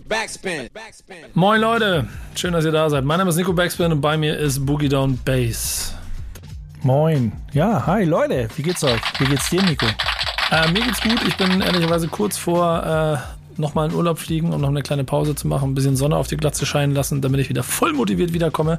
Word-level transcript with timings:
Backspin. 0.00 0.68
Moin 1.34 1.60
Leute, 1.60 2.06
schön, 2.34 2.52
dass 2.52 2.64
ihr 2.64 2.72
da 2.72 2.88
seid. 2.90 3.04
Mein 3.04 3.18
Name 3.18 3.30
ist 3.30 3.36
Nico 3.36 3.52
Backspin 3.52 3.92
und 3.92 4.00
bei 4.00 4.16
mir 4.16 4.36
ist 4.36 4.64
Boogie 4.64 4.88
Down 4.88 5.18
Bass. 5.24 5.94
Moin. 6.82 7.32
Ja, 7.52 7.86
hi 7.86 8.04
Leute, 8.04 8.48
wie 8.56 8.62
geht's 8.62 8.84
euch? 8.84 9.00
Wie 9.18 9.24
geht's 9.24 9.48
dir, 9.50 9.62
Nico? 9.62 9.86
Äh, 10.50 10.70
mir 10.70 10.82
geht's 10.82 11.00
gut. 11.00 11.20
Ich 11.26 11.36
bin 11.36 11.60
ehrlicherweise 11.60 12.08
kurz 12.08 12.36
vor 12.38 12.82
äh, 12.84 13.35
nochmal 13.58 13.88
in 13.88 13.94
Urlaub 13.94 14.18
fliegen, 14.18 14.52
um 14.52 14.60
noch 14.60 14.68
eine 14.68 14.82
kleine 14.82 15.04
Pause 15.04 15.34
zu 15.34 15.48
machen, 15.48 15.70
ein 15.70 15.74
bisschen 15.74 15.96
Sonne 15.96 16.16
auf 16.16 16.28
die 16.28 16.36
Glatze 16.36 16.66
scheinen 16.66 16.94
lassen, 16.94 17.20
damit 17.20 17.40
ich 17.40 17.48
wieder 17.48 17.62
voll 17.62 17.92
motiviert 17.92 18.32
wiederkomme. 18.32 18.78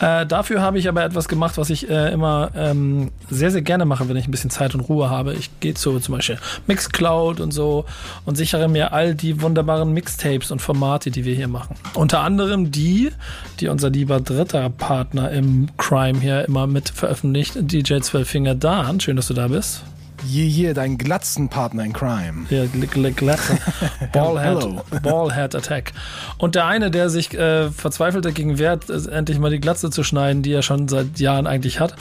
Äh, 0.00 0.26
dafür 0.26 0.62
habe 0.62 0.78
ich 0.78 0.88
aber 0.88 1.04
etwas 1.04 1.28
gemacht, 1.28 1.58
was 1.58 1.70
ich 1.70 1.88
äh, 1.88 2.12
immer 2.12 2.50
ähm, 2.56 3.10
sehr, 3.30 3.50
sehr 3.50 3.62
gerne 3.62 3.84
mache, 3.84 4.08
wenn 4.08 4.16
ich 4.16 4.26
ein 4.26 4.30
bisschen 4.30 4.50
Zeit 4.50 4.74
und 4.74 4.80
Ruhe 4.80 5.10
habe. 5.10 5.34
Ich 5.34 5.50
gehe 5.60 5.74
zu 5.74 5.98
zum 6.00 6.16
Beispiel 6.16 6.38
Mixcloud 6.66 7.40
und 7.40 7.52
so 7.52 7.84
und 8.24 8.36
sichere 8.36 8.68
mir 8.68 8.92
all 8.92 9.14
die 9.14 9.40
wunderbaren 9.42 9.92
Mixtapes 9.92 10.50
und 10.50 10.60
Formate, 10.60 11.10
die 11.10 11.24
wir 11.24 11.34
hier 11.34 11.48
machen. 11.48 11.76
Unter 11.94 12.20
anderem 12.20 12.70
die, 12.70 13.10
die 13.60 13.68
unser 13.68 13.90
lieber 13.90 14.20
dritter 14.20 14.70
Partner 14.70 15.30
im 15.30 15.68
Crime 15.76 16.20
hier 16.20 16.44
immer 16.46 16.66
mit 16.66 16.88
veröffentlicht, 16.90 17.56
DJ 17.60 17.98
12 18.00 18.28
Finger 18.28 18.54
Dan. 18.54 19.00
Schön, 19.00 19.16
dass 19.16 19.28
du 19.28 19.34
da 19.34 19.48
bist. 19.48 19.82
Je, 20.24 20.46
je, 20.46 20.72
dein 20.72 20.98
Glatzenpartner 20.98 21.84
in 21.84 21.92
Crime. 21.92 22.46
Ja, 22.48 22.64
Glatzen. 22.66 23.58
Ballhead, 24.12 25.02
Ballhead 25.02 25.54
Attack. 25.54 25.92
Und 26.38 26.54
der 26.54 26.66
eine, 26.66 26.90
der 26.90 27.10
sich 27.10 27.34
äh, 27.34 27.70
verzweifelt 27.70 28.24
dagegen 28.24 28.58
wehrt, 28.58 28.88
endlich 28.88 29.38
mal 29.38 29.50
die 29.50 29.60
Glatze 29.60 29.90
zu 29.90 30.04
schneiden, 30.04 30.42
die 30.42 30.52
er 30.52 30.62
schon 30.62 30.86
seit 30.86 31.18
Jahren 31.18 31.46
eigentlich 31.46 31.80
hat, 31.80 31.96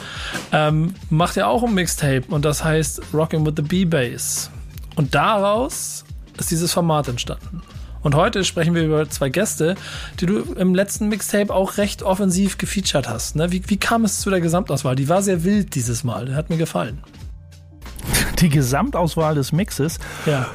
ähm, 0.52 0.94
macht 1.10 1.36
ja 1.36 1.48
auch 1.48 1.64
ein 1.64 1.74
Mixtape 1.74 2.24
und 2.30 2.46
das 2.46 2.64
heißt 2.64 3.02
Rockin' 3.14 3.46
with 3.46 3.54
the 3.58 3.64
B-Bass. 3.64 4.52
Und 4.96 5.16
daraus 5.16 6.04
ist 6.38 6.52
dieses 6.52 6.74
Format 6.74 7.08
entstanden. 7.08 7.64
Und 8.04 8.16
heute 8.16 8.44
sprechen 8.44 8.74
wir 8.74 8.84
über 8.84 9.10
zwei 9.10 9.30
Gäste, 9.30 9.76
die 10.20 10.26
du 10.26 10.40
im 10.40 10.74
letzten 10.76 11.08
Mixtape 11.08 11.54
auch 11.54 11.78
recht 11.78 12.04
offensiv 12.04 12.58
gefeatured 12.58 13.08
hast. 13.08 13.36
Ne? 13.36 13.52
Wie, 13.52 13.64
wie 13.68 13.78
kam 13.78 14.06
es 14.06 14.20
zu 14.20 14.30
der 14.30 14.42
Gesamtauswahl? 14.42 14.96
Die 14.96 15.08
war 15.08 15.22
sehr 15.22 15.44
wild 15.44 15.76
dieses 15.76 16.04
Mal. 16.04 16.36
Hat 16.36 16.50
mir 16.50 16.58
gefallen 16.58 17.04
die 18.40 18.50
Gesamtauswahl 18.50 19.36
des 19.36 19.52
Mixes. 19.52 20.00
Ja. 20.26 20.48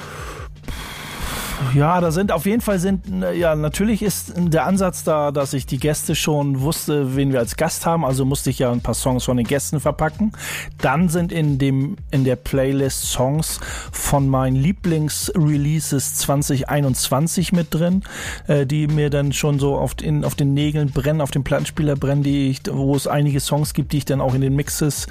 Ja, 1.75 2.01
da 2.01 2.11
sind 2.11 2.33
auf 2.33 2.47
jeden 2.47 2.61
Fall 2.61 2.79
sind, 2.79 3.05
ja, 3.35 3.55
natürlich 3.55 4.03
ist 4.03 4.33
der 4.37 4.67
Ansatz 4.67 5.05
da, 5.05 5.33
dass 5.33 5.53
ich 5.53 5.67
die 5.67 5.79
Gäste 5.79 6.15
schon 6.15 6.61
wusste, 6.61 7.17
wen 7.17 7.33
wir 7.33 7.39
als 7.39 7.57
Gast 7.57 7.87
haben, 7.87 8.05
also 8.05 8.25
musste 8.25 8.51
ich 8.51 8.59
ja 8.59 8.71
ein 8.71 8.81
paar 8.81 8.95
Songs 8.95 9.25
von 9.25 9.37
den 9.37 9.47
Gästen 9.47 9.81
verpacken. 9.81 10.33
Dann 10.79 11.09
sind 11.09 11.33
in 11.33 11.59
dem, 11.59 11.97
in 12.11 12.25
der 12.25 12.37
Playlist 12.37 13.05
Songs 13.05 13.61
von 13.93 14.29
meinen 14.29 14.57
Lieblingsreleases 14.57 16.17
2021 16.17 17.53
mit 17.53 17.73
drin, 17.73 18.03
äh, 18.47 18.67
die 18.67 18.87
mir 18.87 19.11
dann 19.11 19.33
schon 19.33 19.59
so 19.59 19.77
auf 19.77 19.95
den, 19.95 20.25
auf 20.25 20.34
den 20.34 20.55
Nägeln 20.55 20.91
brennen, 20.91 21.21
auf 21.21 21.31
dem 21.31 21.45
Plattenspieler 21.45 21.97
brennen, 21.97 22.23
die 22.23 22.51
ich, 22.51 22.61
wo 22.71 22.95
es 22.95 23.07
einige 23.07 23.41
Songs 23.41 23.75
gibt, 23.75 23.93
die 23.93 23.99
ich 23.99 24.05
dann 24.05 24.21
auch 24.21 24.34
in 24.34 24.41
den 24.41 24.55
Mixes 24.57 25.07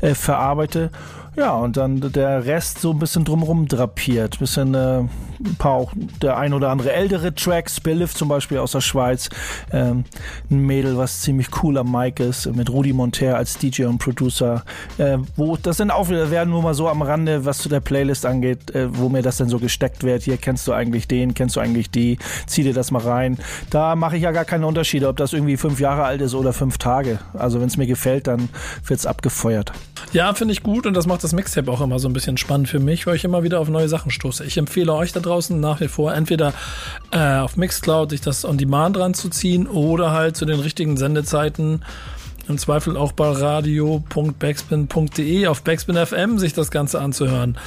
äh, 0.00 0.14
verarbeite. 0.14 0.90
Ja, 1.38 1.54
und 1.54 1.76
dann 1.76 2.00
der 2.00 2.46
Rest 2.46 2.80
so 2.80 2.90
ein 2.90 2.98
bisschen 2.98 3.24
drumrum 3.24 3.68
drapiert. 3.68 4.40
Bisschen 4.40 4.74
äh, 4.74 4.98
ein 4.98 5.56
paar 5.56 5.76
auch 5.88 5.92
der 6.22 6.36
ein 6.36 6.52
oder 6.52 6.70
andere 6.70 6.92
ältere 6.92 7.34
Tracks, 7.34 7.76
Spillif 7.76 8.14
zum 8.14 8.28
Beispiel 8.28 8.58
aus 8.58 8.72
der 8.72 8.80
Schweiz. 8.80 9.28
Ähm, 9.72 10.04
ein 10.50 10.60
Mädel, 10.60 10.96
was 10.96 11.20
ziemlich 11.20 11.48
cool 11.62 11.78
am 11.78 11.90
Mic 11.90 12.22
ist, 12.22 12.46
mit 12.54 12.70
Rudi 12.70 12.92
Monter 12.92 13.36
als 13.36 13.58
DJ 13.58 13.84
und 13.84 13.98
Producer. 13.98 14.64
Äh, 14.98 15.18
wo 15.36 15.56
das 15.56 15.76
sind 15.76 15.90
auch 15.90 16.08
wieder, 16.08 16.30
werden 16.30 16.50
nur 16.50 16.62
mal 16.62 16.74
so 16.74 16.88
am 16.88 17.02
Rande, 17.02 17.44
was 17.44 17.58
zu 17.58 17.68
der 17.68 17.80
Playlist 17.80 18.26
angeht, 18.26 18.74
äh, 18.74 18.88
wo 18.96 19.08
mir 19.08 19.22
das 19.22 19.38
dann 19.38 19.48
so 19.48 19.58
gesteckt 19.58 20.02
wird. 20.02 20.22
Hier 20.22 20.36
kennst 20.36 20.66
du 20.68 20.72
eigentlich 20.72 21.08
den, 21.08 21.34
kennst 21.34 21.56
du 21.56 21.60
eigentlich 21.60 21.90
die, 21.90 22.18
zieh 22.46 22.62
dir 22.62 22.74
das 22.74 22.90
mal 22.90 23.02
rein. 23.02 23.38
Da 23.70 23.96
mache 23.96 24.16
ich 24.16 24.22
ja 24.22 24.32
gar 24.32 24.44
keine 24.44 24.66
Unterschiede, 24.66 25.08
ob 25.08 25.16
das 25.16 25.32
irgendwie 25.32 25.56
fünf 25.56 25.80
Jahre 25.80 26.04
alt 26.04 26.20
ist 26.20 26.34
oder 26.34 26.52
fünf 26.52 26.78
Tage. 26.78 27.18
Also 27.34 27.60
wenn 27.60 27.68
es 27.68 27.76
mir 27.76 27.86
gefällt, 27.86 28.26
dann 28.26 28.48
wird's 28.86 29.06
abgefeuert. 29.06 29.72
Ja, 30.12 30.32
finde 30.34 30.52
ich 30.52 30.62
gut 30.62 30.86
und 30.86 30.94
das 30.94 31.06
macht 31.06 31.22
das 31.24 31.32
Mixtape 31.32 31.70
auch 31.70 31.80
immer 31.80 31.98
so 31.98 32.08
ein 32.08 32.12
bisschen 32.12 32.36
spannend 32.36 32.68
für 32.68 32.80
mich, 32.80 33.06
weil 33.06 33.16
ich 33.16 33.24
immer 33.24 33.42
wieder 33.42 33.60
auf 33.60 33.68
neue 33.68 33.88
Sachen 33.88 34.10
stoße. 34.10 34.44
Ich 34.44 34.56
empfehle 34.56 34.92
euch 34.94 35.12
da 35.12 35.20
draußen 35.20 35.58
nach 35.58 35.77
wie 35.80 35.88
vor 35.88 36.14
entweder 36.14 36.52
äh, 37.10 37.38
auf 37.38 37.56
Mixcloud 37.56 38.10
sich 38.10 38.20
das 38.20 38.44
on 38.44 38.58
demand 38.58 38.98
ranzuziehen 38.98 39.66
oder 39.66 40.12
halt 40.12 40.36
zu 40.36 40.44
den 40.44 40.60
richtigen 40.60 40.96
Sendezeiten 40.96 41.82
im 42.48 42.58
Zweifel 42.58 42.96
auch 42.96 43.12
bei 43.12 43.30
radio.backspin.de 43.30 45.46
auf 45.46 45.62
Backspin 45.62 45.96
FM 45.96 46.38
sich 46.38 46.54
das 46.54 46.70
Ganze 46.70 47.00
anzuhören. 47.00 47.58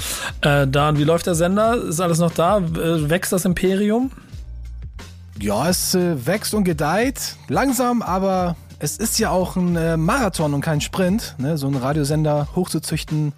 Äh, 0.41 0.67
Dan, 0.67 0.97
wie 0.97 1.03
läuft 1.03 1.27
der 1.27 1.35
Sender? 1.35 1.83
Ist 1.83 2.01
alles 2.01 2.17
noch 2.19 2.33
da? 2.33 2.57
Äh, 2.57 3.09
wächst 3.09 3.31
das 3.31 3.45
Imperium? 3.45 4.11
Ja, 5.39 5.69
es 5.69 5.95
äh, 5.95 6.25
wächst 6.25 6.55
und 6.55 6.63
gedeiht. 6.63 7.35
Langsam, 7.47 8.01
aber 8.01 8.55
es 8.79 8.97
ist 8.97 9.19
ja 9.19 9.29
auch 9.29 9.55
ein 9.55 9.75
äh, 9.75 9.95
Marathon 9.95 10.55
und 10.55 10.61
kein 10.61 10.81
Sprint. 10.81 11.35
Ne? 11.37 11.55
So 11.57 11.67
einen 11.67 11.75
Radiosender 11.75 12.47
hochzuzüchten 12.55 13.33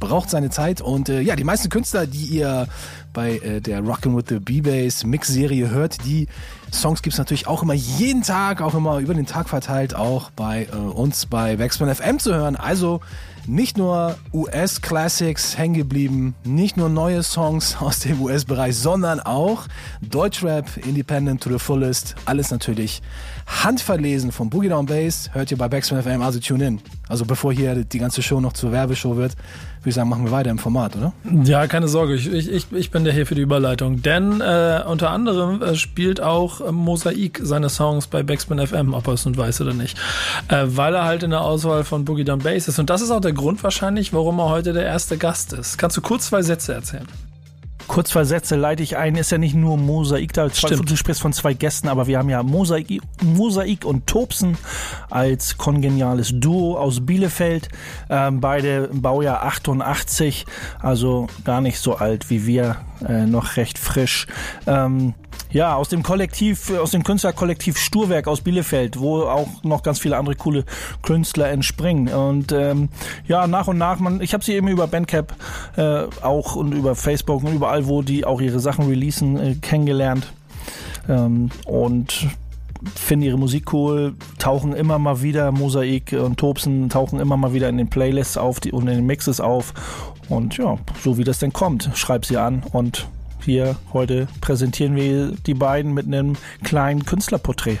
braucht 0.00 0.28
seine 0.28 0.50
Zeit. 0.50 0.80
Und 0.80 1.08
äh, 1.08 1.20
ja, 1.20 1.36
die 1.36 1.44
meisten 1.44 1.68
Künstler, 1.68 2.06
die 2.06 2.24
ihr 2.24 2.66
bei 3.12 3.38
äh, 3.38 3.60
der 3.60 3.80
Rockin' 3.80 4.16
with 4.16 4.24
the 4.28 4.38
B-Bass 4.38 5.04
Mix-Serie 5.04 5.70
hört, 5.70 6.04
die 6.04 6.26
Songs 6.72 7.02
gibt's 7.02 7.18
natürlich 7.18 7.46
auch 7.46 7.62
immer 7.62 7.74
jeden 7.74 8.22
Tag, 8.22 8.60
auch 8.60 8.74
immer 8.74 8.98
über 8.98 9.14
den 9.14 9.26
Tag 9.26 9.48
verteilt, 9.48 9.94
auch 9.94 10.30
bei 10.30 10.68
äh, 10.72 10.76
uns 10.76 11.26
bei 11.26 11.56
Backspin 11.56 11.94
FM 11.94 12.18
zu 12.18 12.34
hören. 12.34 12.56
Also 12.56 13.00
nicht 13.48 13.78
nur 13.78 14.16
US-Classics 14.32 15.56
hängen 15.56 15.74
geblieben, 15.74 16.34
nicht 16.44 16.76
nur 16.76 16.90
neue 16.90 17.22
Songs 17.22 17.76
aus 17.80 18.00
dem 18.00 18.20
US-Bereich, 18.20 18.76
sondern 18.76 19.20
auch 19.20 19.66
Deutschrap, 20.02 20.76
Independent 20.86 21.42
to 21.42 21.50
the 21.50 21.58
Fullest, 21.58 22.14
alles 22.26 22.50
natürlich 22.50 23.00
handverlesen 23.48 24.30
von 24.30 24.50
Boogie 24.50 24.68
Down 24.68 24.86
Bass, 24.86 25.30
hört 25.32 25.50
ihr 25.50 25.56
bei 25.56 25.68
Backspin 25.68 26.02
FM, 26.02 26.22
also 26.22 26.38
tune 26.38 26.66
in. 26.66 26.80
Also 27.08 27.24
bevor 27.24 27.52
hier 27.52 27.74
die 27.84 27.98
ganze 27.98 28.22
Show 28.22 28.40
noch 28.40 28.52
zur 28.52 28.72
Werbeshow 28.72 29.16
wird, 29.16 29.32
würde 29.78 29.88
ich 29.88 29.94
sagen, 29.94 30.10
machen 30.10 30.24
wir 30.24 30.30
weiter 30.32 30.50
im 30.50 30.58
Format, 30.58 30.96
oder? 30.96 31.12
Ja, 31.44 31.66
keine 31.66 31.88
Sorge, 31.88 32.14
ich, 32.14 32.28
ich, 32.30 32.66
ich 32.70 32.90
bin 32.90 33.04
der 33.04 33.14
hier 33.14 33.26
für 33.26 33.34
die 33.34 33.40
Überleitung. 33.40 34.02
Denn 34.02 34.40
äh, 34.40 34.82
unter 34.86 35.10
anderem 35.10 35.62
äh, 35.62 35.74
spielt 35.76 36.20
auch 36.20 36.60
äh, 36.60 36.72
Mosaik 36.72 37.40
seine 37.42 37.70
Songs 37.70 38.06
bei 38.06 38.22
Backspin 38.22 38.64
FM, 38.64 38.92
ob 38.92 39.06
er 39.06 39.14
es 39.14 39.24
nun 39.24 39.36
weiß 39.36 39.62
oder 39.62 39.72
nicht. 39.72 39.96
Äh, 40.48 40.64
weil 40.66 40.94
er 40.94 41.04
halt 41.04 41.22
in 41.22 41.30
der 41.30 41.40
Auswahl 41.40 41.84
von 41.84 42.04
Boogie 42.04 42.24
Down 42.24 42.40
Bass 42.40 42.68
ist. 42.68 42.78
Und 42.78 42.90
das 42.90 43.00
ist 43.00 43.10
auch 43.10 43.20
der 43.20 43.32
Grund 43.32 43.62
wahrscheinlich, 43.64 44.12
warum 44.12 44.38
er 44.40 44.50
heute 44.50 44.74
der 44.74 44.84
erste 44.84 45.16
Gast 45.16 45.54
ist. 45.54 45.78
Kannst 45.78 45.96
du 45.96 46.02
kurz 46.02 46.26
zwei 46.26 46.42
Sätze 46.42 46.74
erzählen? 46.74 47.06
Kurz 47.88 48.10
zwei 48.10 48.24
Sätze 48.24 48.54
leite 48.54 48.82
ich 48.82 48.96
ein. 48.96 49.16
Ist 49.16 49.32
ja 49.32 49.38
nicht 49.38 49.54
nur 49.54 49.78
Mosaik 49.78 50.34
da. 50.34 50.50
Zwei, 50.50 50.76
du 50.76 50.96
sprichst 50.96 51.22
von 51.22 51.32
zwei 51.32 51.54
Gästen, 51.54 51.88
aber 51.88 52.06
wir 52.06 52.18
haben 52.18 52.28
ja 52.28 52.42
Mosaik, 52.42 53.00
Mosaik 53.24 53.84
und 53.84 54.06
Tobsen 54.06 54.58
als 55.10 55.56
kongeniales 55.56 56.32
Duo 56.34 56.76
aus 56.76 57.04
Bielefeld. 57.04 57.68
Ähm, 58.10 58.40
beide 58.40 58.90
im 58.92 59.00
Baujahr 59.00 59.42
88, 59.42 60.46
also 60.80 61.28
gar 61.44 61.62
nicht 61.62 61.78
so 61.80 61.96
alt 61.96 62.30
wie 62.30 62.46
wir, 62.46 62.76
äh, 63.06 63.24
noch 63.26 63.56
recht 63.56 63.78
frisch. 63.78 64.26
Ähm, 64.66 65.14
ja, 65.50 65.74
aus 65.74 65.88
dem 65.88 66.02
Kollektiv, 66.02 66.70
aus 66.78 66.90
dem 66.90 67.04
Künstlerkollektiv 67.04 67.78
Sturwerk 67.78 68.28
aus 68.28 68.42
Bielefeld, 68.42 69.00
wo 69.00 69.22
auch 69.22 69.48
noch 69.62 69.82
ganz 69.82 69.98
viele 69.98 70.16
andere 70.16 70.36
coole 70.36 70.64
Künstler 71.02 71.48
entspringen. 71.48 72.08
Und 72.08 72.52
ähm, 72.52 72.90
ja, 73.26 73.46
nach 73.46 73.66
und 73.68 73.78
nach, 73.78 73.98
man, 73.98 74.20
ich 74.20 74.34
habe 74.34 74.44
sie 74.44 74.52
eben 74.52 74.68
über 74.68 74.86
Bandcap 74.86 75.34
äh, 75.76 76.04
auch 76.22 76.56
und 76.56 76.72
über 76.72 76.94
Facebook 76.94 77.42
und 77.44 77.54
überall, 77.54 77.86
wo 77.86 78.02
die 78.02 78.24
auch 78.24 78.40
ihre 78.40 78.60
Sachen 78.60 78.86
releasen, 78.86 79.38
äh, 79.38 79.54
kennengelernt. 79.54 80.32
Ähm, 81.08 81.50
und 81.64 82.28
finde 82.94 83.26
ihre 83.26 83.38
Musik 83.38 83.72
cool, 83.72 84.14
tauchen 84.38 84.72
immer 84.72 84.98
mal 84.98 85.22
wieder, 85.22 85.50
Mosaik 85.50 86.12
und 86.12 86.38
Tobsen 86.38 86.88
tauchen 86.88 87.18
immer 87.18 87.36
mal 87.36 87.52
wieder 87.52 87.68
in 87.68 87.78
den 87.78 87.88
Playlists 87.88 88.36
auf 88.36 88.60
die, 88.60 88.72
und 88.72 88.86
in 88.88 88.96
den 88.96 89.06
Mixes 89.06 89.40
auf. 89.40 89.72
Und 90.28 90.58
ja, 90.58 90.76
so 91.02 91.16
wie 91.16 91.24
das 91.24 91.38
denn 91.38 91.52
kommt, 91.52 91.90
schreib 91.94 92.26
sie 92.26 92.36
an 92.36 92.62
und 92.72 93.08
hier 93.44 93.76
heute 93.92 94.28
präsentieren 94.40 94.96
wir 94.96 95.32
die 95.46 95.54
beiden 95.54 95.94
mit 95.94 96.06
einem 96.06 96.36
kleinen 96.62 97.04
Künstlerporträt. 97.04 97.78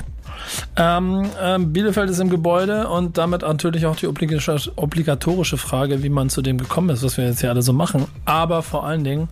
Ähm, 0.76 1.26
ähm, 1.40 1.72
Bielefeld 1.72 2.10
ist 2.10 2.20
im 2.20 2.30
Gebäude 2.30 2.88
und 2.88 3.18
damit 3.18 3.42
natürlich 3.42 3.86
auch 3.86 3.96
die 3.96 4.06
obligatorische 4.06 5.56
Frage, 5.56 6.02
wie 6.02 6.08
man 6.08 6.30
zu 6.30 6.42
dem 6.42 6.58
gekommen 6.58 6.90
ist, 6.90 7.02
was 7.02 7.16
wir 7.16 7.26
jetzt 7.26 7.40
hier 7.40 7.50
alle 7.50 7.62
so 7.62 7.72
machen. 7.72 8.06
Aber 8.24 8.62
vor 8.62 8.86
allen 8.86 9.04
Dingen 9.04 9.28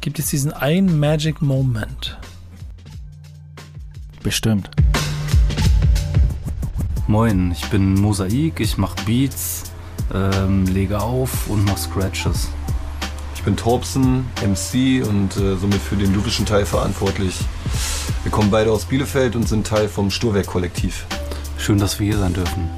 gibt 0.00 0.18
es 0.18 0.26
diesen 0.26 0.52
einen 0.52 0.98
Magic 0.98 1.40
Moment. 1.42 2.18
Bestimmt. 4.22 4.70
Moin, 7.06 7.52
ich 7.52 7.64
bin 7.70 7.94
Mosaik, 7.94 8.60
ich 8.60 8.76
mache 8.76 8.96
Beats, 9.06 9.64
ähm, 10.12 10.66
lege 10.66 11.00
auf 11.00 11.48
und 11.48 11.64
mache 11.64 11.78
Scratches. 11.78 12.48
Bin 13.48 13.56
Torpsen, 13.56 14.26
MC 14.42 15.02
und 15.08 15.34
äh, 15.38 15.56
somit 15.56 15.80
für 15.80 15.96
den 15.96 16.12
lyrischen 16.12 16.44
Teil 16.44 16.66
verantwortlich. 16.66 17.34
Wir 18.22 18.30
kommen 18.30 18.50
beide 18.50 18.70
aus 18.70 18.84
Bielefeld 18.84 19.36
und 19.36 19.48
sind 19.48 19.66
Teil 19.66 19.88
vom 19.88 20.10
Sturwerk-Kollektiv. 20.10 21.06
Schön, 21.56 21.78
dass 21.78 21.98
wir 21.98 22.08
hier 22.08 22.18
sein 22.18 22.34
dürfen. 22.34 22.68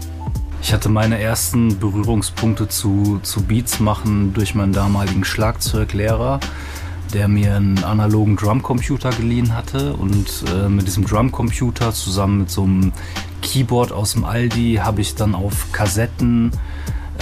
Ich 0.62 0.72
hatte 0.72 0.88
meine 0.88 1.20
ersten 1.20 1.80
Berührungspunkte 1.80 2.68
zu, 2.68 3.18
zu 3.24 3.42
Beats 3.42 3.80
machen 3.80 4.32
durch 4.32 4.54
meinen 4.54 4.72
damaligen 4.72 5.24
Schlagzeuglehrer, 5.24 6.38
der 7.14 7.26
mir 7.26 7.56
einen 7.56 7.82
analogen 7.82 8.36
Drumcomputer 8.36 9.10
geliehen 9.10 9.56
hatte. 9.56 9.94
Und 9.94 10.44
äh, 10.54 10.68
mit 10.68 10.86
diesem 10.86 11.04
Drumcomputer 11.04 11.92
zusammen 11.92 12.42
mit 12.42 12.50
so 12.52 12.62
einem 12.62 12.92
Keyboard 13.42 13.90
aus 13.90 14.12
dem 14.12 14.24
Aldi 14.24 14.78
habe 14.80 15.00
ich 15.00 15.16
dann 15.16 15.34
auf 15.34 15.72
Kassetten 15.72 16.52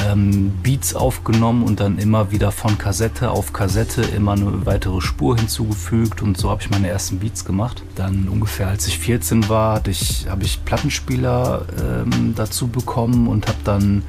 ähm, 0.06 0.52
Beats 0.62 0.94
aufgenommen 0.94 1.64
und 1.64 1.80
dann 1.80 1.98
immer 1.98 2.30
wieder 2.30 2.52
von 2.52 2.78
Kassette 2.78 3.30
auf 3.30 3.52
Kassette 3.52 4.02
immer 4.02 4.32
eine 4.32 4.66
weitere 4.66 5.00
Spur 5.00 5.36
hinzugefügt 5.36 6.22
und 6.22 6.36
so 6.36 6.50
habe 6.50 6.62
ich 6.62 6.70
meine 6.70 6.88
ersten 6.88 7.18
Beats 7.18 7.44
gemacht. 7.44 7.82
Dann 7.94 8.28
ungefähr 8.28 8.68
als 8.68 8.86
ich 8.86 8.98
14 8.98 9.48
war, 9.48 9.76
habe 9.76 9.90
ich, 9.90 10.26
hab 10.28 10.42
ich 10.42 10.64
Plattenspieler 10.64 11.66
ähm, 11.80 12.34
dazu 12.36 12.68
bekommen 12.68 13.28
und 13.28 13.46
habe 13.46 13.58
dann 13.64 14.02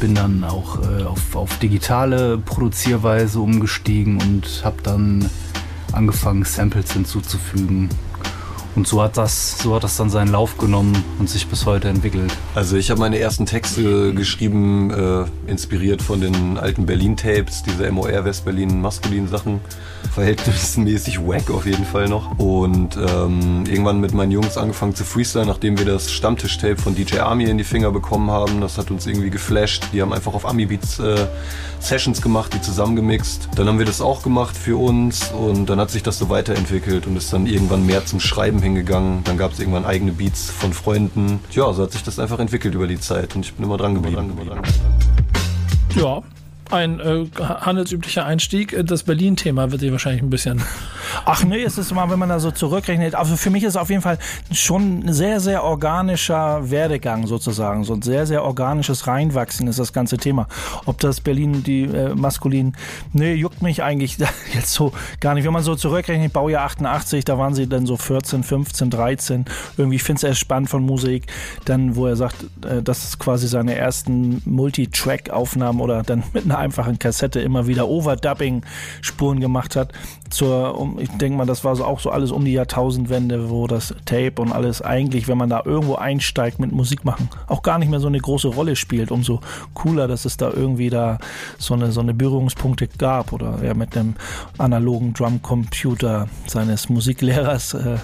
bin 0.00 0.14
dann 0.16 0.42
auch 0.42 0.80
äh, 0.80 1.04
auf, 1.04 1.36
auf 1.36 1.58
digitale 1.58 2.36
Produzierweise 2.36 3.38
umgestiegen 3.38 4.20
und 4.20 4.62
habe 4.64 4.82
dann 4.82 5.30
angefangen 5.92 6.44
Samples 6.44 6.92
hinzuzufügen 6.92 7.88
und 8.74 8.86
so 8.86 9.02
hat 9.02 9.16
das, 9.16 9.58
so 9.58 9.74
hat 9.74 9.84
das 9.84 9.96
dann 9.96 10.10
seinen 10.10 10.28
Lauf 10.28 10.56
genommen 10.58 11.04
und 11.18 11.28
sich 11.28 11.46
bis 11.46 11.66
heute 11.66 11.88
entwickelt. 11.88 12.32
Also 12.54 12.76
ich 12.76 12.90
habe 12.90 13.00
meine 13.00 13.18
ersten 13.18 13.46
Texte 13.46 14.14
geschrieben, 14.14 14.90
äh, 14.90 15.50
inspiriert 15.50 16.00
von 16.00 16.20
den 16.20 16.58
alten 16.58 16.86
Berlin-Tapes, 16.86 17.62
diese 17.62 17.90
MOR 17.90 18.24
West-Berlin 18.24 18.80
maskulinen 18.80 19.28
Sachen. 19.28 19.60
Verhältnismäßig 20.14 21.20
wack 21.20 21.50
auf 21.50 21.64
jeden 21.64 21.84
Fall 21.84 22.08
noch. 22.08 22.38
Und 22.38 22.96
ähm, 22.96 23.64
irgendwann 23.66 24.00
mit 24.00 24.12
meinen 24.12 24.30
Jungs 24.30 24.56
angefangen 24.56 24.94
zu 24.94 25.04
freestylen, 25.04 25.48
nachdem 25.48 25.78
wir 25.78 25.86
das 25.86 26.12
Stammtisch-Tape 26.12 26.76
von 26.76 26.94
DJ 26.94 27.18
Army 27.18 27.44
in 27.44 27.58
die 27.58 27.64
Finger 27.64 27.90
bekommen 27.90 28.30
haben. 28.30 28.60
Das 28.60 28.78
hat 28.78 28.90
uns 28.90 29.06
irgendwie 29.06 29.30
geflasht. 29.30 29.84
Die 29.92 30.02
haben 30.02 30.12
einfach 30.12 30.34
auf 30.34 30.46
Ami-Beats 30.46 30.98
äh, 30.98 31.26
Sessions 31.80 32.22
gemacht, 32.22 32.54
die 32.54 32.60
zusammengemixt. 32.60 33.48
Dann 33.56 33.66
haben 33.66 33.78
wir 33.78 33.86
das 33.86 34.00
auch 34.00 34.22
gemacht 34.22 34.56
für 34.56 34.76
uns 34.76 35.30
und 35.32 35.68
dann 35.68 35.80
hat 35.80 35.90
sich 35.90 36.02
das 36.02 36.18
so 36.18 36.28
weiterentwickelt 36.28 37.06
und 37.06 37.16
ist 37.16 37.32
dann 37.32 37.46
irgendwann 37.46 37.84
mehr 37.84 38.04
zum 38.06 38.20
Schreiben 38.20 38.61
hingegangen. 38.62 39.24
Dann 39.24 39.36
gab 39.36 39.52
es 39.52 39.60
irgendwann 39.60 39.84
eigene 39.84 40.12
Beats 40.12 40.50
von 40.50 40.72
Freunden. 40.72 41.40
Ja, 41.50 41.72
so 41.72 41.82
hat 41.82 41.92
sich 41.92 42.02
das 42.02 42.18
einfach 42.18 42.38
entwickelt 42.38 42.74
über 42.74 42.86
die 42.86 42.98
Zeit 42.98 43.34
und 43.36 43.44
ich 43.44 43.54
bin 43.54 43.64
immer 43.64 43.76
dran 43.76 43.94
geblieben. 43.94 44.32
Ja, 45.94 46.22
ein 46.70 47.00
äh, 47.00 47.26
handelsüblicher 47.38 48.24
Einstieg. 48.24 48.74
Das 48.86 49.02
Berlin-Thema 49.02 49.70
wird 49.72 49.82
dir 49.82 49.92
wahrscheinlich 49.92 50.22
ein 50.22 50.30
bisschen. 50.30 50.62
Ach 51.24 51.44
nee, 51.44 51.62
es 51.62 51.78
ist 51.78 51.92
mal, 51.92 52.10
wenn 52.10 52.18
man 52.18 52.28
da 52.28 52.40
so 52.40 52.50
zurückrechnet. 52.50 53.14
Also 53.14 53.36
für 53.36 53.50
mich 53.50 53.62
ist 53.62 53.70
es 53.70 53.76
auf 53.76 53.90
jeden 53.90 54.02
Fall 54.02 54.18
schon 54.52 55.06
ein 55.06 55.12
sehr, 55.12 55.40
sehr 55.40 55.64
organischer 55.64 56.70
Werdegang 56.70 57.26
sozusagen. 57.26 57.84
So 57.84 57.94
ein 57.94 58.02
sehr, 58.02 58.26
sehr 58.26 58.44
organisches 58.44 59.06
Reinwachsen 59.06 59.68
ist 59.68 59.78
das 59.78 59.92
ganze 59.92 60.18
Thema. 60.18 60.46
Ob 60.86 60.98
das 61.00 61.20
Berlin, 61.20 61.62
die 61.62 61.84
äh, 61.84 62.14
maskulin, 62.14 62.74
nee, 63.12 63.34
juckt 63.34 63.62
mich 63.62 63.82
eigentlich 63.82 64.18
jetzt 64.54 64.72
so 64.72 64.92
gar 65.20 65.34
nicht. 65.34 65.44
Wenn 65.44 65.52
man 65.52 65.62
so 65.62 65.74
zurückrechnet, 65.74 66.32
Baujahr 66.32 66.64
88, 66.64 67.24
da 67.24 67.38
waren 67.38 67.54
sie 67.54 67.66
dann 67.66 67.86
so 67.86 67.96
14, 67.96 68.42
15, 68.42 68.90
13. 68.90 69.44
Irgendwie, 69.76 69.96
ich 69.96 70.02
finde 70.02 70.18
es 70.18 70.24
erst 70.24 70.40
spannend 70.40 70.70
von 70.70 70.84
Musik. 70.84 71.26
Dann, 71.64 71.96
wo 71.96 72.06
er 72.06 72.16
sagt, 72.16 72.44
äh, 72.66 72.82
das 72.82 73.04
ist 73.04 73.18
quasi 73.18 73.48
seine 73.48 73.74
ersten 73.74 74.42
Multitrack-Aufnahmen 74.44 75.80
oder 75.80 76.02
dann 76.02 76.22
mit 76.32 76.44
einer 76.44 76.58
einfachen 76.58 76.98
Kassette 76.98 77.40
immer 77.40 77.66
wieder 77.66 77.88
Overdubbing-Spuren 77.88 79.40
gemacht 79.40 79.76
hat. 79.76 79.92
Zur, 80.30 80.78
um, 80.78 80.98
ich 81.02 81.10
denke 81.10 81.36
mal, 81.36 81.46
das 81.46 81.64
war 81.64 81.74
so 81.74 81.84
auch 81.84 81.98
so 81.98 82.10
alles 82.10 82.30
um 82.30 82.44
die 82.44 82.52
Jahrtausendwende, 82.52 83.50
wo 83.50 83.66
das 83.66 83.92
Tape 84.04 84.40
und 84.40 84.52
alles 84.52 84.82
eigentlich, 84.82 85.26
wenn 85.26 85.36
man 85.36 85.50
da 85.50 85.62
irgendwo 85.64 85.96
einsteigt 85.96 86.60
mit 86.60 86.70
Musik 86.70 87.04
machen, 87.04 87.28
auch 87.48 87.62
gar 87.62 87.78
nicht 87.78 87.90
mehr 87.90 87.98
so 87.98 88.06
eine 88.06 88.20
große 88.20 88.48
Rolle 88.48 88.76
spielt. 88.76 89.10
Umso 89.10 89.40
cooler, 89.74 90.06
dass 90.06 90.24
es 90.24 90.36
da 90.36 90.50
irgendwie 90.50 90.90
da 90.90 91.18
so 91.58 91.74
eine, 91.74 91.90
so 91.90 92.00
eine 92.00 92.14
Berührungspunkte 92.14 92.86
gab 92.86 93.32
oder 93.32 93.58
er 93.62 93.74
mit 93.74 93.96
dem 93.96 94.14
analogen 94.58 95.12
Drumcomputer 95.12 96.28
seines 96.46 96.88
Musiklehrers 96.88 97.74
äh, 97.74 97.98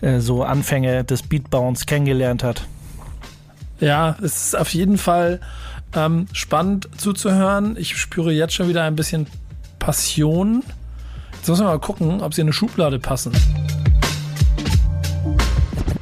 äh, 0.00 0.20
so 0.20 0.42
Anfänge 0.42 1.04
des 1.04 1.22
Beatbauens 1.22 1.86
kennengelernt 1.86 2.42
hat. 2.42 2.66
Ja, 3.78 4.16
es 4.20 4.46
ist 4.46 4.56
auf 4.56 4.74
jeden 4.74 4.98
Fall 4.98 5.40
ähm, 5.94 6.26
spannend 6.32 6.88
zuzuhören. 6.96 7.76
Ich 7.78 7.96
spüre 7.96 8.32
jetzt 8.32 8.54
schon 8.54 8.68
wieder 8.68 8.82
ein 8.82 8.96
bisschen 8.96 9.28
Passion. 9.78 10.64
Jetzt 11.46 11.50
muss 11.50 11.58
man 11.60 11.68
mal 11.68 11.78
gucken, 11.78 12.22
ob 12.22 12.34
sie 12.34 12.40
in 12.40 12.48
eine 12.48 12.52
Schublade 12.52 12.98
passen. 12.98 13.32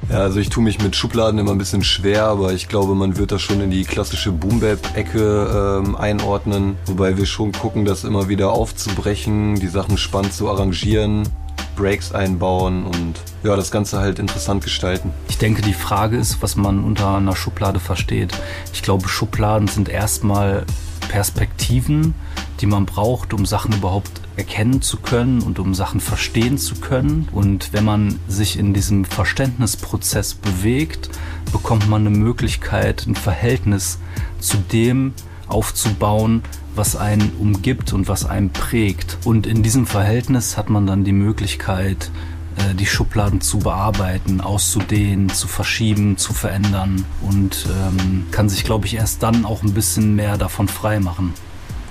Ja, 0.08 0.20
also 0.20 0.40
ich 0.40 0.48
tue 0.48 0.64
mich 0.64 0.80
mit 0.80 0.96
Schubladen 0.96 1.38
immer 1.38 1.50
ein 1.50 1.58
bisschen 1.58 1.84
schwer, 1.84 2.24
aber 2.24 2.54
ich 2.54 2.66
glaube, 2.66 2.94
man 2.94 3.18
wird 3.18 3.30
das 3.30 3.42
schon 3.42 3.60
in 3.60 3.70
die 3.70 3.84
klassische 3.84 4.32
Boom-Bap-Ecke 4.32 5.82
ähm, 5.84 5.96
einordnen. 5.96 6.78
Wobei 6.86 7.18
wir 7.18 7.26
schon 7.26 7.52
gucken, 7.52 7.84
das 7.84 8.04
immer 8.04 8.30
wieder 8.30 8.52
aufzubrechen, 8.52 9.56
die 9.56 9.68
Sachen 9.68 9.98
spannend 9.98 10.32
zu 10.32 10.48
arrangieren. 10.48 11.28
Breaks 11.76 12.12
einbauen 12.12 12.86
und 12.86 13.16
ja, 13.42 13.54
das 13.54 13.70
Ganze 13.70 13.98
halt 13.98 14.18
interessant 14.18 14.64
gestalten. 14.64 15.10
Ich 15.28 15.36
denke, 15.36 15.60
die 15.60 15.74
Frage 15.74 16.16
ist, 16.16 16.40
was 16.40 16.56
man 16.56 16.82
unter 16.82 17.18
einer 17.18 17.36
Schublade 17.36 17.80
versteht. 17.80 18.32
Ich 18.72 18.82
glaube, 18.82 19.08
Schubladen 19.08 19.68
sind 19.68 19.90
erstmal 19.90 20.64
Perspektiven, 21.10 22.14
die 22.62 22.66
man 22.66 22.86
braucht, 22.86 23.34
um 23.34 23.44
Sachen 23.44 23.74
überhaupt 23.74 24.23
erkennen 24.36 24.82
zu 24.82 24.98
können 24.98 25.40
und 25.42 25.58
um 25.58 25.74
Sachen 25.74 26.00
verstehen 26.00 26.58
zu 26.58 26.76
können. 26.76 27.28
Und 27.32 27.72
wenn 27.72 27.84
man 27.84 28.18
sich 28.28 28.58
in 28.58 28.74
diesem 28.74 29.04
Verständnisprozess 29.04 30.34
bewegt, 30.34 31.10
bekommt 31.52 31.88
man 31.88 32.06
eine 32.06 32.16
Möglichkeit, 32.16 33.06
ein 33.06 33.14
Verhältnis 33.14 33.98
zu 34.40 34.56
dem 34.58 35.12
aufzubauen, 35.46 36.42
was 36.74 36.96
einen 36.96 37.32
umgibt 37.38 37.92
und 37.92 38.08
was 38.08 38.24
einen 38.24 38.50
prägt. 38.50 39.18
Und 39.24 39.46
in 39.46 39.62
diesem 39.62 39.86
Verhältnis 39.86 40.56
hat 40.56 40.70
man 40.70 40.86
dann 40.86 41.04
die 41.04 41.12
Möglichkeit, 41.12 42.10
äh, 42.56 42.74
die 42.74 42.86
Schubladen 42.86 43.40
zu 43.40 43.58
bearbeiten, 43.58 44.40
auszudehnen, 44.40 45.28
zu 45.28 45.48
verschieben, 45.48 46.16
zu 46.16 46.32
verändern 46.32 47.04
und 47.22 47.66
ähm, 47.68 48.26
kann 48.30 48.48
sich, 48.48 48.64
glaube 48.64 48.86
ich, 48.86 48.94
erst 48.94 49.22
dann 49.22 49.44
auch 49.44 49.62
ein 49.62 49.74
bisschen 49.74 50.16
mehr 50.16 50.38
davon 50.38 50.68
frei 50.68 51.00
machen. 51.00 51.32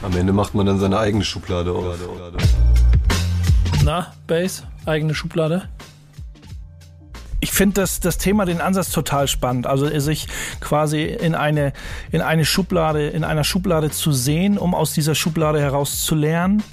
Am 0.03 0.15
Ende 0.17 0.33
macht 0.33 0.53
man 0.53 0.65
dann 0.65 0.79
seine 0.79 0.99
eigene 0.99 1.23
Schublade 1.23 1.71
auf. 1.71 1.85
Na, 3.83 4.13
Base, 4.27 4.63
eigene 4.85 5.15
Schublade? 5.15 5.69
ich 7.43 7.51
finde 7.51 7.81
das, 7.81 7.99
das 7.99 8.17
Thema, 8.17 8.45
den 8.45 8.61
Ansatz 8.61 8.89
total 8.89 9.27
spannend. 9.27 9.67
Also 9.67 9.87
sich 9.99 10.27
quasi 10.61 11.03
in 11.03 11.35
eine, 11.35 11.73
in 12.09 12.21
eine 12.21 12.45
Schublade, 12.45 13.09
in 13.09 13.25
einer 13.25 13.43
Schublade 13.43 13.91
zu 13.91 14.13
sehen, 14.13 14.57
um 14.57 14.73
aus 14.73 14.93
dieser 14.93 15.13
Schublade 15.13 15.59
heraus 15.59 16.05
zu 16.05 16.15
lernen, 16.15 16.63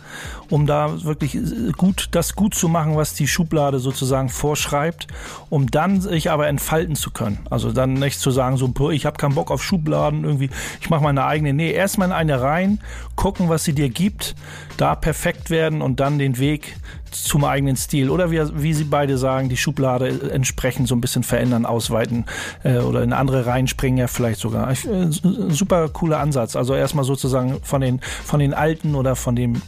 um 0.50 0.66
da 0.66 1.02
wirklich 1.04 1.38
gut, 1.76 2.08
das 2.10 2.34
gut 2.34 2.54
zu 2.54 2.68
machen, 2.68 2.96
was 2.96 3.14
die 3.14 3.26
Schublade 3.26 3.78
sozusagen 3.78 4.28
vorschreibt, 4.28 5.06
um 5.48 5.70
dann 5.70 6.00
sich 6.00 6.30
aber 6.30 6.48
entfalten 6.48 6.96
zu 6.96 7.10
können. 7.10 7.38
Also 7.48 7.72
dann 7.72 7.94
nicht 7.94 8.18
zu 8.20 8.30
sagen, 8.30 8.56
so, 8.56 8.90
ich 8.90 9.06
habe 9.06 9.16
keinen 9.16 9.34
Bock 9.34 9.50
auf 9.50 9.62
Schubladen, 9.62 10.24
irgendwie, 10.24 10.50
ich 10.80 10.90
mache 10.90 11.02
meine 11.02 11.24
eigene. 11.24 11.52
Nee, 11.52 11.72
erstmal 11.72 12.08
in 12.08 12.14
eine 12.14 12.40
rein, 12.40 12.80
gucken, 13.16 13.48
was 13.48 13.64
sie 13.64 13.74
dir 13.74 13.88
gibt, 13.88 14.34
da 14.76 14.94
perfekt 14.94 15.50
werden 15.50 15.82
und 15.82 16.00
dann 16.00 16.18
den 16.18 16.38
Weg 16.38 16.76
zum 17.10 17.44
eigenen 17.44 17.76
Stil 17.76 18.10
oder 18.10 18.30
wie, 18.30 18.40
wie 18.62 18.72
Sie 18.72 18.84
beide 18.84 19.18
sagen, 19.18 19.48
die 19.48 19.56
Schublade 19.56 20.30
entsprechend 20.30 20.88
so 20.88 20.94
ein 20.94 21.00
bisschen 21.00 21.22
verändern, 21.22 21.66
ausweiten 21.66 22.24
äh, 22.62 22.78
oder 22.78 23.02
in 23.02 23.12
andere 23.12 23.46
reinspringen 23.46 23.98
ja 23.98 24.06
vielleicht 24.06 24.40
sogar. 24.40 24.70
Ich, 24.70 24.86
äh, 24.86 25.08
super 25.10 25.88
cooler 25.88 26.20
Ansatz. 26.20 26.56
Also 26.56 26.74
erstmal 26.74 27.04
sozusagen 27.04 27.60
von 27.62 27.80
den, 27.80 28.00
von 28.00 28.40
den 28.40 28.54
Alten 28.54 28.94
oder 28.94 29.16
von 29.16 29.36
dem, 29.36 29.56
äh, 29.56 29.60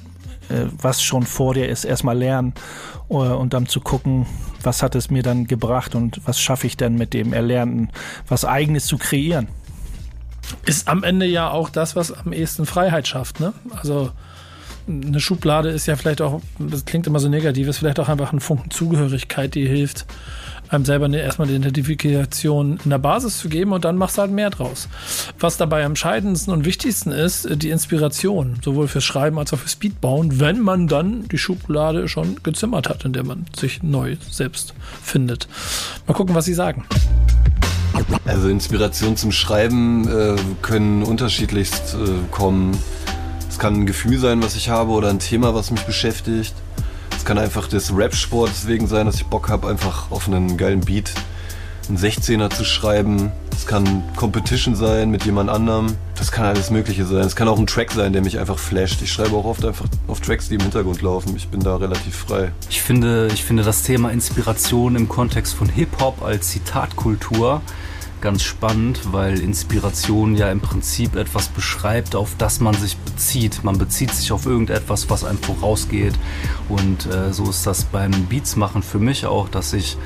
was 0.48 1.02
schon 1.02 1.24
vor 1.24 1.54
dir 1.54 1.68
ist, 1.68 1.84
erstmal 1.84 2.18
lernen 2.18 2.54
äh, 3.08 3.14
und 3.14 3.54
dann 3.54 3.66
zu 3.66 3.80
gucken, 3.80 4.26
was 4.62 4.82
hat 4.82 4.94
es 4.94 5.10
mir 5.10 5.22
dann 5.22 5.46
gebracht 5.46 5.94
und 5.94 6.20
was 6.24 6.40
schaffe 6.40 6.66
ich 6.66 6.76
denn 6.76 6.96
mit 6.96 7.14
dem 7.14 7.32
Erlernten, 7.32 7.90
was 8.28 8.44
eigenes 8.44 8.86
zu 8.86 8.98
kreieren. 8.98 9.48
Ist 10.66 10.88
am 10.88 11.02
Ende 11.04 11.26
ja 11.26 11.50
auch 11.50 11.70
das, 11.70 11.96
was 11.96 12.12
am 12.12 12.32
ehesten 12.32 12.66
Freiheit 12.66 13.08
schafft, 13.08 13.40
ne? 13.40 13.52
Also 13.70 14.10
eine 14.88 15.20
Schublade 15.20 15.70
ist 15.70 15.86
ja 15.86 15.96
vielleicht 15.96 16.20
auch, 16.20 16.40
das 16.58 16.84
klingt 16.84 17.06
immer 17.06 17.20
so 17.20 17.28
negativ, 17.28 17.68
ist 17.68 17.78
vielleicht 17.78 18.00
auch 18.00 18.08
einfach 18.08 18.32
ein 18.32 18.40
Funken 18.40 18.70
Zugehörigkeit, 18.70 19.54
die 19.54 19.66
hilft, 19.66 20.06
einem 20.72 20.84
selber 20.84 21.08
erstmal 21.10 21.48
die 21.48 21.54
Identifikation 21.54 22.80
in 22.82 22.90
der 22.90 22.98
Basis 22.98 23.38
zu 23.38 23.48
geben 23.48 23.72
und 23.72 23.84
dann 23.84 23.96
machst 23.96 24.16
du 24.16 24.22
halt 24.22 24.32
mehr 24.32 24.50
draus. 24.50 24.88
Was 25.38 25.56
dabei 25.56 25.84
am 25.84 25.92
entscheidendsten 25.92 26.52
und 26.52 26.64
wichtigsten 26.64 27.12
ist, 27.12 27.46
die 27.62 27.70
Inspiration, 27.70 28.56
sowohl 28.64 28.88
fürs 28.88 29.04
Schreiben 29.04 29.38
als 29.38 29.52
auch 29.52 29.58
fürs 29.58 29.76
Beatbauen, 29.76 30.40
wenn 30.40 30.60
man 30.60 30.88
dann 30.88 31.28
die 31.28 31.38
Schublade 31.38 32.08
schon 32.08 32.42
gezimmert 32.42 32.88
hat, 32.88 33.04
in 33.04 33.12
der 33.12 33.24
man 33.24 33.44
sich 33.54 33.82
neu 33.82 34.16
selbst 34.30 34.74
findet. 35.02 35.48
Mal 36.06 36.14
gucken, 36.14 36.34
was 36.34 36.46
Sie 36.46 36.54
sagen. 36.54 36.84
Also 38.24 38.48
Inspiration 38.48 39.16
zum 39.16 39.32
Schreiben 39.32 40.08
äh, 40.08 40.36
können 40.62 41.02
unterschiedlichst 41.02 41.94
äh, 41.94 42.30
kommen. 42.30 42.76
Es 43.48 43.58
kann 43.58 43.74
ein 43.74 43.86
Gefühl 43.86 44.18
sein, 44.18 44.42
was 44.42 44.56
ich 44.56 44.70
habe 44.70 44.92
oder 44.92 45.10
ein 45.10 45.18
Thema, 45.18 45.54
was 45.54 45.70
mich 45.70 45.82
beschäftigt. 45.82 46.54
Es 47.22 47.26
kann 47.26 47.38
einfach 47.38 47.68
des 47.68 47.96
Rap-Sport 47.96 48.50
deswegen 48.52 48.88
sein, 48.88 49.06
dass 49.06 49.14
ich 49.14 49.26
Bock 49.26 49.48
habe, 49.48 49.68
einfach 49.68 50.10
auf 50.10 50.26
einen 50.26 50.56
geilen 50.56 50.80
Beat 50.80 51.12
einen 51.88 51.96
16er 51.96 52.50
zu 52.50 52.64
schreiben. 52.64 53.30
Es 53.52 53.64
kann 53.64 54.02
Competition 54.16 54.74
sein 54.74 55.08
mit 55.08 55.24
jemand 55.24 55.48
anderem. 55.48 55.94
Das 56.16 56.32
kann 56.32 56.46
alles 56.46 56.70
Mögliche 56.70 57.04
sein. 57.04 57.20
Es 57.20 57.36
kann 57.36 57.46
auch 57.46 57.60
ein 57.60 57.68
Track 57.68 57.92
sein, 57.92 58.12
der 58.12 58.22
mich 58.22 58.40
einfach 58.40 58.58
flasht. 58.58 59.02
Ich 59.02 59.12
schreibe 59.12 59.36
auch 59.36 59.44
oft 59.44 59.64
einfach 59.64 59.84
auf 60.08 60.20
Tracks, 60.20 60.48
die 60.48 60.56
im 60.56 60.62
Hintergrund 60.62 61.00
laufen. 61.00 61.36
Ich 61.36 61.46
bin 61.46 61.60
da 61.60 61.76
relativ 61.76 62.16
frei. 62.16 62.50
Ich 62.68 62.82
finde, 62.82 63.28
ich 63.32 63.44
finde 63.44 63.62
das 63.62 63.84
Thema 63.84 64.10
Inspiration 64.10 64.96
im 64.96 65.08
Kontext 65.08 65.54
von 65.54 65.68
Hip-Hop 65.68 66.24
als 66.24 66.48
Zitatkultur 66.48 67.62
ganz 68.22 68.42
spannend, 68.42 69.12
weil 69.12 69.38
Inspiration 69.40 70.34
ja 70.34 70.50
im 70.50 70.60
Prinzip 70.60 71.16
etwas 71.16 71.48
beschreibt, 71.48 72.14
auf 72.14 72.34
das 72.38 72.60
man 72.60 72.72
sich 72.72 72.96
bezieht. 72.96 73.64
Man 73.64 73.76
bezieht 73.76 74.12
sich 74.12 74.32
auf 74.32 74.46
irgendetwas, 74.46 75.10
was 75.10 75.24
einem 75.24 75.38
vorausgeht. 75.38 76.14
Und 76.68 77.06
äh, 77.06 77.32
so 77.32 77.50
ist 77.50 77.66
das 77.66 77.84
beim 77.84 78.12
Beats 78.26 78.56
machen 78.56 78.82
für 78.82 78.98
mich 78.98 79.26
auch, 79.26 79.48
dass 79.48 79.74
ich, 79.74 79.98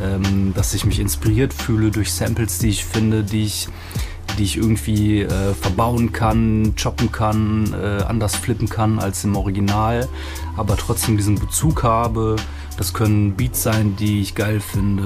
ähm, 0.00 0.52
dass 0.54 0.74
ich 0.74 0.84
mich 0.84 1.00
inspiriert 1.00 1.52
fühle 1.52 1.90
durch 1.90 2.12
Samples, 2.12 2.58
die 2.58 2.68
ich 2.68 2.84
finde, 2.84 3.24
die 3.24 3.44
ich 3.44 3.68
die 4.38 4.42
ich 4.42 4.56
irgendwie 4.56 5.22
äh, 5.22 5.54
verbauen 5.54 6.10
kann, 6.10 6.74
choppen 6.74 7.12
kann, 7.12 7.72
äh, 7.72 8.02
anders 8.02 8.34
flippen 8.34 8.68
kann 8.68 8.98
als 8.98 9.22
im 9.22 9.36
Original, 9.36 10.08
aber 10.56 10.76
trotzdem 10.76 11.16
diesen 11.16 11.38
Bezug 11.38 11.84
habe. 11.84 12.34
Das 12.76 12.92
können 12.92 13.34
Beats 13.34 13.62
sein, 13.62 13.94
die 13.96 14.22
ich 14.22 14.34
geil 14.34 14.58
finde, 14.58 15.04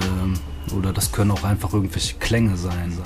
oder 0.72 0.92
das 0.92 1.12
können 1.12 1.30
auch 1.30 1.44
einfach 1.44 1.72
irgendwelche 1.72 2.16
Klänge 2.16 2.56
sein. 2.56 2.96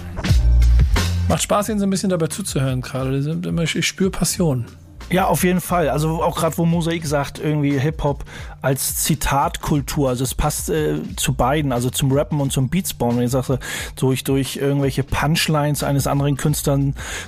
Macht 1.29 1.43
Spaß, 1.43 1.69
Ihnen 1.69 1.79
so 1.79 1.87
ein 1.87 1.91
bisschen 1.91 2.11
dabei 2.11 2.27
zuzuhören 2.27 2.81
gerade. 2.81 3.19
Ich 3.63 3.87
spüre 3.87 4.11
Passion. 4.11 4.67
Ja, 5.11 5.27
auf 5.27 5.45
jeden 5.45 5.61
Fall. 5.61 5.91
Also 5.91 6.23
auch 6.23 6.37
gerade 6.37 6.57
wo 6.59 6.65
Mosaik 6.65 7.07
sagt, 7.07 7.39
irgendwie 7.39 7.79
Hip-Hop 7.79 8.25
als 8.63 9.03
Zitatkultur. 9.03 10.09
Also 10.09 10.25
es 10.25 10.35
passt 10.35 10.71
äh, 10.71 11.01
zu 11.17 11.35
beiden, 11.35 11.73
also 11.73 11.91
zum 11.91 12.13
Rappen 12.13 12.41
und 12.41 12.53
zum 12.53 12.69
Beatsbauen. 12.69 13.17
Wenn 13.17 13.25
ich 13.25 13.33
sage, 13.33 13.59
durch, 13.97 14.25
durch 14.25 14.57
irgendwelche 14.57 15.03
Punchlines 15.03 15.83
eines 15.83 16.07
anderen 16.07 16.37
Künstlers, 16.37 16.79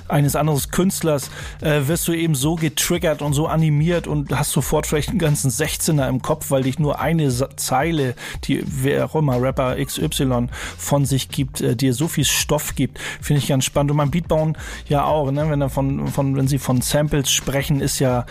eines 0.07 0.35
anderen 0.35 0.61
Künstlers, 0.71 1.29
äh, 1.61 1.81
wirst 1.87 2.07
du 2.07 2.13
eben 2.13 2.35
so 2.35 2.55
getriggert 2.55 3.21
und 3.21 3.33
so 3.33 3.47
animiert 3.47 4.07
und 4.07 4.35
hast 4.35 4.51
sofort 4.51 4.87
vielleicht 4.87 5.09
einen 5.09 5.19
ganzen 5.19 5.51
16er 5.51 6.07
im 6.07 6.21
Kopf, 6.21 6.51
weil 6.51 6.63
dich 6.63 6.79
nur 6.79 6.99
eine 6.99 7.29
Zeile, 7.57 8.15
die 8.45 8.63
wer 8.65 9.05
auch 9.05 9.15
immer, 9.15 9.41
Rapper 9.41 9.75
XY 9.75 10.47
von 10.77 11.05
sich 11.05 11.29
gibt, 11.29 11.59
äh, 11.59 11.75
dir 11.75 11.93
so 11.93 12.07
viel 12.07 12.25
Stoff 12.25 12.75
gibt, 12.75 12.99
finde 13.21 13.41
ich 13.41 13.47
ganz 13.47 13.65
spannend. 13.65 13.91
Und 13.91 13.97
beim 13.97 14.11
Beatbauen 14.11 14.57
ja 14.87 15.03
auch, 15.03 15.31
ne? 15.31 15.49
wenn, 15.49 15.61
er 15.61 15.69
von, 15.69 16.07
von, 16.07 16.37
wenn 16.37 16.47
sie 16.47 16.59
von 16.59 16.81
Samples 16.81 17.29
Sprechen 17.29 17.81
ist 17.81 17.99
ja 17.99 18.25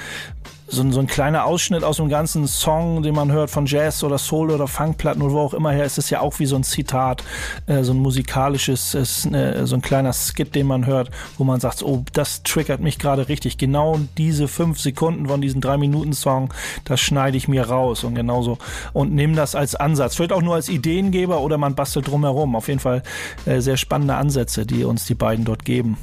so 0.67 0.83
ein, 0.83 0.93
so 0.93 1.01
ein 1.01 1.07
kleiner 1.07 1.45
Ausschnitt 1.45 1.85
aus 1.85 2.01
einem 2.01 2.09
ganzen 2.09 2.47
Song, 2.47 3.03
den 3.03 3.15
man 3.15 3.31
hört 3.31 3.51
von 3.51 3.67
Jazz 3.67 4.03
oder 4.03 4.19
Soul 4.19 4.51
oder 4.51 4.67
Funkplatten 4.67 5.23
oder 5.23 5.33
wo 5.35 5.41
auch 5.41 5.55
immer 5.55 5.73
her, 5.73 5.85
ist 5.85 5.99
es 5.99 6.11
ja 6.11 6.21
auch 6.21 6.39
wie 6.39 6.47
so 6.47 6.57
ein 6.57 6.65
Zitat, 6.65 7.23
äh, 7.67 7.83
so 7.83 7.93
ein 7.93 7.99
musikalisches, 7.99 8.95
ist, 8.95 9.27
äh, 9.27 9.67
so 9.67 9.77
ein 9.77 9.83
kleiner 9.83 10.13
Skit, 10.13 10.55
den 10.55 10.67
man 10.67 10.87
hört, 10.87 11.11
wo 11.39 11.45
man 11.45 11.61
sagt, 11.61 11.83
oh, 11.83 12.05
das 12.13 12.43
triggert 12.43 12.81
mich 12.81 12.99
gerade 12.99 13.29
richtig. 13.29 13.59
Genau 13.59 13.99
diese 14.17 14.49
fünf 14.49 14.81
Sekunden 14.81 15.27
von 15.27 15.41
diesem 15.41 15.61
drei 15.61 15.77
Minuten 15.77 16.13
Song, 16.13 16.53
das 16.85 17.01
schneide 17.01 17.37
ich 17.37 17.47
mir 17.47 17.69
raus 17.69 18.05
und 18.05 18.15
genauso 18.15 18.59
und 18.93 19.13
nehme 19.13 19.35
das 19.35 19.55
als 19.55 19.75
Ansatz. 19.75 20.17
Vielleicht 20.17 20.33
auch 20.33 20.43
nur 20.43 20.55
als 20.55 20.69
Ideengeber 20.69 21.41
oder 21.41 21.59
man 21.59 21.75
bastelt 21.75 22.09
drumherum. 22.09 22.57
Auf 22.57 22.69
jeden 22.69 22.81
Fall 22.81 23.03
äh, 23.45 23.61
sehr 23.61 23.77
spannende 23.77 24.15
Ansätze, 24.15 24.67
die 24.67 24.85
uns 24.85 25.05
die 25.05 25.15
beiden 25.15 25.45
dort 25.45 25.65
geben. 25.65 25.99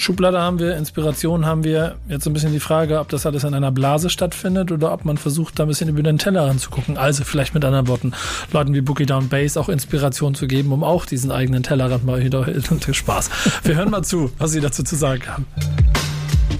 Schublade 0.00 0.40
haben 0.40 0.58
wir, 0.58 0.76
Inspiration 0.76 1.44
haben 1.44 1.64
wir. 1.64 1.96
Jetzt 2.08 2.26
ein 2.26 2.32
bisschen 2.32 2.52
die 2.52 2.60
Frage, 2.60 3.00
ob 3.00 3.08
das 3.08 3.26
alles 3.26 3.44
in 3.44 3.52
einer 3.52 3.72
Blase 3.72 4.10
stattfindet 4.10 4.70
oder 4.70 4.92
ob 4.92 5.04
man 5.04 5.18
versucht, 5.18 5.58
da 5.58 5.64
ein 5.64 5.68
bisschen 5.68 5.88
über 5.88 6.02
den 6.02 6.18
Teller 6.18 6.46
ranzugucken. 6.46 6.96
Also 6.96 7.24
vielleicht 7.24 7.52
mit 7.54 7.64
anderen 7.64 7.88
Worten, 7.88 8.12
Leuten 8.52 8.74
wie 8.74 8.80
Bookie 8.80 9.06
Down 9.06 9.28
Bass 9.28 9.56
auch 9.56 9.68
Inspiration 9.68 10.34
zu 10.34 10.46
geben, 10.46 10.72
um 10.72 10.84
auch 10.84 11.04
diesen 11.04 11.32
eigenen 11.32 11.62
Tellerrand 11.62 12.04
mal 12.04 12.22
wieder 12.22 12.46
Spaß. 12.92 13.30
Wir 13.64 13.74
hören 13.74 13.90
mal 13.90 14.04
zu, 14.04 14.30
was 14.38 14.52
sie 14.52 14.60
dazu 14.60 14.82
zu 14.82 14.96
sagen 14.96 15.26
haben. 15.26 15.46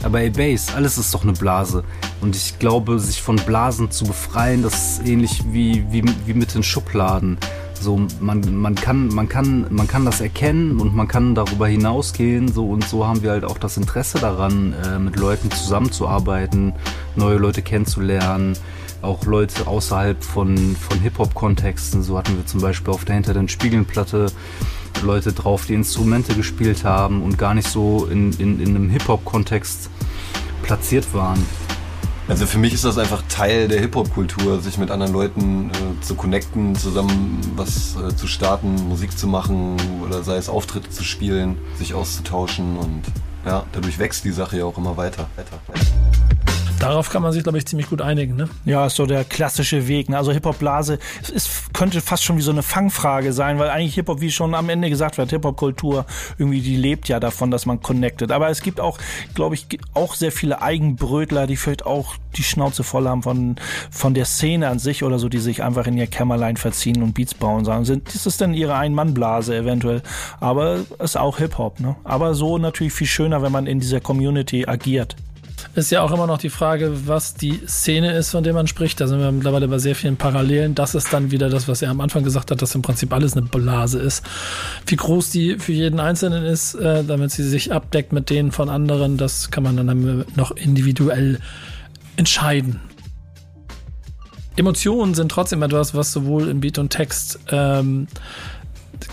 Aber 0.02 0.20
ey, 0.20 0.30
Bass, 0.30 0.74
alles 0.74 0.98
ist 0.98 1.14
doch 1.14 1.22
eine 1.22 1.32
Blase. 1.32 1.84
Und 2.20 2.36
ich 2.36 2.58
glaube, 2.58 2.98
sich 2.98 3.22
von 3.22 3.36
Blasen 3.36 3.90
zu 3.90 4.04
befreien, 4.04 4.62
das 4.62 4.98
ist 4.98 5.06
ähnlich 5.06 5.42
wie, 5.52 5.84
wie, 5.90 6.04
wie 6.26 6.34
mit 6.34 6.54
den 6.54 6.62
Schubladen. 6.62 7.38
So, 7.80 8.00
man, 8.20 8.60
man, 8.60 8.74
kann, 8.74 9.08
man, 9.08 9.28
kann, 9.28 9.66
man 9.70 9.86
kann 9.86 10.04
das 10.04 10.20
erkennen 10.20 10.80
und 10.80 10.94
man 10.94 11.08
kann 11.08 11.34
darüber 11.34 11.68
hinausgehen. 11.68 12.48
So, 12.48 12.68
und 12.68 12.84
so 12.84 13.06
haben 13.06 13.22
wir 13.22 13.30
halt 13.30 13.44
auch 13.44 13.58
das 13.58 13.76
Interesse 13.76 14.18
daran, 14.18 14.74
äh, 14.84 14.98
mit 14.98 15.16
Leuten 15.16 15.50
zusammenzuarbeiten, 15.50 16.72
neue 17.16 17.38
Leute 17.38 17.62
kennenzulernen, 17.62 18.54
auch 19.02 19.24
Leute 19.24 19.66
außerhalb 19.66 20.22
von, 20.22 20.76
von 20.76 21.00
Hip-Hop-Kontexten. 21.00 22.02
So 22.02 22.18
hatten 22.18 22.36
wir 22.36 22.46
zum 22.46 22.60
Beispiel 22.60 22.92
auf 22.92 23.04
der 23.04 23.14
Hinter 23.14 23.34
den 23.34 23.48
Spiegeln-Platte 23.48 24.32
Leute 25.02 25.32
drauf, 25.32 25.66
die 25.66 25.74
Instrumente 25.74 26.34
gespielt 26.34 26.84
haben 26.84 27.22
und 27.22 27.38
gar 27.38 27.54
nicht 27.54 27.68
so 27.68 28.06
in, 28.10 28.32
in, 28.38 28.60
in 28.60 28.74
einem 28.74 28.90
Hip-Hop-Kontext 28.90 29.90
platziert 30.62 31.14
waren. 31.14 31.38
Also 32.28 32.44
für 32.44 32.58
mich 32.58 32.74
ist 32.74 32.84
das 32.84 32.98
einfach 32.98 33.22
Teil 33.28 33.68
der 33.68 33.80
Hip-Hop-Kultur, 33.80 34.60
sich 34.60 34.76
mit 34.76 34.90
anderen 34.90 35.14
Leuten 35.14 35.70
äh, 35.70 36.04
zu 36.04 36.14
connecten, 36.14 36.76
zusammen 36.76 37.40
was 37.56 37.96
äh, 37.96 38.14
zu 38.14 38.26
starten, 38.26 38.74
Musik 38.86 39.16
zu 39.16 39.26
machen 39.26 39.76
oder 40.04 40.22
sei 40.22 40.36
es 40.36 40.50
Auftritte 40.50 40.90
zu 40.90 41.04
spielen, 41.04 41.56
sich 41.78 41.94
auszutauschen 41.94 42.76
und 42.76 43.02
ja, 43.46 43.64
dadurch 43.72 43.98
wächst 43.98 44.26
die 44.26 44.30
Sache 44.30 44.58
ja 44.58 44.66
auch 44.66 44.76
immer 44.76 44.98
weiter. 44.98 45.26
weiter. 45.36 45.58
Darauf 46.78 47.08
kann 47.10 47.22
man 47.22 47.32
sich, 47.32 47.42
glaube 47.42 47.58
ich, 47.58 47.66
ziemlich 47.66 47.88
gut 47.88 48.02
einigen. 48.02 48.36
Ne? 48.36 48.48
Ja, 48.64 48.86
ist 48.86 48.96
so 48.96 49.06
der 49.06 49.24
klassische 49.24 49.88
Weg. 49.88 50.10
Ne? 50.10 50.18
Also 50.18 50.30
Hip-Hop-Blase 50.30 50.98
ist, 51.32 51.67
könnte 51.78 52.00
fast 52.00 52.24
schon 52.24 52.36
wie 52.36 52.42
so 52.42 52.50
eine 52.50 52.64
Fangfrage 52.64 53.32
sein, 53.32 53.60
weil 53.60 53.70
eigentlich 53.70 53.94
Hip-Hop, 53.94 54.20
wie 54.20 54.32
schon 54.32 54.56
am 54.56 54.68
Ende 54.68 54.90
gesagt 54.90 55.16
wird, 55.16 55.30
Hip-Hop-Kultur 55.30 56.06
irgendwie, 56.36 56.60
die 56.60 56.74
lebt 56.74 57.08
ja 57.08 57.20
davon, 57.20 57.52
dass 57.52 57.66
man 57.66 57.80
connectet. 57.80 58.32
Aber 58.32 58.48
es 58.48 58.62
gibt 58.62 58.80
auch, 58.80 58.98
glaube 59.36 59.54
ich, 59.54 59.68
auch 59.94 60.16
sehr 60.16 60.32
viele 60.32 60.60
Eigenbrötler, 60.60 61.46
die 61.46 61.56
vielleicht 61.56 61.86
auch 61.86 62.16
die 62.36 62.42
Schnauze 62.42 62.82
voll 62.82 63.06
haben 63.06 63.22
von, 63.22 63.56
von 63.92 64.12
der 64.12 64.24
Szene 64.24 64.66
an 64.66 64.80
sich 64.80 65.04
oder 65.04 65.20
so, 65.20 65.28
die 65.28 65.38
sich 65.38 65.62
einfach 65.62 65.86
in 65.86 65.96
ihr 65.96 66.08
Kämmerlein 66.08 66.56
verziehen 66.56 67.00
und 67.00 67.14
Beats 67.14 67.34
bauen. 67.34 67.64
Sagen, 67.64 67.84
sind, 67.84 68.12
ist 68.12 68.26
es 68.26 68.38
denn 68.38 68.54
ihre 68.54 68.74
Ein-Mann-Blase 68.74 69.56
eventuell? 69.56 70.02
Aber 70.40 70.78
es 70.98 71.12
ist 71.12 71.16
auch 71.16 71.38
Hip-Hop. 71.38 71.78
Ne? 71.78 71.94
Aber 72.02 72.34
so 72.34 72.58
natürlich 72.58 72.92
viel 72.92 73.06
schöner, 73.06 73.40
wenn 73.40 73.52
man 73.52 73.68
in 73.68 73.78
dieser 73.78 74.00
Community 74.00 74.66
agiert 74.66 75.14
ist 75.74 75.90
ja 75.90 76.02
auch 76.02 76.10
immer 76.12 76.26
noch 76.26 76.38
die 76.38 76.50
Frage, 76.50 77.06
was 77.06 77.34
die 77.34 77.60
Szene 77.66 78.12
ist, 78.12 78.30
von 78.30 78.42
der 78.44 78.52
man 78.52 78.66
spricht. 78.66 79.00
Da 79.00 79.06
sind 79.06 79.20
wir 79.20 79.30
mittlerweile 79.32 79.68
bei 79.68 79.78
sehr 79.78 79.94
vielen 79.94 80.16
Parallelen. 80.16 80.74
Das 80.74 80.94
ist 80.94 81.12
dann 81.12 81.30
wieder 81.30 81.48
das, 81.48 81.68
was 81.68 81.82
er 81.82 81.90
am 81.90 82.00
Anfang 82.00 82.24
gesagt 82.24 82.50
hat, 82.50 82.62
dass 82.62 82.74
im 82.74 82.82
Prinzip 82.82 83.12
alles 83.12 83.36
eine 83.36 83.46
Blase 83.46 83.98
ist. 83.98 84.24
Wie 84.86 84.96
groß 84.96 85.30
die 85.30 85.58
für 85.58 85.72
jeden 85.72 86.00
Einzelnen 86.00 86.44
ist, 86.44 86.74
äh, 86.74 87.04
damit 87.04 87.30
sie 87.30 87.44
sich 87.44 87.72
abdeckt 87.72 88.12
mit 88.12 88.30
denen 88.30 88.52
von 88.52 88.68
anderen, 88.68 89.16
das 89.16 89.50
kann 89.50 89.62
man 89.62 89.76
dann 89.76 90.24
noch 90.36 90.50
individuell 90.52 91.38
entscheiden. 92.16 92.80
Emotionen 94.56 95.14
sind 95.14 95.30
trotzdem 95.30 95.62
etwas, 95.62 95.94
was 95.94 96.12
sowohl 96.12 96.48
in 96.48 96.60
Beat 96.60 96.78
und 96.78 96.90
Text 96.90 97.38
ähm, 97.50 98.08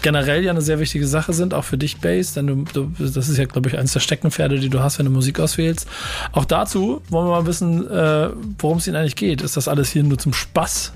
generell 0.02 0.44
ja 0.44 0.52
eine 0.52 0.62
sehr 0.62 0.80
wichtige 0.80 1.08
Sache 1.08 1.34
sind, 1.34 1.54
auch 1.54 1.64
für 1.64 1.78
dich, 1.78 2.00
Bass, 2.00 2.34
denn 2.34 2.48
du, 2.48 2.66
du, 2.74 2.92
das 2.98 3.30
ist 3.30 3.38
ja, 3.38 3.46
glaube 3.46 3.70
ich, 3.70 3.78
eines 3.78 3.94
der 3.94 4.00
Steckenpferde, 4.00 4.60
die 4.60 4.70
du 4.70 4.80
hast, 4.80 5.00
wenn 5.00 5.06
du 5.06 5.12
Musik 5.12 5.40
auswählst. 5.40 5.88
Auch 6.32 6.46
dazu 6.46 7.02
wollen 7.10 7.28
wir 7.28 7.32
mal 7.32 7.46
wissen, 7.46 7.90
äh, 7.90 8.30
worum 8.60 8.78
es 8.78 8.88
ihnen 8.88 8.96
eigentlich 8.96 9.16
geht. 9.16 9.42
Ist 9.42 9.58
das 9.58 9.68
alles 9.68 9.90
hier 9.90 10.04
nur 10.04 10.18
zum 10.18 10.34
Spaß? 10.34 10.94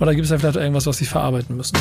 Oder 0.00 0.14
gibt 0.14 0.24
es 0.24 0.30
da 0.30 0.38
vielleicht 0.38 0.56
irgendwas, 0.56 0.86
was 0.86 0.98
sie 0.98 1.06
verarbeiten 1.06 1.56
müssen? 1.56 1.76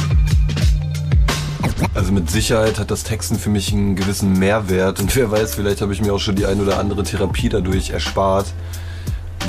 Also 1.95 2.11
mit 2.11 2.29
Sicherheit 2.29 2.79
hat 2.79 2.91
das 2.91 3.03
Texten 3.03 3.37
für 3.37 3.49
mich 3.49 3.71
einen 3.71 3.95
gewissen 3.95 4.33
Mehrwert 4.33 4.99
und 4.99 5.15
wer 5.15 5.31
weiß, 5.31 5.55
vielleicht 5.55 5.81
habe 5.81 5.93
ich 5.93 6.01
mir 6.01 6.13
auch 6.13 6.19
schon 6.19 6.35
die 6.35 6.45
ein 6.45 6.59
oder 6.61 6.79
andere 6.79 7.03
Therapie 7.03 7.49
dadurch 7.49 7.91
erspart 7.91 8.47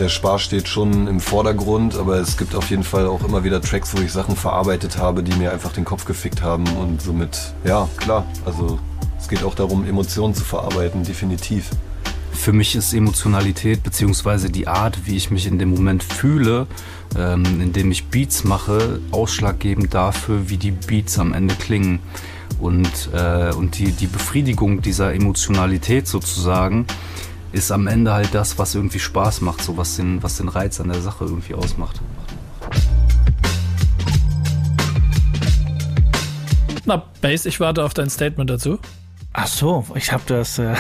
der 0.01 0.09
Spaß 0.09 0.43
steht 0.43 0.69
schon 0.69 1.07
im 1.07 1.21
Vordergrund, 1.21 1.97
aber 1.97 2.17
es 2.17 2.37
gibt 2.37 2.55
auf 2.55 2.71
jeden 2.71 2.83
Fall 2.83 3.07
auch 3.07 3.25
immer 3.25 3.45
wieder 3.45 3.61
Tracks, 3.61 3.97
wo 3.97 4.01
ich 4.01 4.13
Sachen 4.13 4.37
verarbeitet 4.37 4.99
habe, 4.99 5.23
die 5.23 5.35
mir 5.37 5.53
einfach 5.53 5.73
den 5.73 5.85
Kopf 5.85 6.05
gefickt 6.05 6.43
haben 6.43 6.67
und 6.77 7.01
somit, 7.01 7.55
ja, 7.65 7.89
klar, 7.97 8.27
also 8.45 8.79
es 9.19 9.29
geht 9.29 9.45
auch 9.45 9.55
darum, 9.55 9.87
Emotionen 9.87 10.35
zu 10.35 10.45
verarbeiten, 10.45 11.05
definitiv. 11.05 11.71
Für 12.33 12.53
mich 12.53 12.75
ist 12.75 12.93
Emotionalität 12.93 13.83
bzw. 13.83 14.49
die 14.49 14.67
Art, 14.67 15.07
wie 15.07 15.17
ich 15.17 15.31
mich 15.31 15.47
in 15.47 15.59
dem 15.59 15.71
Moment 15.71 16.03
fühle, 16.03 16.67
ähm, 17.17 17.61
indem 17.61 17.91
ich 17.93 18.07
Beats 18.07 18.45
mache, 18.45 19.01
ausschlaggebend 19.13 19.95
dafür, 19.95 20.51
wie 20.51 20.57
die 20.57 20.73
Beats 20.73 21.19
am 21.19 21.33
Ende 21.33 21.55
klingen. 21.55 22.01
Und, 22.61 23.11
äh, 23.15 23.53
und 23.55 23.79
die, 23.79 23.93
die 23.93 24.07
Befriedigung 24.07 24.83
dieser 24.83 25.15
Emotionalität 25.15 26.07
sozusagen 26.07 26.87
ist 27.55 27.71
am 27.71 27.87
Ende 27.87 28.13
halt 28.13 28.35
das, 28.35 28.59
was 28.59 28.75
irgendwie 28.75 28.99
Spaß 28.99 29.41
macht, 29.41 29.63
so 29.63 29.77
was 29.77 29.97
den, 29.97 30.23
was 30.23 30.39
den 30.39 30.49
Reiz 30.49 30.81
an 30.81 30.89
der 30.89 31.01
Sache 31.01 31.25
irgendwie 31.25 31.55
ausmacht. 31.55 32.01
Na, 36.85 37.05
Base, 37.21 37.49
ich 37.49 37.61
warte 37.61 37.85
auf 37.85 37.95
dein 37.95 38.11
Statement 38.11 38.51
dazu. 38.51 38.79
Ach 39.33 39.47
so, 39.47 39.87
ich 39.95 40.13
habe 40.13 40.25
das. 40.27 40.59
Äh 40.59 40.75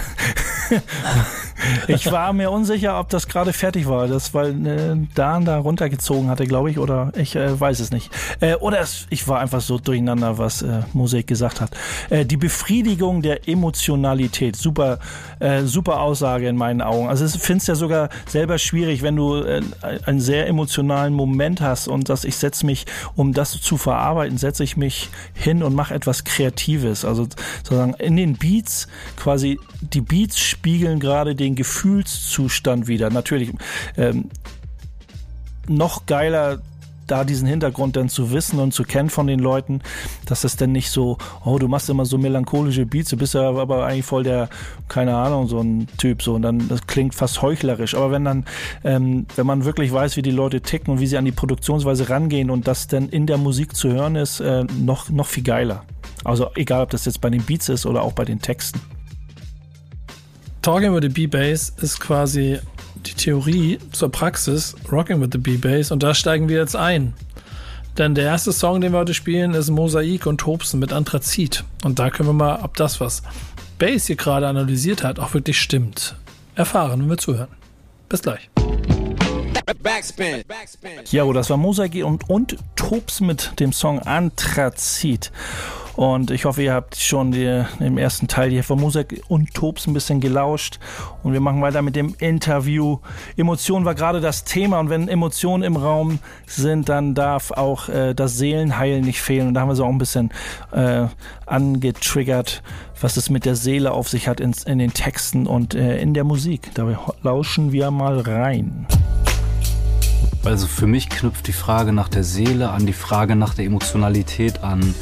Ich 1.88 2.10
war 2.10 2.32
mir 2.32 2.50
unsicher, 2.50 2.98
ob 2.98 3.08
das 3.08 3.28
gerade 3.28 3.52
fertig 3.52 3.88
war. 3.88 4.08
Das, 4.08 4.34
weil 4.34 4.66
äh, 4.66 4.96
Dan 5.14 5.44
da 5.44 5.58
runtergezogen 5.58 6.28
hatte, 6.28 6.46
glaube 6.46 6.70
ich, 6.70 6.78
oder 6.78 7.12
ich 7.16 7.36
äh, 7.36 7.58
weiß 7.58 7.80
es 7.80 7.90
nicht. 7.90 8.10
Äh, 8.40 8.54
oder 8.56 8.80
es, 8.80 9.06
ich 9.10 9.26
war 9.28 9.40
einfach 9.40 9.60
so 9.60 9.78
durcheinander, 9.78 10.38
was 10.38 10.62
äh, 10.62 10.82
Musik 10.92 11.26
gesagt 11.26 11.60
hat. 11.60 11.70
Äh, 12.10 12.24
die 12.24 12.36
Befriedigung 12.36 13.22
der 13.22 13.48
Emotionalität. 13.48 14.56
Super, 14.56 14.98
äh, 15.40 15.62
super 15.62 16.00
Aussage 16.00 16.48
in 16.48 16.56
meinen 16.56 16.80
Augen. 16.80 17.08
Also 17.08 17.24
es 17.24 17.36
ja 17.66 17.74
sogar 17.74 18.08
selber 18.26 18.58
schwierig, 18.58 19.02
wenn 19.02 19.16
du 19.16 19.36
äh, 19.36 19.62
einen 20.04 20.20
sehr 20.20 20.46
emotionalen 20.46 21.14
Moment 21.14 21.60
hast 21.60 21.88
und 21.88 22.08
dass 22.08 22.24
ich 22.24 22.36
setze 22.36 22.66
mich, 22.66 22.86
um 23.16 23.32
das 23.32 23.52
zu 23.60 23.76
verarbeiten, 23.76 24.38
setze 24.38 24.64
ich 24.64 24.76
mich 24.76 25.10
hin 25.34 25.62
und 25.62 25.74
mache 25.74 25.94
etwas 25.94 26.24
Kreatives. 26.24 27.04
Also 27.04 27.28
sozusagen 27.62 27.94
in 27.94 28.16
den 28.16 28.36
Beats 28.36 28.88
quasi 29.16 29.58
die 29.92 30.00
Beats 30.00 30.38
spiegeln 30.38 31.00
gerade 31.00 31.34
den 31.34 31.54
Gefühlszustand 31.54 32.86
wieder. 32.86 33.10
Natürlich 33.10 33.52
ähm, 33.96 34.30
noch 35.68 36.06
geiler 36.06 36.60
da 37.06 37.24
diesen 37.24 37.46
Hintergrund 37.46 37.96
dann 37.96 38.08
zu 38.08 38.30
wissen 38.32 38.58
und 38.58 38.72
zu 38.72 38.82
kennen 38.82 39.10
von 39.10 39.26
den 39.26 39.38
Leuten, 39.38 39.80
dass 40.26 40.44
es 40.44 40.56
dann 40.56 40.72
nicht 40.72 40.90
so, 40.90 41.18
oh, 41.44 41.58
du 41.58 41.68
machst 41.68 41.90
immer 41.90 42.04
so 42.04 42.18
melancholische 42.18 42.86
Beats, 42.86 43.10
du 43.10 43.16
bist 43.16 43.34
ja 43.34 43.42
aber 43.42 43.86
eigentlich 43.86 44.06
voll 44.06 44.24
der, 44.24 44.48
keine 44.88 45.16
Ahnung, 45.16 45.48
so 45.48 45.60
ein 45.60 45.86
Typ, 45.98 46.22
so, 46.22 46.34
und 46.34 46.42
dann, 46.42 46.68
das 46.68 46.86
klingt 46.86 47.14
fast 47.14 47.42
heuchlerisch. 47.42 47.94
Aber 47.94 48.10
wenn 48.10 48.24
dann, 48.24 48.44
ähm, 48.84 49.26
wenn 49.36 49.46
man 49.46 49.64
wirklich 49.64 49.92
weiß, 49.92 50.16
wie 50.16 50.22
die 50.22 50.30
Leute 50.30 50.60
ticken 50.60 50.94
und 50.94 51.00
wie 51.00 51.06
sie 51.06 51.18
an 51.18 51.24
die 51.24 51.32
Produktionsweise 51.32 52.08
rangehen 52.08 52.50
und 52.50 52.66
das 52.66 52.86
dann 52.86 53.08
in 53.08 53.26
der 53.26 53.38
Musik 53.38 53.76
zu 53.76 53.90
hören 53.90 54.16
ist, 54.16 54.40
äh, 54.40 54.64
noch, 54.64 55.10
noch 55.10 55.26
viel 55.26 55.44
geiler. 55.44 55.84
Also 56.24 56.48
egal, 56.54 56.82
ob 56.82 56.90
das 56.90 57.04
jetzt 57.04 57.20
bei 57.20 57.28
den 57.28 57.42
Beats 57.42 57.68
ist 57.68 57.84
oder 57.84 58.02
auch 58.02 58.12
bei 58.12 58.24
den 58.24 58.40
Texten. 58.40 58.80
Talking 60.64 60.94
with 60.94 61.02
the 61.02 61.10
B-Bass 61.10 61.74
ist 61.82 62.00
quasi 62.00 62.58
die 63.04 63.12
Theorie 63.12 63.78
zur 63.92 64.10
Praxis 64.10 64.74
Rocking 64.90 65.20
with 65.20 65.28
the 65.32 65.36
B-Bass 65.36 65.90
und 65.90 66.02
da 66.02 66.14
steigen 66.14 66.48
wir 66.48 66.56
jetzt 66.56 66.74
ein. 66.74 67.12
Denn 67.98 68.14
der 68.14 68.24
erste 68.24 68.50
Song, 68.50 68.80
den 68.80 68.92
wir 68.92 69.00
heute 69.00 69.12
spielen, 69.12 69.52
ist 69.52 69.68
Mosaik 69.68 70.24
und 70.24 70.38
Tobsen 70.38 70.80
mit 70.80 70.90
Anthrazit. 70.90 71.64
Und 71.84 71.98
da 71.98 72.08
können 72.08 72.30
wir 72.30 72.32
mal, 72.32 72.60
ob 72.62 72.76
das, 72.76 72.98
was 72.98 73.22
Bass 73.78 74.06
hier 74.06 74.16
gerade 74.16 74.48
analysiert 74.48 75.04
hat, 75.04 75.18
auch 75.18 75.34
wirklich 75.34 75.60
stimmt, 75.60 76.16
erfahren, 76.54 77.02
wenn 77.02 77.10
wir 77.10 77.18
zuhören. 77.18 77.50
Bis 78.08 78.22
gleich. 78.22 78.48
Backspin. 79.82 80.44
Ja, 81.10 81.30
das 81.30 81.50
war 81.50 81.58
Mosaik 81.58 82.02
und, 82.06 82.30
und 82.30 82.56
Tobs 82.74 83.20
mit 83.20 83.60
dem 83.60 83.74
Song 83.74 83.98
Anthrazit. 83.98 85.30
Und 85.96 86.30
ich 86.30 86.44
hoffe, 86.44 86.62
ihr 86.62 86.74
habt 86.74 86.96
schon 86.96 87.30
die, 87.30 87.64
im 87.78 87.98
ersten 87.98 88.26
Teil 88.26 88.50
hier 88.50 88.64
von 88.64 88.80
Musik 88.80 89.22
und 89.28 89.54
Tops 89.54 89.86
ein 89.86 89.94
bisschen 89.94 90.20
gelauscht. 90.20 90.80
Und 91.22 91.32
wir 91.32 91.40
machen 91.40 91.62
weiter 91.62 91.82
mit 91.82 91.94
dem 91.94 92.14
Interview. 92.18 92.98
Emotion 93.36 93.84
war 93.84 93.94
gerade 93.94 94.20
das 94.20 94.44
Thema. 94.44 94.80
Und 94.80 94.90
wenn 94.90 95.08
Emotionen 95.08 95.62
im 95.62 95.76
Raum 95.76 96.18
sind, 96.46 96.88
dann 96.88 97.14
darf 97.14 97.52
auch 97.52 97.88
äh, 97.88 98.14
das 98.14 98.36
Seelenheil 98.38 99.02
nicht 99.02 99.20
fehlen. 99.20 99.48
Und 99.48 99.54
da 99.54 99.60
haben 99.60 99.68
wir 99.68 99.76
so 99.76 99.84
auch 99.84 99.90
ein 99.90 99.98
bisschen 99.98 100.30
äh, 100.72 101.06
angetriggert, 101.46 102.62
was 103.00 103.16
es 103.16 103.30
mit 103.30 103.44
der 103.44 103.54
Seele 103.54 103.92
auf 103.92 104.08
sich 104.08 104.26
hat 104.26 104.40
in, 104.40 104.52
in 104.66 104.78
den 104.78 104.94
Texten 104.94 105.46
und 105.46 105.74
äh, 105.74 105.98
in 105.98 106.12
der 106.12 106.24
Musik. 106.24 106.70
Da 106.74 106.88
lauschen 107.22 107.70
wir 107.70 107.92
mal 107.92 108.18
rein. 108.18 108.86
Also 110.44 110.66
für 110.66 110.86
mich 110.86 111.08
knüpft 111.08 111.46
die 111.46 111.52
Frage 111.52 111.92
nach 111.92 112.08
der 112.08 112.24
Seele 112.24 112.70
an 112.70 112.84
die 112.84 112.92
Frage 112.92 113.34
nach 113.34 113.54
der 113.54 113.64
Emotionalität 113.64 114.62
an. 114.62 114.94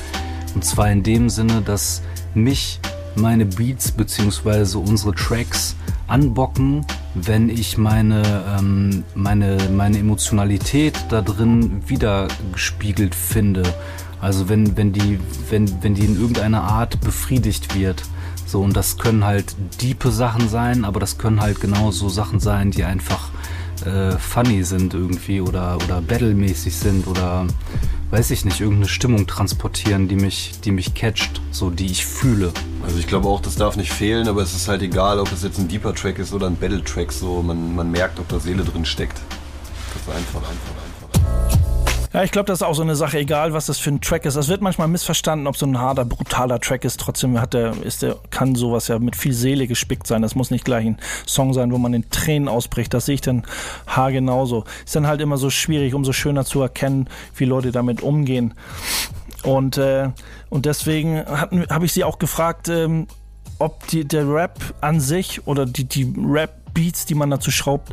Und 0.54 0.64
zwar 0.64 0.90
in 0.90 1.02
dem 1.02 1.28
Sinne, 1.28 1.62
dass 1.62 2.02
mich 2.34 2.80
meine 3.14 3.46
Beats 3.46 3.92
bzw. 3.92 4.78
unsere 4.78 5.14
Tracks 5.14 5.76
anbocken, 6.08 6.84
wenn 7.14 7.48
ich 7.48 7.78
meine, 7.78 8.44
ähm, 8.58 9.04
meine, 9.14 9.56
meine 9.74 9.98
Emotionalität 9.98 10.94
da 11.08 11.22
drin 11.22 11.82
wiedergespiegelt 11.86 13.14
finde. 13.14 13.62
Also 14.20 14.48
wenn, 14.48 14.76
wenn, 14.76 14.92
die, 14.92 15.18
wenn, 15.50 15.82
wenn 15.82 15.94
die 15.94 16.04
in 16.04 16.20
irgendeiner 16.20 16.62
Art 16.62 17.00
befriedigt 17.00 17.74
wird. 17.74 18.02
So, 18.46 18.60
und 18.60 18.76
das 18.76 18.98
können 18.98 19.24
halt 19.24 19.56
diepe 19.80 20.10
Sachen 20.10 20.48
sein, 20.48 20.84
aber 20.84 21.00
das 21.00 21.18
können 21.18 21.40
halt 21.40 21.60
genauso 21.60 22.08
Sachen 22.08 22.38
sein, 22.38 22.70
die 22.70 22.84
einfach 22.84 23.30
äh, 23.84 24.12
funny 24.12 24.62
sind 24.62 24.94
irgendwie 24.94 25.40
oder, 25.40 25.76
oder 25.76 26.00
battlemäßig 26.02 26.76
sind 26.76 27.06
oder 27.06 27.46
weiß 28.12 28.30
ich 28.30 28.44
nicht, 28.44 28.60
irgendeine 28.60 28.88
Stimmung 28.88 29.26
transportieren, 29.26 30.06
die 30.06 30.16
mich, 30.16 30.52
die 30.62 30.70
mich 30.70 30.92
catcht, 30.92 31.40
so 31.50 31.70
die 31.70 31.86
ich 31.86 32.04
fühle. 32.04 32.52
Also 32.84 32.98
ich 32.98 33.06
glaube 33.06 33.26
auch, 33.26 33.40
das 33.40 33.56
darf 33.56 33.76
nicht 33.76 33.90
fehlen, 33.90 34.28
aber 34.28 34.42
es 34.42 34.54
ist 34.54 34.68
halt 34.68 34.82
egal, 34.82 35.18
ob 35.18 35.32
es 35.32 35.42
jetzt 35.42 35.58
ein 35.58 35.66
Deeper 35.66 35.94
Track 35.94 36.18
ist 36.18 36.34
oder 36.34 36.46
ein 36.46 36.56
Battle 36.56 36.84
Track, 36.84 37.10
so 37.10 37.42
man, 37.42 37.74
man 37.74 37.90
merkt, 37.90 38.20
ob 38.20 38.28
da 38.28 38.38
Seele 38.38 38.64
drin 38.64 38.84
steckt. 38.84 39.18
Das 39.94 40.02
ist 40.02 40.14
einfach, 40.14 40.40
einfach. 40.40 41.71
Ja, 42.12 42.22
ich 42.22 42.30
glaube, 42.30 42.46
das 42.46 42.58
ist 42.58 42.62
auch 42.62 42.74
so 42.74 42.82
eine 42.82 42.94
Sache, 42.94 43.18
egal 43.18 43.54
was 43.54 43.66
das 43.66 43.78
für 43.78 43.90
ein 43.90 44.02
Track 44.02 44.26
ist. 44.26 44.36
Das 44.36 44.48
wird 44.48 44.60
manchmal 44.60 44.86
missverstanden, 44.86 45.46
ob 45.46 45.56
so 45.56 45.64
ein 45.64 45.78
harter, 45.78 46.04
brutaler 46.04 46.60
Track 46.60 46.84
ist. 46.84 47.00
Trotzdem 47.00 47.40
hat 47.40 47.54
der, 47.54 47.74
ist 47.82 48.02
der, 48.02 48.16
kann 48.28 48.54
sowas 48.54 48.88
ja 48.88 48.98
mit 48.98 49.16
viel 49.16 49.32
Seele 49.32 49.66
gespickt 49.66 50.06
sein. 50.06 50.20
Das 50.20 50.34
muss 50.34 50.50
nicht 50.50 50.66
gleich 50.66 50.84
ein 50.84 50.98
Song 51.26 51.54
sein, 51.54 51.72
wo 51.72 51.78
man 51.78 51.94
in 51.94 52.10
Tränen 52.10 52.48
ausbricht. 52.48 52.92
Das 52.92 53.06
sehe 53.06 53.14
ich 53.14 53.22
dann 53.22 53.44
haargenauso. 53.86 54.64
Ist 54.84 54.94
dann 54.94 55.06
halt 55.06 55.22
immer 55.22 55.38
so 55.38 55.48
schwierig, 55.48 55.94
umso 55.94 56.12
schöner 56.12 56.44
zu 56.44 56.60
erkennen, 56.60 57.08
wie 57.34 57.46
Leute 57.46 57.72
damit 57.72 58.02
umgehen. 58.02 58.52
Und, 59.42 59.78
äh, 59.78 60.10
und 60.50 60.66
deswegen 60.66 61.24
habe 61.26 61.84
ich 61.86 61.94
sie 61.94 62.04
auch 62.04 62.18
gefragt, 62.18 62.68
ähm, 62.68 63.06
ob 63.58 63.86
die, 63.86 64.04
der 64.04 64.28
Rap 64.28 64.60
an 64.82 65.00
sich 65.00 65.46
oder 65.46 65.64
die, 65.64 65.84
die 65.84 66.14
Rap-Beats, 66.18 67.06
die 67.06 67.14
man 67.14 67.30
dazu 67.30 67.50
schraubt, 67.50 67.90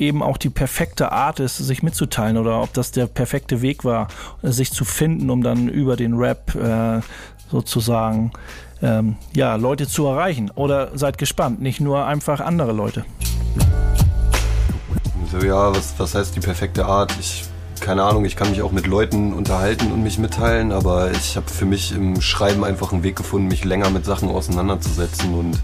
eben 0.00 0.22
auch 0.22 0.38
die 0.38 0.50
perfekte 0.50 1.12
Art 1.12 1.40
ist, 1.40 1.58
sich 1.58 1.82
mitzuteilen 1.82 2.36
oder 2.36 2.62
ob 2.62 2.72
das 2.72 2.90
der 2.90 3.06
perfekte 3.06 3.62
Weg 3.62 3.84
war, 3.84 4.08
sich 4.42 4.72
zu 4.72 4.84
finden, 4.84 5.30
um 5.30 5.42
dann 5.42 5.68
über 5.68 5.96
den 5.96 6.14
Rap 6.14 6.54
äh, 6.54 7.00
sozusagen 7.50 8.32
ähm, 8.82 9.16
ja, 9.34 9.56
Leute 9.56 9.86
zu 9.86 10.06
erreichen. 10.06 10.50
Oder 10.54 10.96
seid 10.96 11.18
gespannt, 11.18 11.60
nicht 11.60 11.80
nur 11.80 12.06
einfach 12.06 12.40
andere 12.40 12.72
Leute. 12.72 13.04
So, 15.30 15.38
ja, 15.46 15.74
was, 15.74 15.94
was 15.98 16.14
heißt 16.14 16.34
die 16.34 16.40
perfekte 16.40 16.86
Art? 16.86 17.14
Ich 17.20 17.44
keine 17.80 18.02
Ahnung, 18.02 18.26
ich 18.26 18.36
kann 18.36 18.50
mich 18.50 18.60
auch 18.60 18.72
mit 18.72 18.86
Leuten 18.86 19.32
unterhalten 19.32 19.90
und 19.90 20.02
mich 20.02 20.18
mitteilen, 20.18 20.70
aber 20.70 21.10
ich 21.12 21.36
habe 21.36 21.48
für 21.48 21.64
mich 21.64 21.92
im 21.92 22.20
Schreiben 22.20 22.62
einfach 22.62 22.92
einen 22.92 23.02
Weg 23.02 23.16
gefunden, 23.16 23.48
mich 23.48 23.64
länger 23.64 23.88
mit 23.88 24.04
Sachen 24.04 24.28
auseinanderzusetzen 24.28 25.34
und 25.34 25.58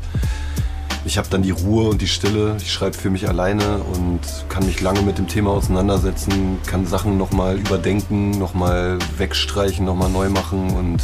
ich 1.07 1.19
habe 1.19 1.29
dann 1.31 1.42
die 1.42 1.53
Ruhe 1.53 1.88
und 1.88 2.03
die 2.03 2.09
Stille. 2.09 2.57
Ich 2.59 2.73
schreibe 2.73 2.99
für 2.99 3.11
mich 3.11 3.29
alleine 3.29 3.79
und 3.79 4.21
kann 4.49 4.66
mich 4.66 4.81
lange 4.81 5.03
mit 5.03 5.19
dem 5.19 5.29
Thema 5.29 5.51
auseinandersetzen, 5.51 6.59
kann 6.66 6.85
Sachen 6.85 7.16
nochmal 7.16 7.57
überdenken, 7.57 8.33
nochmal 8.33 8.99
wegstreichen, 9.16 9.87
nochmal 9.87 10.11
neu 10.11 10.29
machen 10.29 10.71
und 10.77 10.99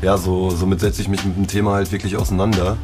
ja, 0.00 0.16
so, 0.16 0.50
somit 0.50 0.78
setze 0.80 1.02
ich 1.02 1.08
mich 1.08 1.24
mit 1.24 1.36
dem 1.36 1.48
Thema 1.48 1.72
halt 1.72 1.90
wirklich 1.90 2.16
auseinander 2.16 2.76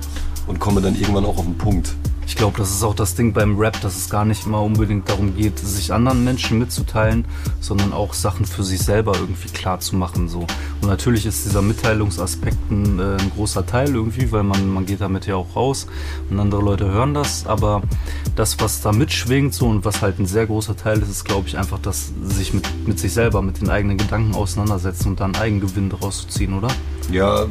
und 0.48 0.58
komme 0.58 0.80
dann 0.80 0.96
irgendwann 0.96 1.24
auch 1.24 1.38
auf 1.38 1.44
den 1.44 1.56
Punkt. 1.56 1.94
Ich 2.26 2.36
glaube, 2.36 2.58
das 2.58 2.70
ist 2.70 2.82
auch 2.82 2.94
das 2.94 3.14
Ding 3.14 3.32
beim 3.32 3.58
Rap, 3.58 3.80
dass 3.80 3.96
es 3.96 4.08
gar 4.08 4.24
nicht 4.24 4.46
immer 4.46 4.62
unbedingt 4.62 5.08
darum 5.08 5.36
geht, 5.36 5.58
sich 5.58 5.92
anderen 5.92 6.24
Menschen 6.24 6.58
mitzuteilen, 6.58 7.26
sondern 7.60 7.92
auch 7.92 8.14
Sachen 8.14 8.46
für 8.46 8.62
sich 8.62 8.80
selber 8.80 9.14
irgendwie 9.14 9.48
klar 9.48 9.80
zu 9.80 9.96
machen. 9.96 10.28
So. 10.28 10.46
Und 10.80 10.88
natürlich 10.88 11.26
ist 11.26 11.44
dieser 11.44 11.62
Mitteilungsaspekt 11.62 12.70
ein, 12.70 12.98
äh, 12.98 13.16
ein 13.20 13.30
großer 13.34 13.66
Teil 13.66 13.94
irgendwie, 13.94 14.32
weil 14.32 14.42
man, 14.42 14.68
man 14.68 14.86
geht 14.86 15.00
damit 15.00 15.26
ja 15.26 15.36
auch 15.36 15.54
raus 15.54 15.86
und 16.30 16.40
andere 16.40 16.62
Leute 16.62 16.86
hören 16.86 17.14
das. 17.14 17.46
Aber 17.46 17.82
das, 18.36 18.58
was 18.60 18.80
da 18.80 18.92
mitschwingt 18.92 19.54
so 19.54 19.66
und 19.66 19.84
was 19.84 20.02
halt 20.02 20.18
ein 20.18 20.26
sehr 20.26 20.46
großer 20.46 20.76
Teil 20.76 21.00
ist, 21.00 21.10
ist, 21.10 21.24
glaube 21.24 21.48
ich, 21.48 21.58
einfach 21.58 21.78
das 21.78 22.12
sich 22.22 22.54
mit, 22.54 22.66
mit 22.86 22.98
sich 22.98 23.12
selber, 23.12 23.42
mit 23.42 23.60
den 23.60 23.70
eigenen 23.70 23.98
Gedanken 23.98 24.34
auseinandersetzen 24.34 25.08
und 25.08 25.20
dann 25.20 25.36
Eigengewinn 25.36 25.90
daraus 25.90 26.22
zu 26.22 26.28
ziehen, 26.28 26.54
oder? 26.54 26.68
Ja, 27.10 27.46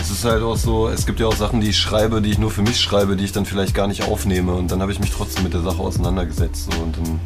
es 0.00 0.10
ist 0.10 0.24
halt 0.24 0.42
auch 0.42 0.56
so, 0.56 0.88
es 0.88 1.06
gibt 1.06 1.20
ja 1.20 1.26
auch 1.26 1.34
Sachen, 1.34 1.60
die 1.60 1.70
ich 1.70 1.78
schreibe, 1.78 2.22
die 2.22 2.30
ich 2.30 2.38
nur 2.38 2.50
für 2.50 2.62
mich 2.62 2.80
schreibe, 2.80 3.16
die 3.16 3.24
ich 3.24 3.32
dann 3.32 3.44
vielleicht 3.44 3.74
gar 3.74 3.88
nicht 3.88 4.04
aufnehme. 4.06 4.54
Und 4.54 4.70
dann 4.70 4.80
habe 4.82 4.92
ich 4.92 5.00
mich 5.00 5.10
trotzdem 5.10 5.44
mit 5.44 5.54
der 5.54 5.62
Sache 5.62 5.80
auseinandergesetzt. 5.80 6.70
So. 6.70 6.82
Und 6.82 6.96
dann 6.96 7.20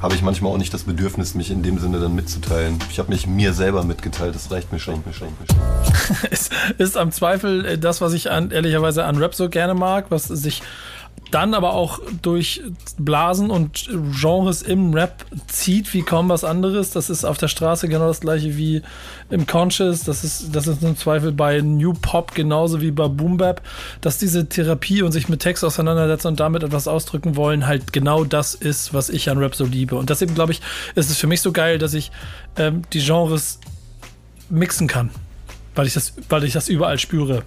habe 0.00 0.14
ich 0.14 0.22
manchmal 0.22 0.52
auch 0.52 0.58
nicht 0.58 0.72
das 0.72 0.84
Bedürfnis, 0.84 1.34
mich 1.34 1.50
in 1.50 1.62
dem 1.62 1.78
Sinne 1.78 2.00
dann 2.00 2.14
mitzuteilen. 2.14 2.78
Ich 2.90 2.98
habe 2.98 3.10
mich 3.10 3.26
mir 3.26 3.52
selber 3.52 3.84
mitgeteilt, 3.84 4.34
das 4.34 4.50
reicht 4.50 4.72
mir 4.72 4.78
schon. 4.78 5.02
Mir 5.04 5.12
schon, 5.12 5.28
mir 5.28 5.46
schon. 6.16 6.28
es 6.30 6.50
ist 6.78 6.96
am 6.96 7.12
Zweifel 7.12 7.64
äh, 7.66 7.78
das, 7.78 8.00
was 8.00 8.14
ich 8.14 8.30
an, 8.30 8.50
ehrlicherweise 8.50 9.04
an 9.04 9.16
Rap 9.16 9.34
so 9.34 9.48
gerne 9.48 9.74
mag, 9.74 10.06
was 10.08 10.24
sich 10.24 10.62
dann 11.30 11.54
aber 11.54 11.74
auch 11.74 12.00
durch 12.22 12.62
Blasen 12.98 13.50
und 13.50 13.88
Genres 14.20 14.62
im 14.62 14.92
Rap 14.94 15.24
zieht 15.46 15.92
wie 15.94 16.02
kaum 16.02 16.28
was 16.28 16.44
anderes. 16.44 16.90
Das 16.90 17.10
ist 17.10 17.24
auf 17.24 17.38
der 17.38 17.48
Straße 17.48 17.88
genau 17.88 18.08
das 18.08 18.20
gleiche 18.20 18.56
wie 18.56 18.82
im 19.30 19.46
Conscious. 19.46 20.04
Das 20.04 20.24
ist, 20.24 20.54
das 20.54 20.66
ist 20.66 20.82
im 20.82 20.96
Zweifel 20.96 21.32
bei 21.32 21.60
New 21.60 21.92
Pop 21.94 22.34
genauso 22.34 22.80
wie 22.80 22.90
bei 22.90 23.08
Boom 23.08 23.36
Bap, 23.36 23.62
dass 24.00 24.18
diese 24.18 24.48
Therapie 24.48 25.02
und 25.02 25.12
sich 25.12 25.28
mit 25.28 25.40
Text 25.40 25.64
auseinandersetzen 25.64 26.28
und 26.28 26.40
damit 26.40 26.62
etwas 26.62 26.88
ausdrücken 26.88 27.36
wollen, 27.36 27.66
halt 27.66 27.92
genau 27.92 28.24
das 28.24 28.54
ist, 28.54 28.92
was 28.94 29.08
ich 29.08 29.30
an 29.30 29.38
Rap 29.38 29.54
so 29.54 29.64
liebe. 29.64 29.96
Und 29.96 30.10
deswegen 30.10 30.34
glaube 30.34 30.52
ich, 30.52 30.60
ist 30.94 31.10
es 31.10 31.16
für 31.16 31.26
mich 31.26 31.40
so 31.40 31.52
geil, 31.52 31.78
dass 31.78 31.94
ich 31.94 32.10
ähm, 32.56 32.82
die 32.92 33.00
Genres 33.00 33.60
mixen 34.48 34.88
kann, 34.88 35.10
weil 35.74 35.86
ich 35.86 35.94
das, 35.94 36.14
weil 36.28 36.44
ich 36.44 36.52
das 36.52 36.68
überall 36.68 36.98
spüre. 36.98 37.42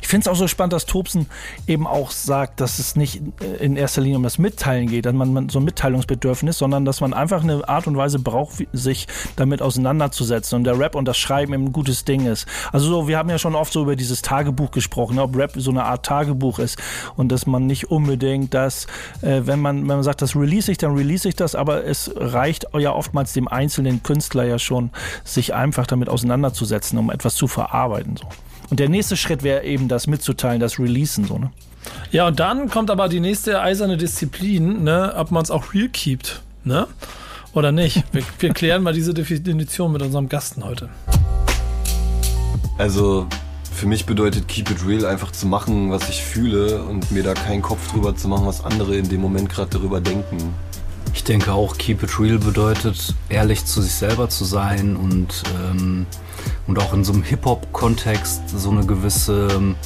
Ich 0.00 0.08
finde 0.08 0.22
es 0.22 0.28
auch 0.28 0.36
so 0.36 0.46
spannend, 0.46 0.72
dass 0.72 0.86
Tobsen 0.86 1.26
eben 1.66 1.86
auch 1.86 2.10
sagt, 2.10 2.60
dass 2.60 2.78
es 2.78 2.96
nicht 2.96 3.22
äh, 3.40 3.64
in 3.64 3.76
erster 3.76 4.00
Linie 4.00 4.18
um 4.18 4.22
das 4.22 4.38
Mitteilen 4.38 4.88
geht, 4.88 5.06
dass 5.06 5.14
man 5.14 5.48
so 5.48 5.58
ein 5.58 5.64
Mitteilungsbedürfnis, 5.64 6.58
sondern 6.58 6.84
dass 6.84 7.00
man 7.00 7.14
einfach 7.14 7.42
eine 7.42 7.68
Art 7.68 7.86
und 7.86 7.96
Weise 7.96 8.18
braucht, 8.18 8.66
sich 8.72 9.06
damit 9.36 9.62
auseinanderzusetzen 9.62 10.56
und 10.56 10.64
der 10.64 10.78
Rap 10.78 10.94
und 10.94 11.06
das 11.06 11.18
Schreiben 11.18 11.54
eben 11.54 11.66
ein 11.66 11.72
gutes 11.72 12.04
Ding 12.04 12.26
ist. 12.26 12.46
Also 12.72 12.88
so, 12.88 13.08
wir 13.08 13.18
haben 13.18 13.30
ja 13.30 13.38
schon 13.38 13.54
oft 13.54 13.72
so 13.72 13.82
über 13.82 13.96
dieses 13.96 14.22
Tagebuch 14.22 14.70
gesprochen, 14.70 15.18
ob 15.18 15.36
Rap 15.36 15.52
so 15.56 15.70
eine 15.70 15.84
Art 15.84 16.06
Tagebuch 16.06 16.58
ist 16.58 16.78
und 17.16 17.32
dass 17.32 17.46
man 17.46 17.66
nicht 17.66 17.90
unbedingt 17.90 18.54
das, 18.54 18.86
äh, 19.22 19.42
wenn 19.44 19.60
man 19.60 19.76
wenn 19.88 19.96
man 19.96 20.02
sagt, 20.02 20.22
das 20.22 20.36
release 20.36 20.70
ich, 20.70 20.78
dann 20.78 20.94
release 20.94 21.28
ich 21.28 21.36
das, 21.36 21.54
aber 21.54 21.84
es 21.84 22.10
reicht 22.16 22.66
ja 22.78 22.92
oftmals 22.92 23.32
dem 23.32 23.48
einzelnen 23.48 24.02
Künstler 24.02 24.44
ja 24.44 24.58
schon, 24.58 24.90
sich 25.24 25.54
einfach 25.54 25.86
damit 25.86 26.08
auseinanderzusetzen, 26.08 26.98
um 26.98 27.10
etwas 27.10 27.34
zu 27.34 27.46
verarbeiten. 27.46 28.16
So. 28.16 28.26
Und 28.70 28.80
der 28.80 28.88
nächste 28.88 29.16
Schritt 29.16 29.42
wäre 29.42 29.64
eben 29.64 29.88
das 29.88 30.06
mitzuteilen, 30.06 30.60
das 30.60 30.78
Releasen 30.78 31.24
so, 31.24 31.38
ne? 31.38 31.50
Ja, 32.10 32.26
und 32.26 32.40
dann 32.40 32.68
kommt 32.68 32.90
aber 32.90 33.08
die 33.08 33.20
nächste 33.20 33.60
eiserne 33.60 33.96
Disziplin, 33.96 34.82
ne, 34.82 35.14
ob 35.16 35.30
man 35.30 35.42
es 35.42 35.50
auch 35.50 35.72
real 35.72 35.88
keept, 35.88 36.42
ne? 36.64 36.86
Oder 37.52 37.72
nicht. 37.72 38.04
Wir, 38.12 38.22
wir 38.38 38.52
klären 38.52 38.82
mal 38.82 38.92
diese 38.92 39.14
Definition 39.14 39.92
mit 39.92 40.02
unserem 40.02 40.28
Gasten 40.28 40.64
heute. 40.64 40.90
Also, 42.76 43.26
für 43.72 43.86
mich 43.86 44.04
bedeutet 44.04 44.48
Keep 44.48 44.70
It 44.70 44.86
Real 44.86 45.06
einfach 45.06 45.32
zu 45.32 45.46
machen, 45.46 45.90
was 45.90 46.08
ich 46.08 46.22
fühle 46.22 46.82
und 46.82 47.10
mir 47.12 47.22
da 47.22 47.34
keinen 47.34 47.62
Kopf 47.62 47.92
drüber 47.92 48.14
zu 48.16 48.28
machen, 48.28 48.46
was 48.46 48.64
andere 48.64 48.96
in 48.96 49.08
dem 49.08 49.20
Moment 49.20 49.48
gerade 49.48 49.70
darüber 49.70 50.00
denken. 50.00 50.54
Ich 51.14 51.24
denke 51.24 51.52
auch, 51.52 51.78
Keep 51.78 52.02
It 52.02 52.20
Real 52.20 52.38
bedeutet, 52.38 53.14
ehrlich 53.30 53.64
zu 53.64 53.80
sich 53.80 53.94
selber 53.94 54.28
zu 54.28 54.44
sein 54.44 54.96
und 54.96 55.42
ähm, 55.70 56.06
und 56.66 56.78
auch 56.78 56.92
in 56.92 57.04
so 57.04 57.12
einem 57.12 57.22
Hip-Hop-Kontext 57.22 58.48
so 58.48 58.70
eine 58.70 58.84
gewisse 58.84 59.48
ähm, 59.52 59.76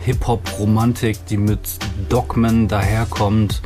Hip-Hop-Romantik, 0.00 1.26
die 1.26 1.36
mit 1.36 1.60
Dogmen 2.08 2.68
daherkommt, 2.68 3.62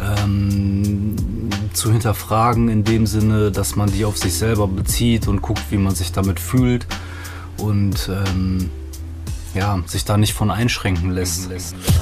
ähm, 0.00 1.16
zu 1.72 1.92
hinterfragen 1.92 2.68
in 2.68 2.84
dem 2.84 3.06
Sinne, 3.06 3.50
dass 3.50 3.76
man 3.76 3.90
die 3.90 4.04
auf 4.04 4.18
sich 4.18 4.34
selber 4.34 4.66
bezieht 4.66 5.28
und 5.28 5.42
guckt, 5.42 5.62
wie 5.70 5.78
man 5.78 5.94
sich 5.94 6.12
damit 6.12 6.40
fühlt 6.40 6.86
und 7.58 8.08
ähm, 8.08 8.70
ja, 9.54 9.80
sich 9.86 10.04
da 10.04 10.16
nicht 10.16 10.34
von 10.34 10.50
einschränken 10.50 11.10
lässt. 11.12 11.48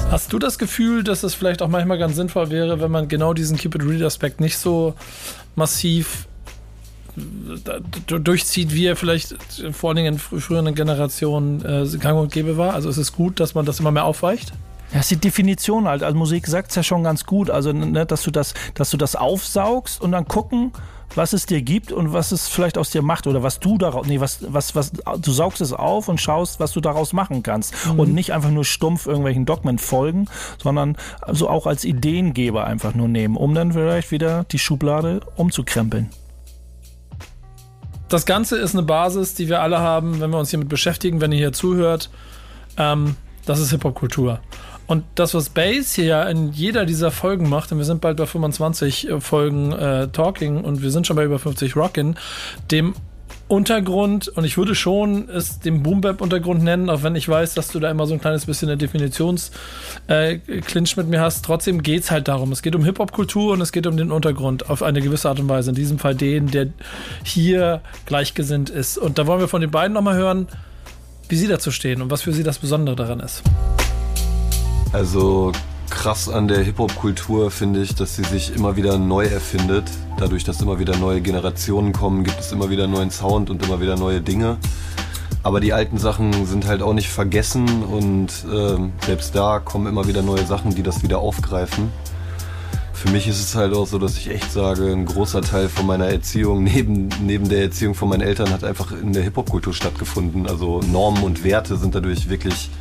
Hast 0.09 0.33
du 0.33 0.39
das 0.39 0.57
Gefühl, 0.57 1.03
dass 1.03 1.23
es 1.23 1.35
vielleicht 1.35 1.61
auch 1.61 1.67
manchmal 1.67 1.99
ganz 1.99 2.15
sinnvoll 2.15 2.49
wäre, 2.49 2.81
wenn 2.81 2.91
man 2.91 3.07
genau 3.07 3.33
diesen 3.33 3.57
Keep 3.57 3.75
It 3.75 3.83
Real 3.83 4.03
Aspekt 4.05 4.41
nicht 4.41 4.57
so 4.57 4.95
massiv 5.55 6.27
durchzieht, 8.07 8.73
wie 8.73 8.85
er 8.85 8.95
vielleicht 8.95 9.35
vor 9.71 9.89
allen 9.89 9.97
Dingen 9.97 10.13
in 10.13 10.19
früheren 10.19 10.73
Generationen 10.73 11.63
äh, 11.63 11.97
gang 11.97 12.19
und 12.19 12.31
gäbe 12.31 12.57
war? 12.57 12.73
Also 12.73 12.89
ist 12.89 12.97
es 12.97 13.13
gut, 13.13 13.39
dass 13.39 13.53
man 13.53 13.65
das 13.65 13.79
immer 13.79 13.91
mehr 13.91 14.05
aufweicht? 14.05 14.53
Ja, 14.93 14.99
ist 14.99 15.11
die 15.11 15.17
Definition 15.17 15.87
halt. 15.87 16.03
Also 16.03 16.17
Musik 16.17 16.47
sagt 16.47 16.69
es 16.69 16.75
ja 16.75 16.83
schon 16.83 17.03
ganz 17.03 17.25
gut. 17.25 17.49
Also, 17.49 17.73
ne, 17.73 18.05
dass 18.05 18.21
du 18.23 18.31
das, 18.31 18.53
dass 18.75 18.91
du 18.91 18.97
das 18.97 19.15
aufsaugst 19.15 20.01
und 20.01 20.11
dann 20.11 20.27
gucken, 20.27 20.71
was 21.15 21.33
es 21.33 21.45
dir 21.45 21.61
gibt 21.61 21.91
und 21.91 22.13
was 22.13 22.31
es 22.31 22.47
vielleicht 22.47 22.77
aus 22.77 22.89
dir 22.89 23.01
macht 23.01 23.27
oder 23.27 23.43
was 23.43 23.59
du 23.59 23.77
daraus, 23.77 24.07
nee, 24.07 24.19
was, 24.19 24.39
was, 24.47 24.75
was, 24.75 24.91
du 24.91 25.31
saugst 25.31 25.61
es 25.61 25.73
auf 25.73 26.07
und 26.07 26.19
schaust, 26.19 26.59
was 26.59 26.71
du 26.71 26.81
daraus 26.81 27.13
machen 27.13 27.43
kannst 27.43 27.73
mhm. 27.85 27.99
und 27.99 28.13
nicht 28.13 28.33
einfach 28.33 28.49
nur 28.49 28.65
stumpf 28.65 29.05
irgendwelchen 29.05 29.45
Dogmen 29.45 29.77
folgen, 29.77 30.27
sondern 30.61 30.97
also 31.21 31.49
auch 31.49 31.67
als 31.67 31.85
Ideengeber 31.85 32.65
einfach 32.65 32.95
nur 32.95 33.07
nehmen, 33.07 33.35
um 33.35 33.53
dann 33.53 33.73
vielleicht 33.73 34.11
wieder 34.11 34.45
die 34.45 34.59
Schublade 34.59 35.21
umzukrempeln 35.35 36.09
das 38.09 38.25
Ganze 38.25 38.57
ist 38.57 38.75
eine 38.75 38.83
Basis, 38.83 39.33
die 39.33 39.49
wir 39.49 39.61
alle 39.61 39.79
haben, 39.79 40.19
wenn 40.19 40.29
wir 40.29 40.37
uns 40.37 40.49
hiermit 40.49 40.69
beschäftigen, 40.69 41.21
wenn 41.21 41.31
ihr 41.31 41.37
hier 41.37 41.53
zuhört. 41.53 42.09
Ähm, 42.77 43.15
das 43.45 43.59
ist 43.59 43.71
Hip-Hop-Kultur. 43.71 44.39
Und 44.85 45.05
das, 45.15 45.33
was 45.33 45.49
Bass 45.49 45.93
hier 45.93 46.05
ja 46.05 46.23
in 46.23 46.51
jeder 46.51 46.85
dieser 46.85 47.11
Folgen 47.11 47.49
macht, 47.49 47.71
und 47.71 47.77
wir 47.77 47.85
sind 47.85 48.01
bald 48.01 48.17
bei 48.17 48.25
25 48.25 49.09
äh, 49.09 49.21
Folgen 49.21 49.71
äh, 49.71 50.09
Talking 50.09 50.63
und 50.63 50.81
wir 50.81 50.91
sind 50.91 51.07
schon 51.07 51.15
bei 51.15 51.23
über 51.23 51.39
50 51.39 51.75
Rockin', 51.75 52.15
dem 52.71 52.93
Untergrund 53.47 54.29
und 54.29 54.45
ich 54.45 54.57
würde 54.57 54.73
schon 54.73 55.29
es 55.29 55.59
den 55.59 55.83
Boom-Bap-Untergrund 55.83 56.63
nennen, 56.63 56.89
auch 56.89 57.03
wenn 57.03 57.15
ich 57.15 57.27
weiß, 57.27 57.53
dass 57.53 57.67
du 57.67 57.79
da 57.79 57.91
immer 57.91 58.07
so 58.07 58.13
ein 58.13 58.21
kleines 58.21 58.45
bisschen 58.45 58.69
eine 58.69 58.77
Definitions-Clinch 58.77 60.93
äh, 60.93 60.99
mit 60.99 61.09
mir 61.09 61.21
hast. 61.21 61.45
Trotzdem 61.45 61.83
geht 61.83 62.03
es 62.03 62.11
halt 62.11 62.27
darum. 62.27 62.51
Es 62.51 62.61
geht 62.61 62.75
um 62.75 62.83
Hip-Hop-Kultur 62.83 63.53
und 63.53 63.61
es 63.61 63.71
geht 63.71 63.85
um 63.85 63.97
den 63.97 64.11
Untergrund 64.11 64.69
auf 64.69 64.81
eine 64.81 65.01
gewisse 65.01 65.29
Art 65.29 65.39
und 65.39 65.49
Weise. 65.49 65.71
In 65.71 65.75
diesem 65.75 65.99
Fall 65.99 66.15
den, 66.15 66.51
der 66.51 66.67
hier 67.23 67.81
gleichgesinnt 68.05 68.69
ist. 68.69 68.97
Und 68.97 69.17
da 69.17 69.27
wollen 69.27 69.41
wir 69.41 69.47
von 69.47 69.61
den 69.61 69.71
beiden 69.71 69.93
nochmal 69.93 70.15
hören, 70.15 70.47
wie 71.27 71.35
sie 71.35 71.47
dazu 71.47 71.71
stehen 71.71 72.01
und 72.01 72.09
was 72.09 72.21
für 72.21 72.31
sie 72.31 72.43
das 72.43 72.59
Besondere 72.59 72.95
daran 72.95 73.19
ist. 73.19 73.43
Also 74.93 75.51
krass 75.93 76.27
an 76.27 76.47
der 76.47 76.63
Hip-Hop-Kultur 76.63 77.51
finde 77.51 77.81
ich, 77.81 77.93
dass 77.93 78.15
sie 78.15 78.23
sich 78.23 78.55
immer 78.55 78.75
wieder 78.75 78.97
neu 78.97 79.25
erfindet. 79.25 79.85
Dadurch, 80.17 80.43
dass 80.43 80.59
immer 80.59 80.79
wieder 80.79 80.97
neue 80.97 81.21
Generationen 81.21 81.93
kommen, 81.93 82.23
gibt 82.23 82.39
es 82.39 82.51
immer 82.51 82.71
wieder 82.71 82.87
neuen 82.87 83.11
Sound 83.11 83.51
und 83.51 83.63
immer 83.63 83.79
wieder 83.79 83.95
neue 83.95 84.19
Dinge. 84.19 84.57
Aber 85.43 85.59
die 85.59 85.71
alten 85.71 85.99
Sachen 85.99 86.47
sind 86.47 86.65
halt 86.65 86.81
auch 86.81 86.93
nicht 86.93 87.09
vergessen 87.09 87.83
und 87.83 88.29
äh, 88.51 89.05
selbst 89.05 89.35
da 89.35 89.59
kommen 89.59 89.85
immer 89.85 90.07
wieder 90.07 90.23
neue 90.23 90.45
Sachen, 90.45 90.73
die 90.73 90.81
das 90.81 91.03
wieder 91.03 91.19
aufgreifen. 91.19 91.91
Für 92.91 93.11
mich 93.11 93.27
ist 93.27 93.39
es 93.39 93.53
halt 93.53 93.73
auch 93.75 93.85
so, 93.85 93.99
dass 93.99 94.17
ich 94.17 94.31
echt 94.31 94.51
sage, 94.51 94.91
ein 94.91 95.05
großer 95.05 95.41
Teil 95.41 95.69
von 95.69 95.85
meiner 95.85 96.07
Erziehung, 96.07 96.63
neben, 96.63 97.09
neben 97.21 97.49
der 97.49 97.61
Erziehung 97.61 97.93
von 97.93 98.09
meinen 98.09 98.21
Eltern, 98.21 98.49
hat 98.49 98.63
einfach 98.63 98.91
in 98.93 99.13
der 99.13 99.21
Hip-Hop-Kultur 99.23 99.73
stattgefunden. 99.73 100.47
Also 100.47 100.79
Normen 100.79 101.23
und 101.23 101.43
Werte 101.43 101.77
sind 101.77 101.93
dadurch 101.93 102.29
wirklich 102.29 102.71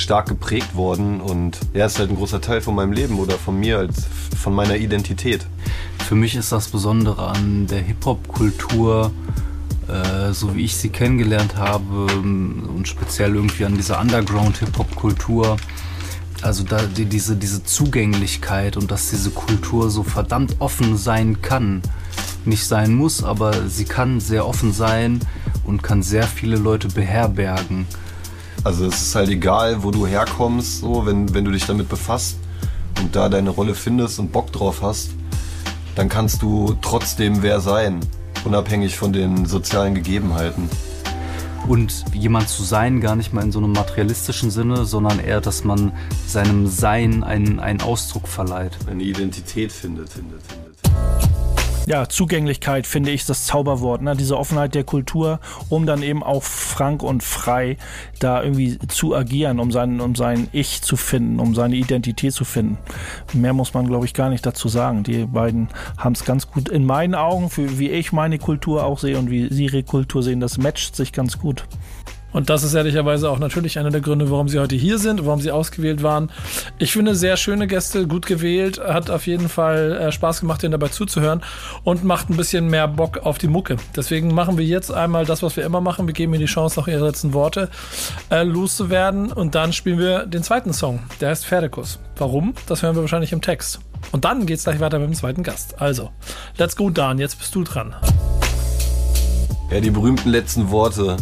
stark 0.00 0.28
geprägt 0.28 0.74
worden 0.74 1.20
und 1.20 1.58
er 1.72 1.86
ist 1.86 1.98
halt 1.98 2.10
ein 2.10 2.16
großer 2.16 2.40
Teil 2.40 2.60
von 2.60 2.74
meinem 2.74 2.92
Leben 2.92 3.18
oder 3.18 3.34
von 3.34 3.58
mir 3.58 3.78
als 3.78 4.06
von 4.40 4.54
meiner 4.54 4.76
Identität. 4.76 5.46
Für 6.06 6.14
mich 6.14 6.34
ist 6.36 6.52
das 6.52 6.68
Besondere 6.68 7.28
an 7.28 7.66
der 7.66 7.80
Hip-Hop-Kultur, 7.80 9.10
äh, 9.88 10.32
so 10.32 10.54
wie 10.54 10.64
ich 10.64 10.76
sie 10.76 10.88
kennengelernt 10.88 11.56
habe 11.56 12.06
und 12.06 12.86
speziell 12.86 13.34
irgendwie 13.34 13.64
an 13.64 13.76
dieser 13.76 14.00
Underground-Hip-Hop-Kultur, 14.00 15.56
also 16.42 16.64
da 16.64 16.80
die, 16.82 17.04
diese, 17.04 17.36
diese 17.36 17.64
Zugänglichkeit 17.64 18.76
und 18.76 18.90
dass 18.90 19.10
diese 19.10 19.30
Kultur 19.30 19.90
so 19.90 20.02
verdammt 20.02 20.56
offen 20.60 20.96
sein 20.96 21.42
kann. 21.42 21.82
Nicht 22.44 22.64
sein 22.64 22.94
muss, 22.94 23.24
aber 23.24 23.68
sie 23.68 23.84
kann 23.84 24.20
sehr 24.20 24.46
offen 24.46 24.72
sein 24.72 25.20
und 25.64 25.82
kann 25.82 26.02
sehr 26.02 26.24
viele 26.24 26.56
Leute 26.56 26.88
beherbergen. 26.88 27.86
Also 28.64 28.86
es 28.86 29.00
ist 29.00 29.14
halt 29.14 29.28
egal, 29.28 29.82
wo 29.82 29.90
du 29.90 30.06
herkommst, 30.06 30.80
so, 30.80 31.06
wenn, 31.06 31.32
wenn 31.34 31.44
du 31.44 31.50
dich 31.50 31.66
damit 31.66 31.88
befasst 31.88 32.36
und 33.00 33.14
da 33.14 33.28
deine 33.28 33.50
Rolle 33.50 33.74
findest 33.74 34.18
und 34.18 34.32
Bock 34.32 34.52
drauf 34.52 34.82
hast, 34.82 35.10
dann 35.94 36.08
kannst 36.08 36.42
du 36.42 36.76
trotzdem 36.82 37.42
wer 37.42 37.60
sein, 37.60 38.00
unabhängig 38.44 38.96
von 38.96 39.12
den 39.12 39.46
sozialen 39.46 39.94
Gegebenheiten. 39.94 40.68
Und 41.66 42.04
jemand 42.14 42.48
zu 42.48 42.62
sein, 42.62 43.00
gar 43.00 43.14
nicht 43.14 43.32
mal 43.32 43.42
in 43.42 43.52
so 43.52 43.58
einem 43.58 43.72
materialistischen 43.72 44.50
Sinne, 44.50 44.86
sondern 44.86 45.20
eher, 45.20 45.40
dass 45.40 45.64
man 45.64 45.92
seinem 46.26 46.66
Sein 46.66 47.22
einen, 47.24 47.60
einen 47.60 47.82
Ausdruck 47.82 48.26
verleiht. 48.26 48.78
Eine 48.88 49.02
Identität 49.02 49.70
findet, 49.70 50.08
findet, 50.08 50.42
findet 50.42 51.37
ja, 51.88 52.08
Zugänglichkeit, 52.08 52.86
finde 52.86 53.10
ich, 53.10 53.24
das 53.24 53.46
Zauberwort, 53.46 54.02
ne? 54.02 54.14
diese 54.14 54.36
Offenheit 54.36 54.74
der 54.74 54.84
Kultur, 54.84 55.40
um 55.70 55.86
dann 55.86 56.02
eben 56.02 56.22
auch 56.22 56.42
frank 56.42 57.02
und 57.02 57.22
frei 57.22 57.78
da 58.18 58.42
irgendwie 58.42 58.78
zu 58.88 59.14
agieren, 59.14 59.58
um 59.58 59.72
sein, 59.72 60.00
um 60.00 60.14
sein 60.14 60.48
Ich 60.52 60.82
zu 60.82 60.96
finden, 60.96 61.40
um 61.40 61.54
seine 61.54 61.76
Identität 61.76 62.34
zu 62.34 62.44
finden. 62.44 62.76
Mehr 63.32 63.54
muss 63.54 63.72
man, 63.72 63.86
glaube 63.86 64.04
ich, 64.04 64.12
gar 64.12 64.28
nicht 64.28 64.44
dazu 64.44 64.68
sagen. 64.68 65.02
Die 65.02 65.24
beiden 65.24 65.68
haben 65.96 66.12
es 66.12 66.24
ganz 66.24 66.50
gut 66.50 66.68
in 66.68 66.84
meinen 66.84 67.14
Augen, 67.14 67.48
für 67.48 67.78
wie 67.78 67.88
ich 67.88 68.12
meine 68.12 68.38
Kultur 68.38 68.84
auch 68.84 68.98
sehe 68.98 69.18
und 69.18 69.30
wie 69.30 69.52
sie 69.52 69.64
ihre 69.64 69.82
Kultur 69.82 70.22
sehen, 70.22 70.40
das 70.40 70.58
matcht 70.58 70.94
sich 70.94 71.12
ganz 71.12 71.38
gut. 71.38 71.64
Und 72.38 72.50
das 72.50 72.62
ist 72.62 72.72
ehrlicherweise 72.72 73.28
auch 73.30 73.40
natürlich 73.40 73.80
einer 73.80 73.90
der 73.90 74.00
Gründe, 74.00 74.30
warum 74.30 74.48
sie 74.48 74.60
heute 74.60 74.76
hier 74.76 74.98
sind, 74.98 75.26
warum 75.26 75.40
sie 75.40 75.50
ausgewählt 75.50 76.04
waren. 76.04 76.30
Ich 76.78 76.92
finde 76.92 77.16
sehr 77.16 77.36
schöne 77.36 77.66
Gäste, 77.66 78.06
gut 78.06 78.26
gewählt, 78.26 78.78
hat 78.78 79.10
auf 79.10 79.26
jeden 79.26 79.48
Fall 79.48 79.94
äh, 79.94 80.12
Spaß 80.12 80.38
gemacht, 80.38 80.62
ihnen 80.62 80.70
dabei 80.70 80.86
zuzuhören 80.86 81.42
und 81.82 82.04
macht 82.04 82.30
ein 82.30 82.36
bisschen 82.36 82.68
mehr 82.68 82.86
Bock 82.86 83.18
auf 83.18 83.38
die 83.38 83.48
Mucke. 83.48 83.76
Deswegen 83.96 84.32
machen 84.32 84.56
wir 84.56 84.64
jetzt 84.64 84.92
einmal 84.92 85.26
das, 85.26 85.42
was 85.42 85.56
wir 85.56 85.64
immer 85.64 85.80
machen. 85.80 86.06
Wir 86.06 86.14
geben 86.14 86.32
ihnen 86.32 86.40
die 86.42 86.46
Chance, 86.46 86.78
noch 86.78 86.86
ihre 86.86 87.04
letzten 87.04 87.32
Worte 87.32 87.70
äh, 88.30 88.44
loszuwerden 88.44 89.32
und 89.32 89.56
dann 89.56 89.72
spielen 89.72 89.98
wir 89.98 90.24
den 90.24 90.44
zweiten 90.44 90.72
Song. 90.72 91.00
Der 91.20 91.30
heißt 91.30 91.44
Pferdekuss. 91.44 91.98
Warum? 92.18 92.54
Das 92.68 92.84
hören 92.84 92.94
wir 92.94 93.00
wahrscheinlich 93.00 93.32
im 93.32 93.42
Text. 93.42 93.80
Und 94.12 94.24
dann 94.24 94.46
geht's 94.46 94.62
gleich 94.62 94.78
weiter 94.78 95.00
mit 95.00 95.08
dem 95.08 95.14
zweiten 95.14 95.42
Gast. 95.42 95.80
Also, 95.80 96.12
let's 96.56 96.76
go, 96.76 96.88
Dan. 96.88 97.18
Jetzt 97.18 97.40
bist 97.40 97.52
du 97.56 97.64
dran. 97.64 97.96
Ja, 99.72 99.80
die 99.80 99.90
berühmten 99.90 100.30
letzten 100.30 100.70
Worte. 100.70 101.16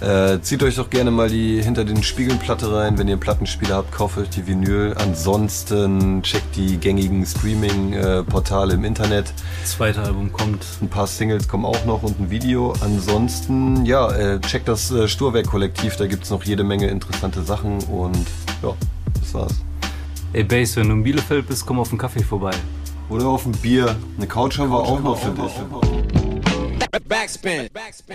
Äh, 0.00 0.40
zieht 0.42 0.62
euch 0.62 0.76
doch 0.76 0.90
gerne 0.90 1.10
mal 1.10 1.30
die 1.30 1.62
hinter 1.62 1.84
den 1.84 2.02
Spiegeln 2.02 2.38
Platte 2.38 2.70
rein. 2.72 2.98
Wenn 2.98 3.08
ihr 3.08 3.14
einen 3.14 3.20
Plattenspieler 3.20 3.76
habt, 3.76 3.92
kauft 3.92 4.18
euch 4.18 4.28
die 4.28 4.46
Vinyl. 4.46 4.94
Ansonsten 4.98 6.22
checkt 6.22 6.54
die 6.56 6.76
gängigen 6.76 7.24
Streaming-Portale 7.24 8.74
im 8.74 8.84
Internet. 8.84 9.32
Zweite 9.64 10.02
Album 10.02 10.32
kommt. 10.32 10.64
Ein 10.82 10.88
paar 10.88 11.06
Singles 11.06 11.48
kommen 11.48 11.64
auch 11.64 11.84
noch 11.86 12.02
und 12.02 12.20
ein 12.20 12.30
Video. 12.30 12.74
Ansonsten, 12.80 13.86
ja, 13.86 14.10
äh, 14.12 14.40
checkt 14.40 14.68
das 14.68 14.90
äh, 14.90 15.08
Sturwerk-Kollektiv. 15.08 15.96
Da 15.96 16.06
gibt 16.06 16.24
es 16.24 16.30
noch 16.30 16.44
jede 16.44 16.62
Menge 16.62 16.88
interessante 16.88 17.42
Sachen. 17.42 17.78
Und 17.84 18.26
ja, 18.62 18.74
das 19.20 19.32
war's. 19.32 19.54
Ey, 20.34 20.44
Bass, 20.44 20.76
wenn 20.76 20.88
du 20.88 20.94
in 20.94 21.04
Bielefeld 21.04 21.46
bist, 21.46 21.64
komm 21.64 21.78
auf 21.78 21.88
einen 21.88 21.98
Kaffee 21.98 22.22
vorbei. 22.22 22.52
Oder 23.08 23.26
auf 23.26 23.46
ein 23.46 23.52
Bier. 23.52 23.96
Eine 24.18 24.26
Couch 24.26 24.58
haben 24.58 24.70
wir 24.70 24.78
auch 24.78 25.00
noch 25.00 25.16
für 25.16 25.30
dich. 25.30 26.25
Backspin. 27.08 27.68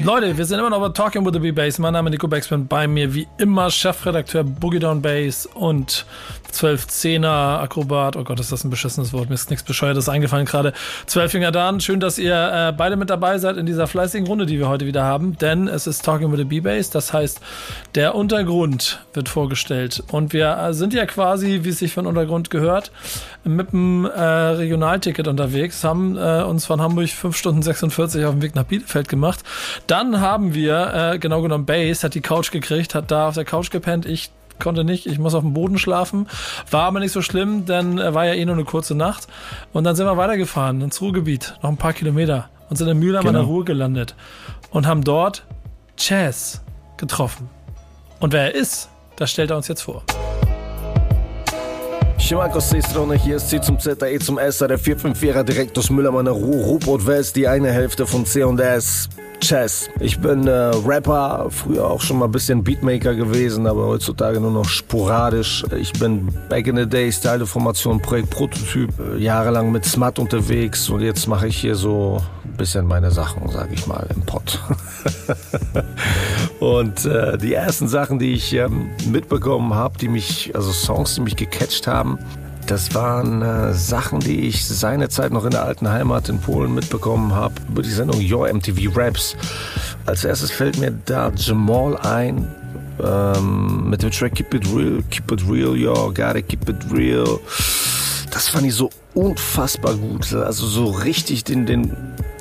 Leute, 0.04 0.38
wir 0.38 0.46
sind 0.46 0.60
immer 0.60 0.70
noch 0.70 0.80
bei 0.80 0.90
Talking 0.90 1.26
with 1.26 1.34
the 1.34 1.40
B-Bass. 1.40 1.80
Mein 1.80 1.94
Name 1.94 2.10
ist 2.10 2.12
Nico 2.12 2.28
Backspin. 2.28 2.68
Bei 2.68 2.88
mir 2.88 3.14
wie 3.14 3.28
immer 3.38 3.70
Chefredakteur 3.70 4.44
Boogie 4.44 4.80
Down 4.80 5.02
Bass 5.02 5.46
und 5.46 6.06
12-10er 6.54 7.62
Akrobat. 7.62 8.16
Oh 8.18 8.24
Gott, 8.24 8.40
ist 8.40 8.52
das 8.52 8.64
ein 8.64 8.70
beschissenes 8.70 9.14
Wort. 9.14 9.30
Mir 9.30 9.36
ist 9.36 9.50
nichts 9.50 9.64
Bescheuertes 9.64 10.10
eingefallen 10.10 10.46
gerade. 10.46 10.74
12 11.06 11.32
Finger 11.32 11.52
Dan. 11.52 11.80
Schön, 11.80 12.00
dass 12.00 12.18
ihr 12.18 12.36
äh, 12.36 12.74
beide 12.76 12.98
mit 12.98 13.10
dabei 13.10 13.38
seid 13.38 13.58
in 13.58 13.66
dieser 13.66 13.88
fleißigen 13.88 14.28
Runde, 14.28 14.46
die 14.46 14.60
wir 14.60 14.68
heute 14.68 14.86
wieder 14.86 15.04
haben. 15.04 15.38
Denn 15.38 15.68
es 15.68 15.88
ist 15.88 16.04
Talking 16.04 16.32
with 16.32 16.40
the 16.40 16.46
B-Bass. 16.46 16.90
Das 16.90 17.14
heißt, 17.14 17.40
der 17.96 18.16
Untergrund 18.16 19.06
wird 19.14 19.30
vorgestellt. 19.30 20.04
Und 20.12 20.34
wir 20.34 20.58
äh, 20.58 20.74
sind 20.74 20.94
ja 20.94 21.06
quasi, 21.06 21.62
wie 21.64 21.70
es 21.70 21.80
sich 21.80 21.94
von 21.94 22.06
Untergrund 22.06 22.50
gehört, 22.50 22.92
mit 23.44 23.72
dem 23.72 24.06
äh, 24.06 24.22
Regionalticket 24.22 25.28
unterwegs. 25.28 25.84
Haben 25.84 26.18
äh, 26.18 26.44
uns 26.44 26.66
von 26.66 26.82
Hamburg 26.82 27.10
5 27.10 27.36
Stunden 27.36 27.62
46 27.62 28.26
auf 28.26 28.34
dem 28.34 28.42
Weg 28.42 28.51
nach 28.56 28.64
Bielefeld 28.64 29.10
gemacht. 29.10 29.44
Dann 29.88 30.20
haben 30.20 30.54
wir, 30.54 31.14
äh, 31.14 31.20
genau 31.20 31.42
genommen, 31.42 31.66
Bass 31.66 32.04
hat 32.04 32.14
die 32.14 32.22
Couch 32.22 32.52
gekriegt, 32.52 32.96
hat 32.96 33.12
da 33.12 33.28
auf 33.28 33.36
der 33.36 33.46
Couch 33.46 33.72
gepennt. 33.72 34.06
Ich 34.06 34.32
konnte 34.60 34.84
nicht, 34.84 35.08
ich 35.08 35.20
muss 35.20 35.34
auf 35.34 35.44
dem 35.44 35.54
Boden 35.54 35.78
schlafen. 35.78 36.28
War 36.70 36.84
aber 36.84 37.00
nicht 37.00 37.12
so 37.12 37.22
schlimm, 37.22 37.66
denn 37.66 37.98
äh, 37.98 38.14
war 38.14 38.26
ja 38.26 38.34
eh 38.34 38.46
nur 38.46 38.56
eine 38.56 38.64
kurze 38.64 38.96
Nacht. 38.96 39.28
Und 39.74 39.84
dann 39.84 39.96
sind 39.96 40.06
wir 40.06 40.18
weitergefahren 40.18 40.82
ins 40.82 41.02
Ruhrgebiet, 41.02 41.56
noch 41.62 41.70
ein 41.70 41.78
paar 41.78 41.94
Kilometer 41.94 42.50
und 42.70 42.78
sind 42.78 42.88
in 42.88 43.00
Mühlheim 43.00 43.24
genau. 43.24 43.40
an 43.40 43.46
der 43.46 43.52
Ruhr 43.52 43.66
gelandet 43.66 44.16
und 44.72 44.88
haben 44.88 45.04
dort 45.04 45.46
Chaz 45.98 46.62
getroffen. 46.98 47.50
Und 48.20 48.34
wer 48.34 48.54
er 48.54 48.56
ist, 48.56 48.90
das 49.18 49.32
stellt 49.32 49.50
er 49.50 49.58
uns 49.58 49.68
jetzt 49.68 49.82
vor. 49.82 50.04
Siemanko 52.22 52.62
z 52.62 52.70
tej 52.70 52.82
strony, 52.84 53.20
hier 53.20 53.36
ist 53.36 53.50
C 53.50 53.60
zum 53.60 53.80
Z, 53.80 54.04
E 54.04 54.20
zum 54.20 54.38
S, 54.38 54.60
der 54.60 54.80
454er 54.80 55.44
direkt 55.44 55.78
aus 55.78 55.90
Müllermanner 55.90 56.32
Ruhr, 56.32 56.64
Ruhrbrot 56.64 57.06
West, 57.06 57.36
die 57.36 57.48
eine 57.48 57.72
Hälfte 57.72 58.08
von 58.08 58.26
C 58.26 58.44
und 58.44 58.60
S. 58.60 59.10
Chess. 59.42 59.90
Ich 60.00 60.20
bin 60.20 60.48
äh, 60.48 60.52
Rapper, 60.52 61.48
früher 61.50 61.86
auch 61.90 62.00
schon 62.00 62.20
mal 62.20 62.26
ein 62.26 62.32
bisschen 62.32 62.64
Beatmaker 62.64 63.16
gewesen, 63.16 63.66
aber 63.66 63.88
heutzutage 63.88 64.40
nur 64.40 64.52
noch 64.52 64.66
sporadisch. 64.66 65.66
Ich 65.76 65.92
bin 65.94 66.28
Back 66.48 66.68
in 66.68 66.78
the 66.78 66.86
Day 66.88 67.12
Style 67.12 67.46
Formation 67.46 68.00
Projekt 68.00 68.30
Prototyp, 68.30 68.92
äh, 69.00 69.18
jahrelang 69.18 69.72
mit 69.72 69.84
Smut 69.84 70.20
unterwegs 70.20 70.90
und 70.90 71.02
jetzt 71.02 71.28
mache 71.28 71.48
ich 71.48 71.58
hier 71.58 71.76
so 71.76 72.22
ein 72.46 72.56
bisschen 72.56 72.86
meine 72.86 73.12
Sachen, 73.12 73.50
sage 73.50 73.74
ich 73.74 73.88
mal, 73.88 74.06
im 74.16 74.22
Pott. 74.22 74.60
und 76.60 77.06
äh, 77.06 77.38
die 77.38 77.54
ersten 77.54 77.88
Sachen, 77.88 78.20
die 78.20 78.34
ich 78.34 78.54
ähm, 78.54 78.90
mitbekommen 79.12 79.74
habe, 79.74 79.98
die 79.98 80.08
mich, 80.08 80.52
also 80.56 80.72
Songs, 80.72 81.16
die 81.16 81.22
mich 81.22 81.36
gecatcht 81.36 81.88
haben, 81.88 82.20
das 82.68 82.94
waren 82.94 83.42
äh, 83.42 83.74
Sachen, 83.74 84.20
die 84.20 84.48
ich 84.48 84.66
seinerzeit 84.66 85.32
noch 85.32 85.46
in 85.46 85.52
der 85.52 85.64
alten 85.64 85.90
Heimat 85.90 86.30
in 86.30 86.40
Polen 86.40 86.74
mitbekommen 86.74 87.34
habe, 87.34 87.56
über 87.68 87.82
die 87.82 87.90
Sendung 87.90 88.22
Your 88.22 88.52
MTV 88.52 88.96
Raps. 88.96 89.36
Als 90.06 90.24
erstes 90.24 90.52
fällt 90.52 90.78
mir 90.78 90.92
da 91.06 91.32
Jamal 91.36 91.98
ein, 91.98 92.48
ähm, 93.04 93.90
mit 93.90 94.04
dem 94.04 94.12
Track 94.12 94.36
Keep 94.36 94.54
It 94.54 94.68
Real, 94.76 95.04
Keep 95.10 95.32
It 95.32 95.50
Real, 95.50 95.76
yo, 95.76 95.94
gotta 96.14 96.42
keep 96.42 96.70
it 96.70 96.78
real. 96.92 97.40
Das 98.32 98.48
fand 98.48 98.66
ich 98.66 98.76
so 98.76 98.90
unfassbar 99.14 99.96
gut. 99.96 100.34
Also 100.34 100.66
so 100.66 100.86
richtig 100.86 101.44
den, 101.44 101.66
den 101.66 101.92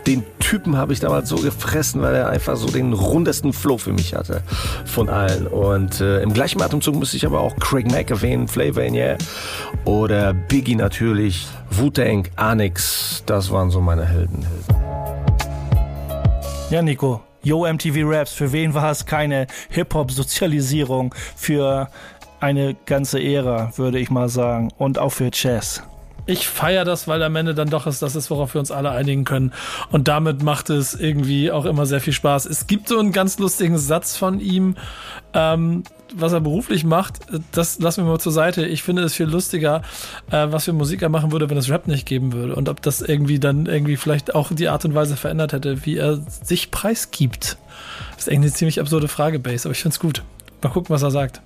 den 0.06 0.24
Typen 0.38 0.76
habe 0.76 0.92
ich 0.92 1.00
damals 1.00 1.28
so 1.28 1.36
gefressen, 1.36 2.02
weil 2.02 2.14
er 2.14 2.28
einfach 2.28 2.56
so 2.56 2.68
den 2.68 2.92
rundesten 2.92 3.52
Flow 3.52 3.78
für 3.78 3.92
mich 3.92 4.14
hatte 4.14 4.42
von 4.84 5.08
allen. 5.08 5.46
Und 5.46 6.00
äh, 6.00 6.22
im 6.22 6.32
gleichen 6.32 6.60
Atemzug 6.62 6.96
müsste 6.96 7.16
ich 7.16 7.26
aber 7.26 7.40
auch 7.40 7.56
Craig 7.56 7.90
Mack 7.90 8.10
erwähnen, 8.10 8.48
Flavor 8.48 8.82
in 8.82 8.94
Yeah 8.94 9.18
oder 9.84 10.34
Biggie 10.34 10.74
natürlich, 10.74 11.46
Wu-Tang, 11.70 12.28
Anix, 12.36 13.22
das 13.26 13.50
waren 13.50 13.70
so 13.70 13.80
meine 13.80 14.04
Helden. 14.04 14.46
Ja, 16.70 16.82
Nico, 16.82 17.20
Yo 17.42 17.66
MTV 17.66 18.00
Raps, 18.04 18.32
für 18.32 18.52
wen 18.52 18.74
war 18.74 18.90
es 18.90 19.06
keine 19.06 19.46
Hip-Hop-Sozialisierung? 19.70 21.14
Für 21.36 21.88
eine 22.38 22.76
ganze 22.86 23.22
Ära, 23.22 23.72
würde 23.76 23.98
ich 23.98 24.10
mal 24.10 24.28
sagen. 24.28 24.70
Und 24.78 24.98
auch 24.98 25.10
für 25.10 25.30
Jazz 25.32 25.82
ich 26.26 26.48
feiere 26.48 26.84
das, 26.84 27.08
weil 27.08 27.22
am 27.22 27.36
Ende 27.36 27.54
dann 27.54 27.70
doch 27.70 27.86
ist, 27.86 28.02
das 28.02 28.16
ist, 28.16 28.30
worauf 28.30 28.54
wir 28.54 28.60
uns 28.60 28.70
alle 28.70 28.90
einigen 28.90 29.24
können. 29.24 29.52
Und 29.90 30.08
damit 30.08 30.42
macht 30.42 30.70
es 30.70 30.94
irgendwie 30.94 31.50
auch 31.50 31.64
immer 31.64 31.86
sehr 31.86 32.00
viel 32.00 32.12
Spaß. 32.12 32.46
Es 32.46 32.66
gibt 32.66 32.88
so 32.88 32.98
einen 32.98 33.12
ganz 33.12 33.38
lustigen 33.38 33.78
Satz 33.78 34.16
von 34.16 34.40
ihm, 34.40 34.76
ähm, 35.32 35.84
was 36.14 36.32
er 36.32 36.40
beruflich 36.40 36.84
macht, 36.84 37.20
das 37.52 37.78
lassen 37.78 38.04
wir 38.04 38.10
mal 38.10 38.18
zur 38.18 38.32
Seite. 38.32 38.66
Ich 38.66 38.82
finde 38.82 39.02
es 39.02 39.14
viel 39.14 39.26
lustiger, 39.26 39.82
äh, 40.30 40.46
was 40.50 40.64
für 40.64 40.72
Musik 40.72 41.02
er 41.02 41.08
machen 41.08 41.32
würde, 41.32 41.48
wenn 41.50 41.56
es 41.56 41.70
Rap 41.70 41.86
nicht 41.86 42.06
geben 42.06 42.32
würde. 42.32 42.54
Und 42.56 42.68
ob 42.68 42.82
das 42.82 43.00
irgendwie 43.00 43.38
dann 43.38 43.66
irgendwie 43.66 43.96
vielleicht 43.96 44.34
auch 44.34 44.50
die 44.52 44.68
Art 44.68 44.84
und 44.84 44.94
Weise 44.94 45.16
verändert 45.16 45.52
hätte, 45.52 45.84
wie 45.86 45.96
er 45.96 46.16
sich 46.16 46.70
preisgibt. 46.70 47.58
Das 48.16 48.26
ist 48.26 48.28
eigentlich 48.28 48.50
eine 48.50 48.52
ziemlich 48.52 48.80
absurde 48.80 49.08
Frage, 49.08 49.38
Base, 49.38 49.68
aber 49.68 49.72
ich 49.72 49.82
finde 49.82 49.94
es 49.94 50.00
gut. 50.00 50.22
Mal 50.62 50.70
gucken, 50.70 50.92
was 50.92 51.02
er 51.02 51.10
sagt. 51.10 51.40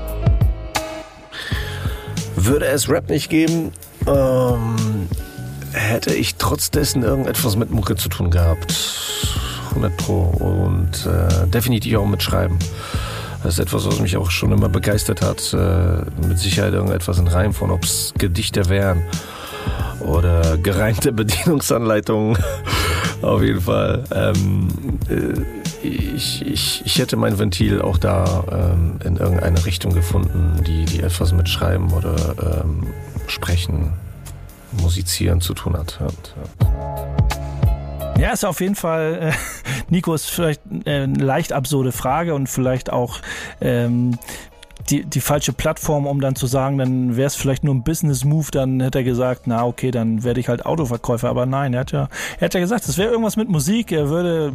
Würde 2.37 2.67
es 2.67 2.89
Rap 2.89 3.09
nicht 3.11 3.31
geben, 3.31 3.73
ähm, 4.07 5.09
hätte 5.73 6.15
ich 6.15 6.37
trotz 6.37 6.71
dessen 6.71 7.03
irgendetwas 7.03 7.57
mit 7.57 7.71
Mucke 7.71 7.97
zu 7.97 8.09
tun 8.09 8.31
gehabt. 8.31 8.75
100 9.71 9.97
Pro. 9.97 10.23
Und 10.23 11.07
äh, 11.07 11.47
definitiv 11.49 11.99
auch 11.99 12.07
mit 12.07 12.23
Schreiben. 12.23 12.59
Das 13.43 13.55
ist 13.55 13.61
etwas, 13.61 13.87
was 13.87 14.01
mich 14.01 14.17
auch 14.17 14.31
schon 14.31 14.53
immer 14.53 14.69
begeistert 14.69 15.21
hat. 15.21 15.53
Äh, 15.53 16.27
mit 16.27 16.39
Sicherheit 16.39 16.73
irgendetwas 16.73 17.19
in 17.19 17.29
Reim 17.29 17.53
von, 17.53 17.71
ob 17.71 17.85
es 17.85 18.15
Gedichte 18.17 18.69
wären 18.69 19.03
oder 20.01 20.57
gereimte 20.59 21.13
Bedienungsanleitungen. 21.13 22.39
Auf 23.23 23.43
jeden 23.43 23.61
Fall. 23.61 24.05
Ähm, 24.15 24.69
äh, 25.09 25.87
ich, 25.87 26.47
ich, 26.47 26.83
ich 26.85 26.99
hätte 26.99 27.17
mein 27.17 27.39
Ventil 27.39 27.83
auch 27.83 27.99
da 27.99 28.45
ähm, 28.51 28.99
in 29.05 29.17
irgendeine 29.17 29.65
Richtung 29.67 29.93
gefunden, 29.93 30.63
die, 30.67 30.85
die 30.87 31.01
etwas 31.01 31.33
mit 31.33 31.49
Schreiben 31.49 31.93
oder 31.93 32.63
ähm, 32.63 32.87
Sprechen, 33.27 33.93
Musizieren 34.73 35.41
zu 35.41 35.55
tun 35.55 35.77
hat. 35.77 35.99
Ja, 38.19 38.33
ist 38.33 38.45
auf 38.45 38.61
jeden 38.61 38.77
Fall, 38.77 39.19
äh, 39.21 39.33
Nico, 39.89 40.15
ist 40.15 40.31
vielleicht 40.31 40.61
äh, 40.85 41.03
eine 41.03 41.23
leicht 41.23 41.53
absurde 41.53 41.93
Frage 41.93 42.35
und 42.35 42.49
vielleicht 42.49 42.91
auch 42.91 43.19
ähm, 43.61 44.19
die, 44.91 45.05
die 45.05 45.21
falsche 45.21 45.53
Plattform, 45.53 46.07
um 46.07 46.21
dann 46.21 46.37
zu 46.37 46.47
sagen, 46.47 46.79
dann 46.79 47.17
wäre 47.17 47.27
es 47.27 47.37
vielleicht 47.37 47.65
nur 47.65 47.75
ein 47.75 47.85
Business-Move, 47.85 48.49
dann 48.51 48.81
hätte 48.81 48.99
er 48.99 49.05
gesagt, 49.05 49.47
na 49.47 49.65
okay, 49.65 49.91
dann 49.91 50.25
werde 50.25 50.41
ich 50.41 50.49
halt 50.49 50.67
Autoverkäufer. 50.67 51.29
Aber 51.29 51.47
nein, 51.47 51.73
er 51.73 51.81
hat 51.81 51.93
ja, 51.93 52.09
er 52.39 52.47
hat 52.47 52.55
ja 52.55 52.61
gesagt, 52.61 52.87
es 52.87 52.99
wäre 52.99 53.11
irgendwas 53.11 53.37
mit 53.37 53.49
Musik, 53.49 53.93
er 53.93 54.09
würde, 54.09 54.53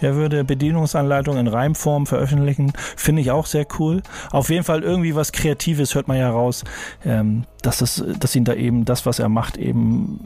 er 0.00 0.14
würde 0.16 0.44
Bedienungsanleitungen 0.44 1.46
in 1.46 1.52
Reimform 1.52 2.06
veröffentlichen. 2.06 2.72
Finde 2.96 3.22
ich 3.22 3.30
auch 3.30 3.46
sehr 3.46 3.66
cool. 3.78 4.02
Auf 4.30 4.48
jeden 4.48 4.64
Fall 4.64 4.82
irgendwie 4.82 5.14
was 5.14 5.32
Kreatives 5.32 5.94
hört 5.94 6.08
man 6.08 6.18
ja 6.18 6.30
raus, 6.30 6.64
ähm, 7.04 7.44
dass, 7.62 7.80
es, 7.82 8.02
dass 8.18 8.34
ihn 8.34 8.44
da 8.44 8.54
eben 8.54 8.84
das, 8.84 9.04
was 9.04 9.18
er 9.18 9.28
macht, 9.28 9.58
eben 9.58 10.20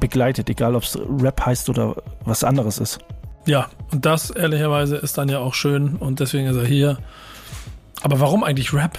begleitet, 0.00 0.48
egal 0.48 0.74
ob 0.74 0.82
es 0.82 0.98
Rap 1.20 1.44
heißt 1.44 1.68
oder 1.68 1.96
was 2.24 2.42
anderes 2.42 2.78
ist. 2.78 2.98
Ja, 3.44 3.68
und 3.90 4.06
das 4.06 4.30
ehrlicherweise 4.30 4.96
ist 4.96 5.18
dann 5.18 5.28
ja 5.28 5.40
auch 5.40 5.54
schön 5.54 5.96
und 5.96 6.20
deswegen 6.20 6.46
ist 6.46 6.56
er 6.56 6.64
hier. 6.64 6.98
Aber 8.02 8.18
warum 8.20 8.42
eigentlich 8.42 8.72
Rap? 8.72 8.98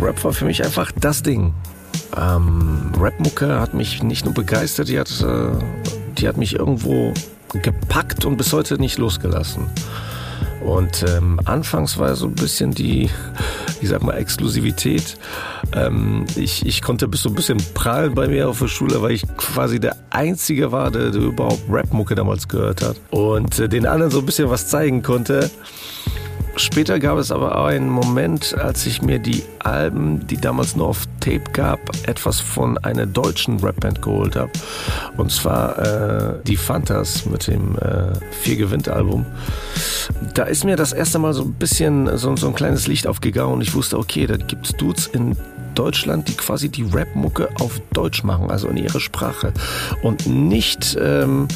Rap 0.00 0.24
war 0.24 0.32
für 0.32 0.44
mich 0.44 0.64
einfach 0.64 0.92
das 0.92 1.22
Ding. 1.22 1.54
Ähm, 2.16 2.92
Rap-Mucke 2.98 3.60
hat 3.60 3.74
mich 3.74 4.02
nicht 4.02 4.24
nur 4.24 4.34
begeistert, 4.34 4.88
die 4.88 4.98
hat, 4.98 5.08
äh, 5.20 5.50
die 6.18 6.28
hat 6.28 6.36
mich 6.36 6.54
irgendwo 6.54 7.14
gepackt 7.52 8.24
und 8.24 8.36
bis 8.36 8.52
heute 8.52 8.78
nicht 8.78 8.98
losgelassen. 8.98 9.66
Und 10.64 11.04
ähm, 11.08 11.40
anfangs 11.44 11.98
war 11.98 12.14
so 12.16 12.26
ein 12.26 12.34
bisschen 12.34 12.72
die, 12.72 13.08
ich 13.80 13.88
sag 13.88 14.02
mal, 14.02 14.14
Exklusivität. 14.14 15.16
Ähm, 15.72 16.26
ich, 16.36 16.66
ich 16.66 16.82
konnte 16.82 17.06
bis 17.06 17.22
so 17.22 17.28
ein 17.28 17.34
bisschen 17.34 17.58
prallen 17.74 18.14
bei 18.14 18.26
mir 18.26 18.48
auf 18.48 18.58
der 18.58 18.68
Schule, 18.68 19.00
weil 19.00 19.12
ich 19.12 19.24
quasi 19.36 19.78
der 19.78 19.96
Einzige 20.10 20.72
war, 20.72 20.90
der, 20.90 21.10
der 21.10 21.22
überhaupt 21.22 21.62
Rap-Mucke 21.70 22.16
damals 22.16 22.48
gehört 22.48 22.82
hat. 22.82 22.96
Und 23.10 23.58
äh, 23.60 23.68
den 23.68 23.86
anderen 23.86 24.10
so 24.10 24.18
ein 24.18 24.26
bisschen 24.26 24.50
was 24.50 24.68
zeigen 24.68 25.02
konnte. 25.02 25.50
Später 26.58 26.98
gab 26.98 27.18
es 27.18 27.30
aber 27.30 27.56
auch 27.56 27.66
einen 27.66 27.88
Moment, 27.88 28.58
als 28.58 28.84
ich 28.84 29.00
mir 29.00 29.20
die 29.20 29.44
Alben, 29.60 30.26
die 30.26 30.36
damals 30.36 30.74
nur 30.74 30.88
auf 30.88 31.04
Tape 31.20 31.44
gab, 31.52 31.78
etwas 32.08 32.40
von 32.40 32.76
einer 32.78 33.06
deutschen 33.06 33.60
Rapband 33.60 34.02
geholt 34.02 34.34
habe. 34.34 34.50
Und 35.16 35.30
zwar 35.30 35.78
äh, 35.78 36.34
die 36.44 36.56
Fantas 36.56 37.26
mit 37.26 37.46
dem 37.46 37.76
äh, 37.78 38.12
Vier 38.42 38.56
Gewinnt 38.56 38.88
Album. 38.88 39.24
Da 40.34 40.44
ist 40.44 40.64
mir 40.64 40.74
das 40.74 40.92
erste 40.92 41.20
Mal 41.20 41.32
so 41.32 41.44
ein 41.44 41.52
bisschen 41.52 42.18
so, 42.18 42.34
so 42.34 42.48
ein 42.48 42.54
kleines 42.54 42.88
Licht 42.88 43.06
aufgegangen 43.06 43.54
und 43.54 43.60
ich 43.60 43.74
wusste, 43.74 43.96
okay, 43.96 44.26
da 44.26 44.36
gibt 44.36 44.66
es 44.66 44.72
Dudes 44.72 45.06
in 45.06 45.36
Deutschland, 45.76 46.26
die 46.26 46.36
quasi 46.36 46.68
die 46.68 46.82
Rap-Mucke 46.82 47.50
auf 47.60 47.80
Deutsch 47.92 48.24
machen, 48.24 48.50
also 48.50 48.66
in 48.66 48.78
ihre 48.78 48.98
Sprache. 48.98 49.52
Und 50.02 50.26
nicht... 50.26 50.98
Ähm, 51.00 51.46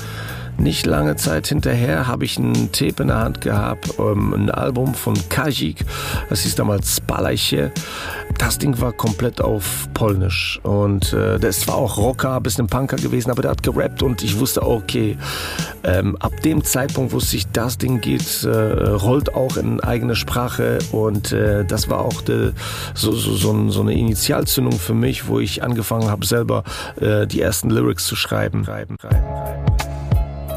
nicht 0.62 0.87
lange 0.87 1.16
Zeit 1.16 1.48
hinterher 1.48 2.07
habe 2.07 2.25
ich 2.25 2.38
ein 2.38 2.70
Tape 2.72 3.03
in 3.03 3.09
der 3.09 3.18
Hand 3.18 3.40
gehabt, 3.40 3.94
ähm, 3.98 4.33
ein 4.33 4.51
Album 4.51 4.94
von 4.94 5.14
Kajik, 5.29 5.85
das 6.31 6.42
hieß 6.42 6.55
damals 6.55 6.96
Spalajche. 6.96 7.72
Das 8.38 8.57
Ding 8.57 8.81
war 8.81 8.92
komplett 8.92 9.42
auf 9.42 9.88
Polnisch 9.92 10.59
und 10.62 11.12
äh, 11.12 11.38
das 11.38 11.68
war 11.68 11.75
auch 11.75 11.98
Rocker, 11.98 12.40
bisschen 12.40 12.66
Punker 12.66 12.96
gewesen, 12.96 13.31
aber 13.31 13.42
der 13.42 13.51
hat 13.51 13.62
gerappt 13.62 14.03
und 14.03 14.22
ich 14.22 14.38
wusste, 14.38 14.66
okay, 14.66 15.18
ähm, 15.85 16.16
ab 16.16 16.33
dem 16.42 16.64
Zeitpunkt 16.64 17.12
wusste 17.12 17.37
ich, 17.37 17.46
das 17.48 17.77
Ding 17.77 18.01
geht, 18.01 18.44
äh, 18.44 18.48
rollt 18.48 19.35
auch 19.35 19.57
in 19.59 19.81
eigene 19.81 20.16
Sprache 20.16 20.79
und 20.92 21.33
äh, 21.33 21.64
das 21.64 21.90
war 21.90 22.01
auch 22.01 22.22
de, 22.22 22.53
so, 22.94 23.12
so, 23.12 23.35
so, 23.35 23.68
so, 23.68 23.81
eine 23.83 23.92
Initialzündung 23.92 24.79
für 24.79 24.94
mich, 24.94 25.27
wo 25.27 25.38
ich 25.38 25.62
angefangen 25.62 26.09
habe, 26.09 26.25
selber 26.25 26.64
äh, 27.01 27.27
die 27.27 27.42
ersten 27.42 27.68
Lyrics 27.68 28.07
zu 28.07 28.16
schreiben. 28.16 28.64
schreiben, 28.64 28.64
schreiben, 28.64 28.96
schreiben. 29.01 29.82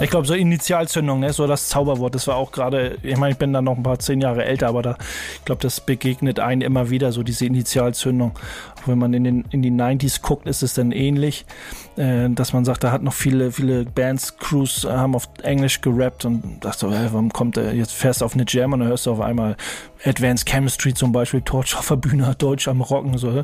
Ich 0.02 0.10
glaube, 0.10 0.28
so 0.28 0.34
Initialzündung, 0.34 1.22
ne? 1.22 1.32
so 1.32 1.48
das 1.48 1.70
Zauberwort, 1.70 2.16
das 2.16 2.28
war 2.28 2.36
auch 2.36 2.52
gerade, 2.52 2.98
ich 3.02 3.16
meine, 3.18 3.32
ich 3.32 3.38
bin 3.38 3.54
da 3.54 3.62
noch 3.62 3.78
ein 3.78 3.84
paar 3.84 3.98
zehn 3.98 4.20
Jahre 4.20 4.44
älter, 4.44 4.68
aber 4.68 4.82
da, 4.82 4.98
ich 5.36 5.46
glaube, 5.46 5.62
das 5.62 5.80
begegnet 5.80 6.38
einen 6.40 6.62
immer 6.62 6.90
wieder, 6.90 7.14
so 7.14 7.24
diese 7.24 7.46
Initialzündung. 7.46 8.38
Wenn 8.88 8.98
man 8.98 9.14
in, 9.14 9.24
den, 9.24 9.46
in 9.52 9.62
die 9.62 9.72
90s 9.72 10.22
guckt, 10.22 10.48
ist 10.48 10.64
es 10.64 10.74
dann 10.74 10.92
ähnlich, 10.92 11.46
äh, 11.98 12.30
dass 12.30 12.54
man 12.54 12.66
sagt, 12.66 12.84
da 12.84 12.92
hat 12.92 13.04
noch 13.04 13.14
viele, 13.14 13.52
viele 13.52 13.86
Bands, 13.86 14.38
Crews 14.38 14.84
äh, 14.84 14.90
haben 14.90 15.16
auf 15.16 15.30
Englisch 15.44 15.82
gerappt 15.82 16.26
und 16.26 16.60
dachte 16.62 16.92
hey, 16.92 17.08
warum 17.12 17.32
kommt 17.32 17.58
der, 17.58 17.74
jetzt 17.74 17.94
fährst 17.94 18.22
du 18.22 18.26
auf 18.26 18.34
eine 18.34 18.46
Jam 18.48 18.74
und 18.74 18.82
dann 18.82 18.90
hörst 18.90 19.06
du 19.06 19.12
auf 19.12 19.22
einmal 19.22 19.56
Advanced 20.06 20.48
Chemistry 20.48 20.94
zum 20.94 21.12
Beispiel, 21.12 21.42
Torch 21.42 21.76
auf 21.78 21.88
der 21.88 21.96
Bühne, 21.96 22.36
Deutsch 22.38 22.68
am 22.68 22.82
Rocken, 22.82 23.18
so, 23.18 23.44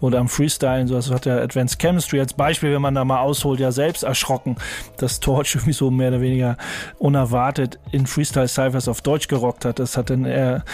oder 0.00 0.18
am 0.18 0.28
Freestylen, 0.28 0.86
so, 0.86 0.94
das 0.94 1.10
hat 1.10 1.26
ja 1.26 1.38
Advanced 1.38 1.78
Chemistry 1.78 2.20
als 2.20 2.32
Beispiel, 2.32 2.72
wenn 2.72 2.82
man 2.82 2.94
da 2.94 3.04
mal 3.04 3.20
ausholt, 3.20 3.60
ja 3.60 3.72
selbst 3.72 4.04
erschrocken, 4.04 4.56
dass 4.96 5.20
Torch 5.20 5.54
irgendwie 5.54 5.72
so 5.72 5.90
mehr 5.90 6.08
oder 6.08 6.20
weniger 6.20 6.56
unerwartet 6.98 7.78
in 7.92 8.06
Freestyle 8.06 8.48
Cyphers 8.48 8.88
auf 8.88 9.02
Deutsch 9.02 9.28
gerockt 9.28 9.64
hat. 9.64 9.78
Das 9.78 9.96
hat 9.96 10.10
dann 10.10 10.24
er, 10.24 10.64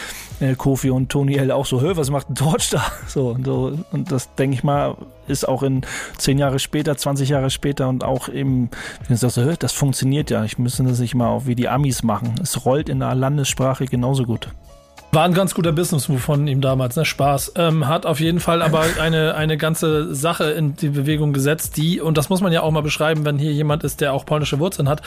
äh, 0.40 0.54
Kofi 0.54 0.90
und 0.90 1.10
Tony 1.10 1.36
L 1.36 1.50
auch 1.50 1.66
so, 1.66 1.80
hör, 1.80 1.96
was 1.96 2.10
macht 2.10 2.30
ein 2.30 2.34
Torch 2.34 2.70
da? 2.70 2.84
So, 3.06 3.28
und, 3.28 3.44
so, 3.44 3.78
und 3.92 4.03
das 4.04 4.34
denke 4.34 4.56
ich 4.56 4.64
mal, 4.64 4.96
ist 5.26 5.48
auch 5.48 5.62
in 5.62 5.82
zehn 6.18 6.38
Jahre 6.38 6.58
später, 6.58 6.96
20 6.96 7.28
Jahre 7.28 7.50
später 7.50 7.88
und 7.88 8.04
auch 8.04 8.28
im, 8.28 8.68
wenn 9.08 9.16
sage, 9.16 9.32
so, 9.32 9.56
das 9.56 9.72
funktioniert 9.72 10.30
ja, 10.30 10.44
ich 10.44 10.58
müsste 10.58 10.84
das 10.84 10.98
nicht 10.98 11.14
mal 11.14 11.28
auch 11.28 11.46
wie 11.46 11.54
die 11.54 11.68
Amis 11.68 12.02
machen. 12.02 12.34
Es 12.42 12.64
rollt 12.64 12.88
in 12.88 13.00
der 13.00 13.14
Landessprache 13.14 13.86
genauso 13.86 14.24
gut. 14.24 14.48
War 15.14 15.26
ein 15.26 15.32
ganz 15.32 15.54
guter 15.54 15.70
Business-Move 15.70 16.18
von 16.18 16.48
ihm 16.48 16.60
damals, 16.60 16.96
ne? 16.96 17.04
Spaß. 17.04 17.52
Ähm, 17.54 17.86
hat 17.86 18.04
auf 18.04 18.18
jeden 18.18 18.40
Fall 18.40 18.62
aber 18.62 18.84
eine, 19.00 19.36
eine 19.36 19.56
ganze 19.56 20.12
Sache 20.12 20.50
in 20.50 20.74
die 20.74 20.88
Bewegung 20.88 21.32
gesetzt, 21.32 21.76
die, 21.76 22.00
und 22.00 22.18
das 22.18 22.30
muss 22.30 22.40
man 22.40 22.52
ja 22.52 22.62
auch 22.62 22.72
mal 22.72 22.82
beschreiben, 22.82 23.24
wenn 23.24 23.38
hier 23.38 23.52
jemand 23.52 23.84
ist, 23.84 24.00
der 24.00 24.12
auch 24.12 24.26
polnische 24.26 24.58
Wurzeln 24.58 24.88
hat, 24.88 25.02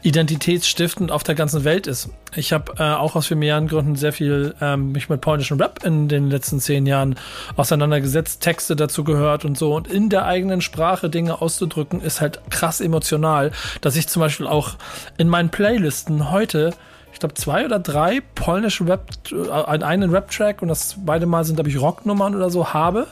identitätsstiftend 0.00 1.12
auf 1.12 1.24
der 1.24 1.34
ganzen 1.34 1.64
Welt 1.64 1.86
ist. 1.86 2.08
Ich 2.34 2.54
habe 2.54 2.72
äh, 2.78 2.84
auch 2.94 3.16
aus 3.16 3.26
familiären 3.26 3.68
Gründen 3.68 3.96
sehr 3.96 4.14
viel 4.14 4.54
ähm, 4.62 4.92
mich 4.92 5.10
mit 5.10 5.20
polnischem 5.20 5.60
Rap 5.60 5.84
in 5.84 6.08
den 6.08 6.30
letzten 6.30 6.58
zehn 6.58 6.86
Jahren 6.86 7.16
auseinandergesetzt, 7.56 8.40
Texte 8.40 8.76
dazu 8.76 9.04
gehört 9.04 9.44
und 9.44 9.58
so. 9.58 9.74
Und 9.74 9.88
in 9.88 10.08
der 10.08 10.24
eigenen 10.24 10.62
Sprache 10.62 11.10
Dinge 11.10 11.42
auszudrücken, 11.42 12.00
ist 12.00 12.22
halt 12.22 12.40
krass 12.48 12.80
emotional, 12.80 13.50
dass 13.82 13.96
ich 13.96 14.08
zum 14.08 14.20
Beispiel 14.20 14.46
auch 14.46 14.76
in 15.18 15.28
meinen 15.28 15.50
Playlisten 15.50 16.30
heute 16.30 16.72
ich 17.20 17.22
glaube, 17.22 17.34
zwei 17.34 17.66
oder 17.66 17.78
drei 17.78 18.22
polnische 18.34 18.88
Rap, 18.88 19.10
äh, 19.30 19.50
einen 19.84 20.10
Rap-Track 20.10 20.62
und 20.62 20.68
das 20.68 20.96
beide 21.04 21.26
Mal 21.26 21.44
sind, 21.44 21.56
glaube 21.56 21.68
ich, 21.68 21.78
Rocknummern 21.78 22.34
oder 22.34 22.48
so 22.48 22.72
habe, 22.72 23.08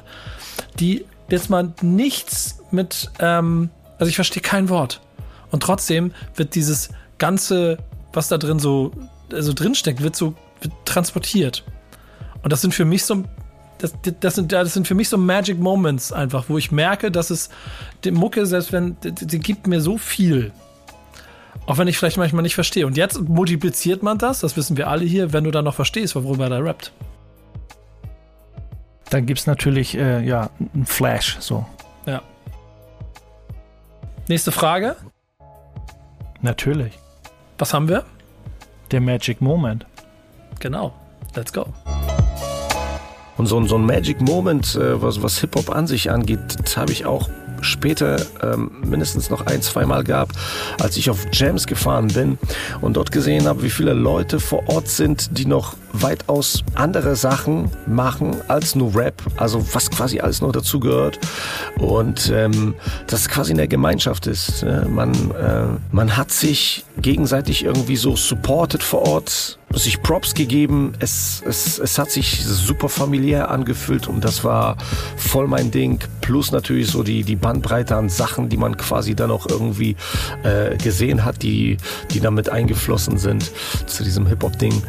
die 0.80 1.04
jetzt 1.28 1.50
mal 1.50 1.74
nichts 1.82 2.62
mit, 2.70 3.10
ähm, 3.18 3.68
also 3.98 4.08
ich 4.08 4.14
verstehe 4.14 4.42
kein 4.42 4.70
Wort. 4.70 5.02
Und 5.50 5.62
trotzdem 5.62 6.12
wird 6.36 6.54
dieses 6.54 6.88
ganze, 7.18 7.76
was 8.14 8.28
da 8.28 8.38
drin 8.38 8.58
so, 8.58 8.92
also 9.30 9.52
drinsteckt, 9.52 10.02
wird 10.02 10.16
so 10.16 10.34
wird 10.62 10.72
transportiert. 10.86 11.64
Und 12.42 12.50
das 12.50 12.62
sind 12.62 12.72
für 12.72 12.86
mich 12.86 13.04
so, 13.04 13.24
das, 13.76 13.92
das, 14.20 14.36
sind, 14.36 14.52
das 14.52 14.72
sind 14.72 14.88
für 14.88 14.94
mich 14.94 15.10
so 15.10 15.18
Magic 15.18 15.58
Moments 15.58 16.12
einfach, 16.12 16.46
wo 16.48 16.56
ich 16.56 16.72
merke, 16.72 17.10
dass 17.10 17.28
es 17.28 17.50
die 18.04 18.10
Mucke, 18.10 18.46
selbst 18.46 18.72
wenn, 18.72 18.96
die 19.02 19.38
gibt 19.38 19.66
mir 19.66 19.82
so 19.82 19.98
viel. 19.98 20.50
Auch 21.68 21.76
wenn 21.76 21.86
ich 21.86 21.98
vielleicht 21.98 22.16
manchmal 22.16 22.42
nicht 22.42 22.54
verstehe. 22.54 22.86
Und 22.86 22.96
jetzt 22.96 23.20
multipliziert 23.28 24.02
man 24.02 24.16
das, 24.16 24.40
das 24.40 24.56
wissen 24.56 24.78
wir 24.78 24.88
alle 24.88 25.04
hier, 25.04 25.34
wenn 25.34 25.44
du 25.44 25.50
dann 25.50 25.66
noch 25.66 25.74
verstehst, 25.74 26.14
worüber 26.16 26.48
er 26.48 26.64
rappt. 26.64 26.92
Dann 29.10 29.26
gibt 29.26 29.40
es 29.40 29.46
natürlich, 29.46 29.94
äh, 29.94 30.24
ja, 30.24 30.48
einen 30.58 30.86
Flash, 30.86 31.36
so. 31.40 31.66
Ja. 32.06 32.22
Nächste 34.28 34.50
Frage. 34.50 34.96
Natürlich. 36.40 36.98
Was 37.58 37.74
haben 37.74 37.86
wir? 37.86 38.06
Der 38.90 39.02
Magic 39.02 39.42
Moment. 39.42 39.84
Genau. 40.60 40.94
Let's 41.34 41.52
go. 41.52 41.66
Und 43.36 43.44
so, 43.44 43.62
so 43.66 43.76
ein 43.76 43.84
Magic 43.84 44.22
Moment, 44.22 44.74
äh, 44.74 45.02
was, 45.02 45.22
was 45.22 45.38
Hip-Hop 45.40 45.68
an 45.68 45.86
sich 45.86 46.10
angeht, 46.10 46.56
habe 46.78 46.92
ich 46.92 47.04
auch 47.04 47.28
später 47.60 48.20
ähm, 48.42 48.70
mindestens 48.84 49.30
noch 49.30 49.46
ein, 49.46 49.62
zweimal 49.62 50.04
gab, 50.04 50.30
als 50.80 50.96
ich 50.96 51.10
auf 51.10 51.26
Jams 51.32 51.66
gefahren 51.66 52.08
bin 52.08 52.38
und 52.80 52.96
dort 52.96 53.12
gesehen 53.12 53.46
habe, 53.46 53.62
wie 53.62 53.70
viele 53.70 53.92
Leute 53.92 54.40
vor 54.40 54.68
Ort 54.68 54.88
sind, 54.88 55.38
die 55.38 55.46
noch 55.46 55.76
weitaus 55.92 56.64
andere 56.74 57.16
Sachen 57.16 57.70
machen 57.86 58.36
als 58.48 58.74
nur 58.74 58.94
Rap, 58.94 59.22
also 59.36 59.64
was 59.72 59.90
quasi 59.90 60.20
alles 60.20 60.40
noch 60.40 60.52
dazu 60.52 60.80
gehört 60.80 61.18
und 61.78 62.32
ähm, 62.34 62.74
das 63.06 63.28
quasi 63.28 63.52
in 63.52 63.58
der 63.58 63.68
Gemeinschaft 63.68 64.26
ist. 64.26 64.62
Ne? 64.62 64.86
Man, 64.88 65.12
äh, 65.32 65.64
man 65.90 66.16
hat 66.16 66.30
sich 66.30 66.84
gegenseitig 67.00 67.64
irgendwie 67.64 67.96
so 67.96 68.16
supported 68.16 68.82
vor 68.82 69.02
Ort, 69.02 69.57
sich 69.72 70.02
Props 70.02 70.34
gegeben, 70.34 70.92
es, 70.98 71.42
es, 71.46 71.78
es 71.78 71.98
hat 71.98 72.10
sich 72.10 72.44
super 72.44 72.88
familiär 72.88 73.50
angefühlt 73.50 74.08
und 74.08 74.24
das 74.24 74.42
war 74.44 74.76
voll 75.16 75.46
mein 75.46 75.70
Ding, 75.70 75.98
plus 76.20 76.52
natürlich 76.52 76.88
so 76.88 77.02
die, 77.02 77.22
die 77.22 77.36
Bandbreite 77.36 77.96
an 77.96 78.08
Sachen, 78.08 78.48
die 78.48 78.56
man 78.56 78.76
quasi 78.76 79.14
dann 79.14 79.30
auch 79.30 79.46
irgendwie 79.46 79.96
äh, 80.42 80.76
gesehen 80.76 81.24
hat, 81.24 81.42
die, 81.42 81.76
die 82.10 82.20
damit 82.20 82.48
eingeflossen 82.48 83.18
sind 83.18 83.50
zu 83.86 84.04
diesem 84.04 84.26
Hip-Hop-Ding 84.26 84.82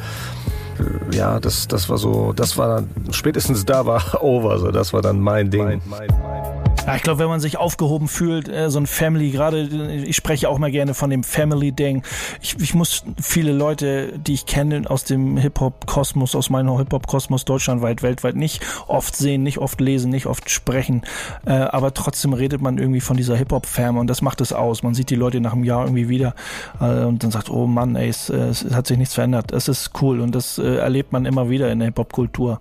ja, 1.11 1.39
das, 1.39 1.67
das 1.67 1.89
war 1.89 1.97
so, 1.97 2.33
das 2.33 2.57
war 2.57 2.75
dann, 2.75 2.89
spätestens 3.11 3.65
da 3.65 3.85
war 3.85 4.01
over, 4.23 4.59
so, 4.59 4.71
das 4.71 4.93
war 4.93 5.01
dann 5.01 5.19
mein 5.19 5.49
Ding. 5.49 5.63
Mein, 5.63 5.81
mein, 5.85 6.07
mein. 6.07 6.58
Ja, 6.85 6.95
ich 6.95 7.03
glaube, 7.03 7.19
wenn 7.19 7.27
man 7.27 7.39
sich 7.39 7.57
aufgehoben 7.57 8.07
fühlt, 8.07 8.47
äh, 8.47 8.69
so 8.69 8.79
ein 8.79 8.87
Family, 8.87 9.31
gerade 9.31 9.61
ich 9.61 10.15
spreche 10.15 10.49
auch 10.49 10.57
mal 10.57 10.71
gerne 10.71 10.93
von 10.93 11.09
dem 11.09 11.23
Family-Ding. 11.23 12.03
Ich, 12.41 12.59
ich 12.59 12.73
muss 12.73 13.03
viele 13.21 13.51
Leute, 13.51 14.17
die 14.17 14.33
ich 14.33 14.45
kenne 14.45 14.89
aus 14.89 15.03
dem 15.03 15.37
Hip-Hop-Kosmos, 15.37 16.35
aus 16.35 16.49
meinem 16.49 16.77
Hip-Hop-Kosmos 16.77 17.45
deutschlandweit, 17.45 18.01
weltweit 18.01 18.35
nicht 18.35 18.65
oft 18.87 19.15
sehen, 19.15 19.43
nicht 19.43 19.57
oft 19.57 19.79
lesen, 19.81 20.09
nicht 20.09 20.25
oft 20.25 20.49
sprechen. 20.49 21.03
Äh, 21.45 21.51
aber 21.51 21.93
trotzdem 21.93 22.33
redet 22.33 22.61
man 22.61 22.77
irgendwie 22.77 23.01
von 23.01 23.17
dieser 23.17 23.35
Hip-Hop-Fam 23.35 23.97
und 23.97 24.07
das 24.07 24.21
macht 24.21 24.41
es 24.41 24.53
aus. 24.53 24.83
Man 24.83 24.93
sieht 24.93 25.09
die 25.09 25.15
Leute 25.15 25.41
nach 25.41 25.53
einem 25.53 25.63
Jahr 25.63 25.83
irgendwie 25.83 26.09
wieder 26.09 26.33
äh, 26.79 27.03
und 27.03 27.23
dann 27.23 27.31
sagt, 27.31 27.49
oh 27.49 27.67
Mann, 27.67 27.95
ey, 27.95 28.09
es, 28.09 28.29
es, 28.29 28.65
hat 28.73 28.87
sich 28.87 28.97
nichts 28.97 29.13
verändert. 29.13 29.51
Es 29.51 29.67
ist 29.67 29.91
cool 30.01 30.21
und 30.21 30.33
das 30.33 30.57
erlebt 30.57 31.11
man 31.11 31.25
immer 31.25 31.49
wieder 31.49 31.71
in 31.71 31.79
der 31.79 31.87
Hip-Hop-Kultur. 31.87 32.59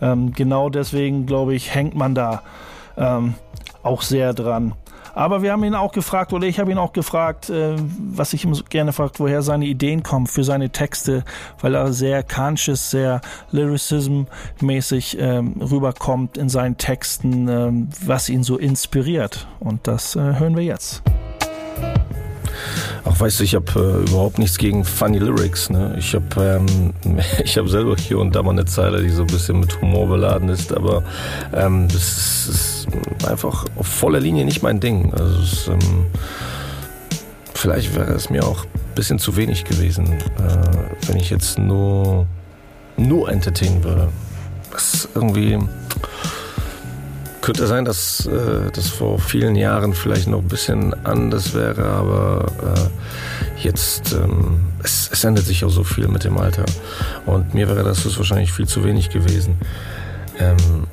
Ähm, 0.00 0.32
genau 0.32 0.70
deswegen, 0.70 1.26
glaube 1.26 1.54
ich, 1.54 1.74
hängt 1.74 1.94
man 1.94 2.14
da 2.14 2.42
ähm, 2.96 3.34
auch 3.82 4.02
sehr 4.02 4.34
dran. 4.34 4.74
Aber 5.14 5.42
wir 5.42 5.52
haben 5.52 5.64
ihn 5.64 5.74
auch 5.74 5.92
gefragt, 5.92 6.32
oder 6.32 6.46
ich 6.46 6.60
habe 6.60 6.70
ihn 6.70 6.78
auch 6.78 6.92
gefragt, 6.92 7.50
äh, 7.50 7.76
was 7.98 8.32
ich 8.32 8.44
ihm 8.44 8.54
gerne 8.68 8.92
fragt, 8.92 9.20
woher 9.20 9.42
seine 9.42 9.66
Ideen 9.66 10.02
kommen 10.02 10.26
für 10.26 10.44
seine 10.44 10.70
Texte, 10.70 11.24
weil 11.60 11.74
er 11.74 11.92
sehr 11.92 12.22
conscious, 12.22 12.90
sehr 12.90 13.20
lyricism-mäßig 13.50 15.18
ähm, 15.18 15.54
rüberkommt 15.60 16.38
in 16.38 16.48
seinen 16.48 16.76
Texten, 16.76 17.48
ähm, 17.48 17.88
was 18.04 18.28
ihn 18.28 18.42
so 18.42 18.56
inspiriert. 18.56 19.48
Und 19.58 19.86
das 19.86 20.16
äh, 20.16 20.20
hören 20.20 20.56
wir 20.56 20.64
jetzt. 20.64 21.02
Ach, 23.04 23.18
weißt 23.18 23.40
du, 23.40 23.44
ich 23.44 23.54
habe 23.54 23.72
äh, 23.74 24.08
überhaupt 24.10 24.38
nichts 24.38 24.58
gegen 24.58 24.84
funny 24.84 25.18
Lyrics. 25.18 25.70
Ne? 25.70 25.94
Ich 25.98 26.14
habe 26.14 26.62
ähm, 26.66 26.92
ich 27.44 27.56
hab 27.58 27.68
selber 27.68 27.96
hier 27.96 28.18
und 28.18 28.34
da 28.34 28.42
mal 28.42 28.50
eine 28.50 28.64
Zeile, 28.64 29.02
die 29.02 29.10
so 29.10 29.22
ein 29.22 29.28
bisschen 29.28 29.60
mit 29.60 29.80
Humor 29.80 30.08
beladen 30.08 30.48
ist, 30.48 30.72
aber 30.72 31.02
ähm, 31.54 31.88
das 31.88 32.48
ist 32.48 32.86
einfach 33.26 33.64
auf 33.76 33.86
voller 33.86 34.20
Linie 34.20 34.44
nicht 34.44 34.62
mein 34.62 34.80
Ding. 34.80 35.12
Also 35.12 35.40
es, 35.40 35.68
ähm, 35.68 36.06
vielleicht 37.54 37.94
wäre 37.94 38.12
es 38.12 38.30
mir 38.30 38.44
auch 38.44 38.64
ein 38.64 38.94
bisschen 38.94 39.18
zu 39.18 39.36
wenig 39.36 39.64
gewesen, 39.64 40.12
äh, 40.12 41.06
wenn 41.06 41.16
ich 41.16 41.30
jetzt 41.30 41.58
nur 41.58 42.26
nur 42.96 43.30
entertainen 43.30 43.82
würde. 43.82 44.08
Das 44.72 45.08
irgendwie 45.14 45.58
könnte 47.40 47.66
sein, 47.66 47.84
dass 47.84 48.26
äh, 48.26 48.70
das 48.72 48.88
vor 48.88 49.18
vielen 49.18 49.56
Jahren 49.56 49.94
vielleicht 49.94 50.28
noch 50.28 50.40
ein 50.40 50.48
bisschen 50.48 50.94
anders 51.04 51.54
wäre, 51.54 51.84
aber 51.84 52.46
äh, 52.62 53.62
jetzt 53.62 54.12
ähm, 54.12 54.60
es, 54.82 55.08
es 55.12 55.24
ändert 55.24 55.44
sich 55.44 55.64
auch 55.64 55.70
so 55.70 55.84
viel 55.84 56.08
mit 56.08 56.24
dem 56.24 56.38
Alter 56.38 56.64
und 57.26 57.54
mir 57.54 57.68
wäre 57.68 57.84
das 57.84 58.04
wahrscheinlich 58.16 58.52
viel 58.52 58.66
zu 58.66 58.84
wenig 58.84 59.10
gewesen. 59.10 59.56
Ähm, 60.38 60.86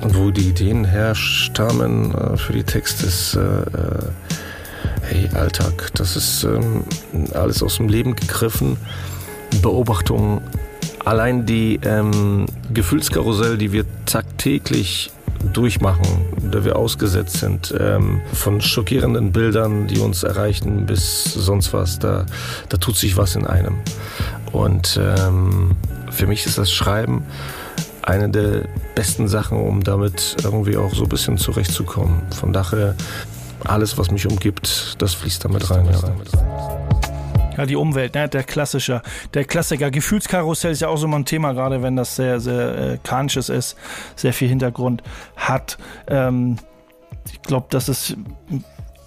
und 0.00 0.16
wo 0.16 0.30
die 0.30 0.48
Ideen 0.48 0.84
herstammen 0.84 2.14
äh, 2.14 2.36
für 2.36 2.52
die 2.52 2.62
Texte 2.62 3.06
ist, 3.06 3.34
äh, 3.34 3.40
äh, 3.40 4.10
hey, 5.02 5.28
Alltag, 5.34 5.90
das 5.94 6.16
ist 6.16 6.44
ähm, 6.44 6.84
alles 7.34 7.62
aus 7.62 7.76
dem 7.76 7.88
Leben 7.88 8.16
gegriffen. 8.16 8.78
Beobachtungen, 9.62 10.40
allein 11.04 11.44
die 11.44 11.80
ähm, 11.84 12.46
Gefühlskarussell, 12.72 13.58
die 13.58 13.72
wir 13.72 13.84
tagtäglich 14.06 15.10
durchmachen, 15.52 16.50
der 16.52 16.64
wir 16.64 16.76
ausgesetzt 16.76 17.38
sind, 17.38 17.74
ähm, 17.78 18.20
von 18.32 18.60
schockierenden 18.60 19.32
Bildern, 19.32 19.86
die 19.86 19.98
uns 19.98 20.22
erreichen, 20.22 20.86
bis 20.86 21.24
sonst 21.24 21.72
was, 21.72 21.98
da, 21.98 22.26
da 22.68 22.76
tut 22.76 22.96
sich 22.96 23.16
was 23.16 23.36
in 23.36 23.46
einem. 23.46 23.76
Und 24.52 25.00
ähm, 25.02 25.76
für 26.10 26.26
mich 26.26 26.46
ist 26.46 26.58
das 26.58 26.70
Schreiben 26.70 27.24
eine 28.02 28.28
der 28.28 28.68
besten 28.94 29.28
Sachen, 29.28 29.58
um 29.58 29.84
damit 29.84 30.36
irgendwie 30.42 30.76
auch 30.76 30.94
so 30.94 31.04
ein 31.04 31.08
bisschen 31.08 31.38
zurechtzukommen. 31.38 32.22
Von 32.38 32.52
daher, 32.52 32.94
alles, 33.64 33.98
was 33.98 34.10
mich 34.10 34.26
umgibt, 34.26 34.96
das 34.98 35.14
fließt 35.14 35.44
damit 35.44 35.70
rein. 35.70 35.86
Ja. 35.86 36.69
Ja, 37.60 37.66
die 37.66 37.76
Umwelt, 37.76 38.14
ne? 38.14 38.26
der 38.26 38.42
klassische, 38.42 39.02
der 39.34 39.44
Klassiker. 39.44 39.90
Gefühlskarussell 39.90 40.72
ist 40.72 40.80
ja 40.80 40.88
auch 40.88 40.96
so 40.96 41.06
ein 41.06 41.26
Thema, 41.26 41.52
gerade 41.52 41.82
wenn 41.82 41.94
das 41.94 42.16
sehr, 42.16 42.40
sehr 42.40 42.78
äh, 42.78 42.98
conscious 43.06 43.50
ist, 43.50 43.76
sehr 44.16 44.32
viel 44.32 44.48
Hintergrund 44.48 45.02
hat. 45.36 45.76
Ähm, 46.08 46.56
ich 47.30 47.42
glaube, 47.42 47.66
das 47.68 47.90
ist 47.90 48.16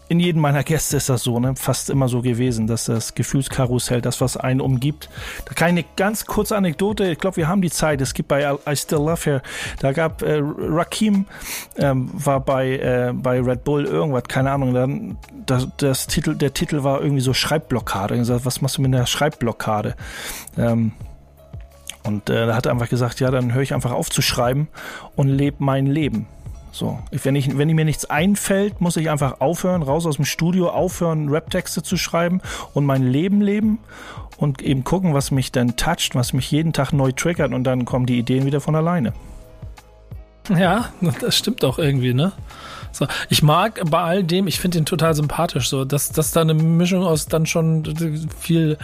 in 0.09 0.19
jedem 0.19 0.41
meiner 0.41 0.63
Gäste 0.63 0.97
ist 0.97 1.09
das 1.09 1.23
so, 1.23 1.39
ne? 1.39 1.55
fast 1.55 1.89
immer 1.89 2.07
so 2.07 2.21
gewesen, 2.21 2.67
dass 2.67 2.85
das 2.85 3.15
Gefühlskarussell, 3.15 4.01
das, 4.01 4.21
was 4.21 4.37
einen 4.37 4.61
umgibt. 4.61 5.09
Da 5.45 5.53
kann 5.53 5.69
ich 5.69 5.85
eine 5.85 5.93
ganz 5.95 6.25
kurze 6.25 6.55
Anekdote, 6.55 7.11
ich 7.11 7.17
glaube, 7.17 7.37
wir 7.37 7.47
haben 7.47 7.61
die 7.61 7.71
Zeit. 7.71 8.01
Es 8.01 8.13
gibt 8.13 8.27
bei 8.27 8.53
I 8.67 8.75
Still 8.75 8.99
Love 8.99 9.21
Her, 9.23 9.41
da 9.79 9.91
gab 9.91 10.21
äh, 10.21 10.39
Rakim, 10.41 11.25
ähm, 11.77 12.09
war 12.13 12.41
bei, 12.41 12.77
äh, 12.77 13.13
bei 13.13 13.39
Red 13.41 13.63
Bull 13.63 13.85
irgendwas, 13.85 14.23
keine 14.23 14.51
Ahnung, 14.51 14.73
dann, 14.73 15.17
das, 15.45 15.67
das 15.77 16.07
Titel, 16.07 16.35
der 16.35 16.53
Titel 16.53 16.83
war 16.83 17.01
irgendwie 17.01 17.21
so 17.21 17.33
Schreibblockade. 17.33 18.15
Ich 18.15 18.19
gesagt, 18.19 18.45
was 18.45 18.61
machst 18.61 18.77
du 18.77 18.81
mit 18.81 18.93
einer 18.93 19.07
Schreibblockade? 19.07 19.95
Ähm, 20.57 20.91
und 22.03 22.29
äh, 22.29 22.47
da 22.47 22.55
hat 22.55 22.65
er 22.65 22.73
einfach 22.73 22.89
gesagt, 22.89 23.19
ja, 23.19 23.31
dann 23.31 23.53
höre 23.53 23.61
ich 23.61 23.73
einfach 23.73 23.91
auf 23.91 24.09
zu 24.09 24.21
schreiben 24.21 24.67
und 25.15 25.29
lebe 25.29 25.57
mein 25.59 25.85
Leben. 25.85 26.27
So, 26.73 26.97
wenn, 27.11 27.35
ich, 27.35 27.55
wenn 27.55 27.67
mir 27.67 27.85
nichts 27.85 28.05
einfällt, 28.05 28.81
muss 28.81 28.97
ich 28.97 29.11
einfach 29.11 29.41
aufhören, 29.41 29.83
raus 29.83 30.07
aus 30.07 30.15
dem 30.15 30.25
Studio, 30.25 30.71
aufhören, 30.71 31.29
Rap-Texte 31.29 31.83
zu 31.83 31.97
schreiben 31.97 32.41
und 32.73 32.83
mein 32.83 33.03
Leben 33.03 33.41
leben 33.41 33.77
und 34.37 34.63
eben 34.63 34.83
gucken, 34.83 35.13
was 35.13 35.29
mich 35.29 35.51
dann 35.51 35.77
toucht, 35.77 36.15
was 36.15 36.33
mich 36.33 36.49
jeden 36.49 36.73
Tag 36.73 36.91
neu 36.91 37.11
triggert 37.11 37.53
und 37.53 37.63
dann 37.63 37.85
kommen 37.85 38.07
die 38.07 38.17
Ideen 38.17 38.47
wieder 38.47 38.59
von 38.59 38.75
alleine. 38.75 39.13
Ja, 40.49 40.89
das 41.21 41.37
stimmt 41.37 41.63
auch 41.63 41.77
irgendwie, 41.77 42.15
ne? 42.15 42.31
So, 42.91 43.05
ich 43.29 43.43
mag 43.43 43.79
bei 43.91 44.01
all 44.01 44.23
dem, 44.23 44.47
ich 44.47 44.59
finde 44.59 44.79
ihn 44.79 44.85
total 44.85 45.13
sympathisch, 45.13 45.69
so, 45.69 45.85
dass, 45.85 46.11
dass 46.11 46.31
da 46.31 46.41
eine 46.41 46.55
Mischung 46.55 47.03
aus 47.03 47.27
dann 47.27 47.45
schon 47.45 47.83
viel 48.39 48.79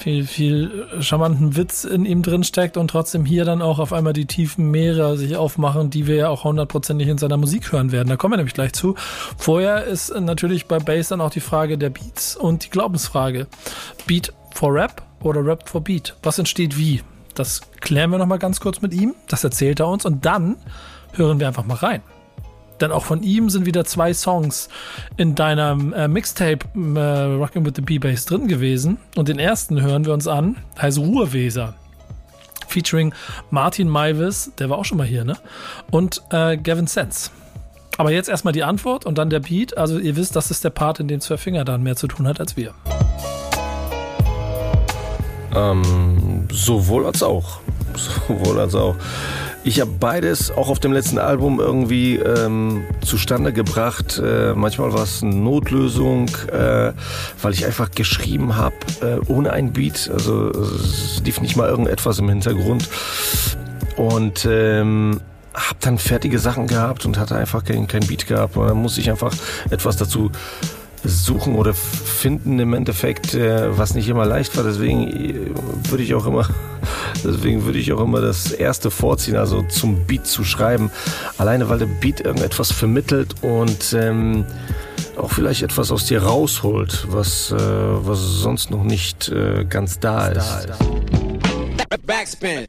viel, 0.00 0.26
viel 0.26 0.86
charmanten 1.00 1.56
Witz 1.56 1.84
in 1.84 2.06
ihm 2.06 2.22
drin 2.22 2.42
steckt 2.42 2.78
und 2.78 2.88
trotzdem 2.88 3.26
hier 3.26 3.44
dann 3.44 3.60
auch 3.60 3.78
auf 3.78 3.92
einmal 3.92 4.14
die 4.14 4.24
tiefen 4.24 4.70
Meere 4.70 5.18
sich 5.18 5.36
aufmachen, 5.36 5.90
die 5.90 6.06
wir 6.06 6.16
ja 6.16 6.28
auch 6.30 6.44
hundertprozentig 6.44 7.06
in 7.08 7.18
seiner 7.18 7.36
Musik 7.36 7.70
hören 7.70 7.92
werden. 7.92 8.08
Da 8.08 8.16
kommen 8.16 8.32
wir 8.32 8.38
nämlich 8.38 8.54
gleich 8.54 8.72
zu. 8.72 8.94
Vorher 9.36 9.84
ist 9.84 10.14
natürlich 10.18 10.66
bei 10.66 10.78
Bass 10.78 11.08
dann 11.08 11.20
auch 11.20 11.30
die 11.30 11.40
Frage 11.40 11.76
der 11.76 11.90
Beats 11.90 12.34
und 12.34 12.64
die 12.64 12.70
Glaubensfrage. 12.70 13.46
Beat 14.06 14.32
for 14.54 14.72
Rap 14.72 15.02
oder 15.22 15.44
Rap 15.44 15.68
for 15.68 15.82
Beat? 15.82 16.16
Was 16.22 16.38
entsteht 16.38 16.78
wie? 16.78 17.02
Das 17.34 17.60
klären 17.80 18.10
wir 18.10 18.18
nochmal 18.18 18.38
ganz 18.38 18.58
kurz 18.58 18.80
mit 18.80 18.94
ihm. 18.94 19.14
Das 19.28 19.44
erzählt 19.44 19.80
er 19.80 19.88
uns 19.88 20.06
und 20.06 20.24
dann 20.24 20.56
hören 21.12 21.40
wir 21.40 21.46
einfach 21.46 21.66
mal 21.66 21.74
rein. 21.74 22.02
Denn 22.80 22.92
auch 22.92 23.04
von 23.04 23.22
ihm 23.22 23.50
sind 23.50 23.66
wieder 23.66 23.84
zwei 23.84 24.14
Songs 24.14 24.68
in 25.16 25.34
deinem 25.34 25.92
äh, 25.92 26.08
Mixtape 26.08 26.66
äh, 26.74 27.00
Rockin' 27.34 27.64
with 27.64 27.72
the 27.76 27.82
B-Bass 27.82 28.24
drin 28.24 28.48
gewesen. 28.48 28.98
Und 29.16 29.28
den 29.28 29.38
ersten 29.38 29.80
hören 29.82 30.04
wir 30.04 30.14
uns 30.14 30.26
an, 30.26 30.56
heißt 30.80 30.98
Ruhrweser. 30.98 31.74
Featuring 32.68 33.12
Martin 33.50 33.88
Maivis, 33.88 34.52
der 34.58 34.70
war 34.70 34.78
auch 34.78 34.84
schon 34.84 34.98
mal 34.98 35.06
hier, 35.06 35.24
ne? 35.24 35.36
Und 35.90 36.22
äh, 36.30 36.56
Gavin 36.56 36.86
Sense. 36.86 37.30
Aber 37.98 38.12
jetzt 38.12 38.28
erstmal 38.28 38.52
die 38.52 38.62
Antwort 38.62 39.04
und 39.04 39.18
dann 39.18 39.28
der 39.28 39.40
Beat. 39.40 39.76
Also 39.76 39.98
ihr 39.98 40.16
wisst, 40.16 40.36
das 40.36 40.50
ist 40.50 40.64
der 40.64 40.70
Part, 40.70 41.00
in 41.00 41.08
dem 41.08 41.20
Zwei 41.20 41.36
Finger 41.36 41.64
dann 41.64 41.82
mehr 41.82 41.96
zu 41.96 42.06
tun 42.06 42.26
hat 42.26 42.40
als 42.40 42.56
wir. 42.56 42.72
Ähm, 45.54 46.48
sowohl 46.50 47.06
als 47.06 47.22
auch. 47.22 47.60
Sowohl 48.28 48.60
als 48.60 48.74
auch. 48.74 48.94
Ich 49.62 49.78
habe 49.78 49.90
beides 49.90 50.50
auch 50.50 50.70
auf 50.70 50.78
dem 50.78 50.92
letzten 50.92 51.18
Album 51.18 51.60
irgendwie 51.60 52.16
ähm, 52.16 52.84
zustande 53.02 53.52
gebracht. 53.52 54.18
Äh, 54.18 54.54
manchmal 54.54 54.94
war 54.94 55.02
es 55.02 55.22
eine 55.22 55.34
Notlösung, 55.34 56.28
äh, 56.50 56.92
weil 57.42 57.52
ich 57.52 57.66
einfach 57.66 57.90
geschrieben 57.90 58.56
habe 58.56 58.74
äh, 59.02 59.18
ohne 59.30 59.52
ein 59.52 59.72
Beat. 59.72 60.10
Also 60.10 60.48
es 60.48 61.20
lief 61.24 61.42
nicht 61.42 61.56
mal 61.56 61.68
irgendetwas 61.68 62.18
im 62.20 62.30
Hintergrund. 62.30 62.88
Und 63.96 64.48
ähm, 64.50 65.20
habe 65.52 65.78
dann 65.80 65.98
fertige 65.98 66.38
Sachen 66.38 66.66
gehabt 66.66 67.04
und 67.04 67.18
hatte 67.18 67.36
einfach 67.36 67.62
kein, 67.62 67.86
kein 67.86 68.06
Beat 68.06 68.26
gehabt. 68.26 68.56
Und 68.56 68.66
dann 68.66 68.78
musste 68.78 69.02
ich 69.02 69.10
einfach 69.10 69.34
etwas 69.68 69.98
dazu 69.98 70.30
suchen 71.04 71.54
oder 71.54 71.74
finden 71.74 72.58
im 72.58 72.74
Endeffekt, 72.74 73.34
äh, 73.34 73.76
was 73.76 73.94
nicht 73.94 74.08
immer 74.08 74.26
leicht 74.26 74.56
war. 74.56 74.64
Deswegen 74.64 75.08
äh, 75.08 75.34
würde 75.90 76.02
ich 76.02 76.14
auch 76.14 76.26
immer, 76.26 76.48
deswegen 77.24 77.64
würde 77.64 77.78
ich 77.78 77.92
auch 77.92 78.00
immer 78.00 78.20
das 78.20 78.52
erste 78.52 78.90
vorziehen, 78.90 79.36
also 79.36 79.62
zum 79.62 80.06
Beat 80.06 80.26
zu 80.26 80.44
schreiben. 80.44 80.90
Alleine 81.38 81.68
weil 81.68 81.78
der 81.78 81.86
Beat 81.86 82.20
irgendetwas 82.20 82.72
vermittelt 82.72 83.34
und 83.42 83.94
ähm, 83.94 84.44
auch 85.16 85.30
vielleicht 85.30 85.62
etwas 85.62 85.90
aus 85.90 86.06
dir 86.06 86.22
rausholt, 86.22 87.06
was, 87.10 87.52
äh, 87.52 87.56
was 87.56 88.18
sonst 88.18 88.70
noch 88.70 88.84
nicht 88.84 89.28
äh, 89.28 89.64
ganz 89.64 89.98
da 89.98 90.28
ist. 90.28 90.66
Da 90.68 90.74
ist. 90.74 91.19
Backspin. 91.98 92.68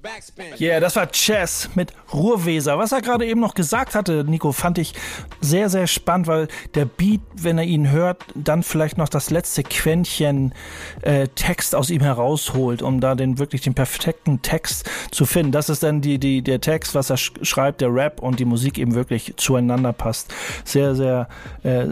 Yeah, 0.60 0.80
das 0.80 0.96
war 0.96 1.06
Chess 1.12 1.70
mit 1.76 1.94
Ruhrweser. 2.12 2.80
Was 2.80 2.92
er 2.92 3.02
gerade 3.02 3.28
eben 3.28 3.40
noch 3.40 3.54
gesagt 3.54 3.94
hatte, 3.94 4.24
Nico, 4.24 4.52
fand 4.52 4.80
ich 4.80 4.96
sehr, 5.42 5.70
sehr 5.70 5.86
spannend, 5.86 6.26
weil 6.26 6.48
der 6.74 6.86
Beat, 6.86 7.22
wenn 7.36 7.60
er 7.60 7.64
ihn 7.66 7.92
hört, 7.92 8.24
dann 8.34 8.64
vielleicht 8.64 8.98
noch 8.98 9.10
das 9.10 9.30
letzte 9.30 9.62
Quäntchen 9.62 10.56
äh, 11.04 11.28
Text 11.36 11.76
aus 11.76 11.92
ihm 11.92 12.02
herausholt, 12.02 12.82
um 12.82 13.00
da 13.00 13.14
den 13.14 13.38
wirklich 13.38 13.62
den 13.62 13.76
perfekten 13.76 14.42
Text 14.42 14.90
zu 15.12 15.28
finden. 15.28 15.52
Das 15.52 15.70
ist 15.70 15.84
dann 15.84 16.02
die, 16.02 16.18
die, 16.18 16.42
der 16.42 16.60
Text, 16.60 16.96
was 16.96 17.12
er 17.12 17.18
sch 17.18 17.34
schreibt, 17.44 17.82
der 17.82 17.94
Rap 17.94 18.24
und 18.24 18.40
die 18.40 18.46
Musik 18.46 18.80
eben 18.80 18.96
wirklich 18.96 19.36
zueinander 19.38 19.94
passt. 19.94 20.34
Sehr, 20.66 20.96
sehr 20.96 21.28
äh, 21.62 21.86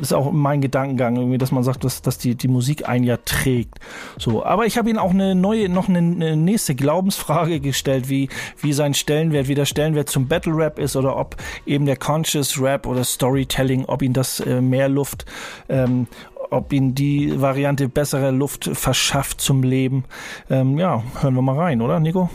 ist 0.00 0.12
auch 0.12 0.32
mein 0.32 0.60
Gedankengang, 0.60 1.16
irgendwie, 1.16 1.38
dass 1.38 1.52
man 1.52 1.62
sagt, 1.62 1.84
dass, 1.84 2.02
dass 2.02 2.18
die, 2.18 2.34
die 2.34 2.48
Musik 2.48 2.88
ein 2.88 3.04
Jahr 3.04 3.24
trägt. 3.24 3.78
So, 4.18 4.44
aber 4.44 4.66
ich 4.66 4.78
habe 4.78 4.90
ihn 4.90 4.98
auch 4.98 5.10
eine 5.10 5.34
neue, 5.34 5.68
noch 5.68 5.88
eine, 5.88 5.98
eine, 5.98 6.36
nächste 6.36 6.74
Glaubensfrage 6.74 7.60
gestellt, 7.60 8.08
wie, 8.08 8.28
wie 8.60 8.72
sein 8.72 8.94
Stellenwert, 8.94 9.48
wie 9.48 9.54
der 9.54 9.66
Stellenwert 9.66 10.08
zum 10.08 10.28
Battle 10.28 10.54
Rap 10.56 10.78
ist 10.78 10.96
oder 10.96 11.16
ob 11.16 11.36
eben 11.66 11.86
der 11.86 11.96
Conscious 11.96 12.60
Rap 12.60 12.86
oder 12.86 13.04
Storytelling, 13.04 13.84
ob 13.86 14.02
ihn 14.02 14.12
das 14.12 14.40
äh, 14.40 14.60
mehr 14.60 14.88
Luft, 14.88 15.26
ähm, 15.68 16.06
ob 16.50 16.72
ihn 16.72 16.94
die 16.94 17.40
Variante 17.40 17.88
bessere 17.88 18.30
Luft 18.30 18.70
verschafft 18.72 19.40
zum 19.40 19.62
Leben. 19.62 20.04
Ähm, 20.48 20.78
ja, 20.78 21.02
hören 21.20 21.34
wir 21.34 21.42
mal 21.42 21.58
rein, 21.58 21.80
oder, 21.80 22.00
Nico? 22.00 22.30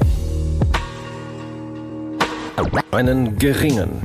Einen 2.92 3.38
geringen. 3.38 4.02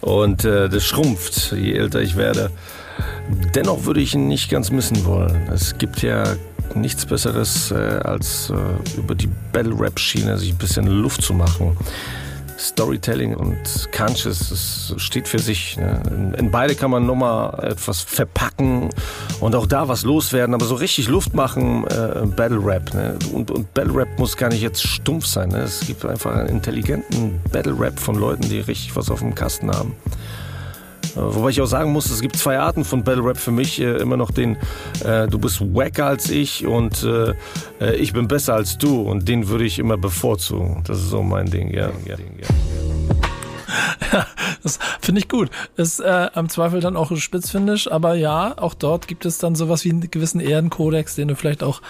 Und 0.00 0.44
äh, 0.44 0.68
das 0.68 0.84
schrumpft, 0.84 1.52
je 1.52 1.72
älter 1.72 2.00
ich 2.00 2.16
werde. 2.16 2.50
Dennoch 3.54 3.84
würde 3.84 4.00
ich 4.00 4.14
ihn 4.14 4.28
nicht 4.28 4.50
ganz 4.50 4.70
missen 4.70 5.04
wollen. 5.04 5.48
Es 5.52 5.76
gibt 5.78 6.02
ja 6.02 6.24
nichts 6.74 7.06
Besseres, 7.06 7.70
äh, 7.70 7.74
als 7.74 8.50
äh, 8.50 8.98
über 8.98 9.14
die 9.14 9.28
Battle-Rap-Schiene 9.52 10.38
sich 10.38 10.50
ein 10.52 10.58
bisschen 10.58 10.86
Luft 10.86 11.22
zu 11.22 11.34
machen. 11.34 11.76
Storytelling 12.58 13.36
und 13.36 13.88
Conscious, 13.96 14.48
das 14.50 14.94
steht 15.00 15.28
für 15.28 15.38
sich. 15.38 15.76
Ne? 15.76 16.02
In, 16.10 16.34
in, 16.34 16.50
beide 16.50 16.74
kann 16.74 16.90
man 16.90 17.06
nochmal 17.06 17.70
etwas 17.70 18.00
verpacken 18.00 18.90
und 19.40 19.54
auch 19.54 19.66
da 19.66 19.88
was 19.88 20.02
loswerden, 20.02 20.54
aber 20.54 20.64
so 20.64 20.74
richtig 20.74 21.08
Luft 21.08 21.34
machen, 21.34 21.86
äh, 21.86 22.26
Battle 22.26 22.64
Rap. 22.64 22.92
Ne? 22.94 23.16
Und, 23.32 23.50
und 23.50 23.72
Battle 23.74 23.94
Rap 23.94 24.18
muss 24.18 24.36
gar 24.36 24.48
nicht 24.48 24.62
jetzt 24.62 24.82
stumpf 24.82 25.26
sein. 25.26 25.50
Ne? 25.50 25.58
Es 25.58 25.80
gibt 25.86 26.04
einfach 26.04 26.34
einen 26.34 26.48
intelligenten 26.48 27.40
Battle 27.52 27.78
Rap 27.78 27.98
von 27.98 28.16
Leuten, 28.16 28.48
die 28.48 28.58
richtig 28.58 28.96
was 28.96 29.10
auf 29.10 29.20
dem 29.20 29.34
Kasten 29.34 29.70
haben. 29.70 29.94
Wobei 31.20 31.50
ich 31.50 31.60
auch 31.60 31.66
sagen 31.66 31.92
muss, 31.92 32.10
es 32.10 32.20
gibt 32.20 32.36
zwei 32.36 32.58
Arten 32.58 32.84
von 32.84 33.02
Battle 33.02 33.24
Rap 33.24 33.38
für 33.38 33.52
mich. 33.52 33.80
Äh, 33.80 33.96
immer 33.96 34.16
noch 34.16 34.30
den, 34.30 34.56
äh, 35.04 35.26
du 35.28 35.38
bist 35.38 35.60
wacker 35.60 36.06
als 36.06 36.30
ich 36.30 36.66
und 36.66 37.04
äh, 37.04 37.34
äh, 37.80 37.96
ich 37.96 38.12
bin 38.12 38.28
besser 38.28 38.54
als 38.54 38.78
du 38.78 39.02
und 39.02 39.28
den 39.28 39.48
würde 39.48 39.64
ich 39.64 39.78
immer 39.78 39.96
bevorzugen. 39.96 40.82
Das 40.86 40.98
ist 40.98 41.10
so 41.10 41.22
mein 41.22 41.50
Ding, 41.50 41.72
ja. 41.72 41.90
ja, 42.06 42.16
das 44.62 44.78
finde 45.00 45.20
ich 45.20 45.28
gut. 45.28 45.50
Ist 45.76 46.00
äh, 46.00 46.28
am 46.34 46.48
Zweifel 46.48 46.80
dann 46.80 46.96
auch 46.96 47.10
ein 47.10 47.16
Spitzfindisch, 47.16 47.90
aber 47.90 48.14
ja, 48.14 48.54
auch 48.56 48.74
dort 48.74 49.08
gibt 49.08 49.26
es 49.26 49.38
dann 49.38 49.54
sowas 49.54 49.84
wie 49.84 49.90
einen 49.90 50.10
gewissen 50.10 50.40
Ehrenkodex, 50.40 51.14
den 51.14 51.28
du 51.28 51.36
vielleicht 51.36 51.62
auch 51.62 51.80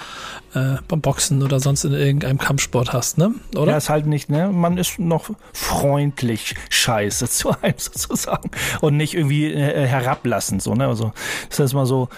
äh, 0.55 0.77
beim 0.87 1.01
Boxen 1.01 1.43
oder 1.43 1.61
sonst 1.61 1.85
in 1.85 1.93
irgendeinem 1.93 2.39
Kampfsport 2.39 2.93
hast, 2.93 3.19
ne? 3.19 3.35
Oder? 3.57 3.73
Ja, 3.73 3.77
ist 3.77 3.91
halt 3.91 4.07
nicht, 4.07 4.31
ne? 4.31 4.49
Man 4.49 4.79
ist 4.79 4.99
noch 4.99 5.31
freundlich 5.53 6.55
scheiße 6.71 7.29
zu 7.31 7.51
einem 7.63 7.75
sozusagen 7.79 8.51
und 8.81 8.97
nicht 8.97 9.15
irgendwie 9.15 9.53
äh, 9.53 9.87
herablassend, 9.87 10.63
so, 10.63 10.75
ne? 10.75 10.87
Also, 10.87 11.13
das 11.49 11.61
ist 11.61 11.75
mal 11.75 11.87
so, 11.87 12.09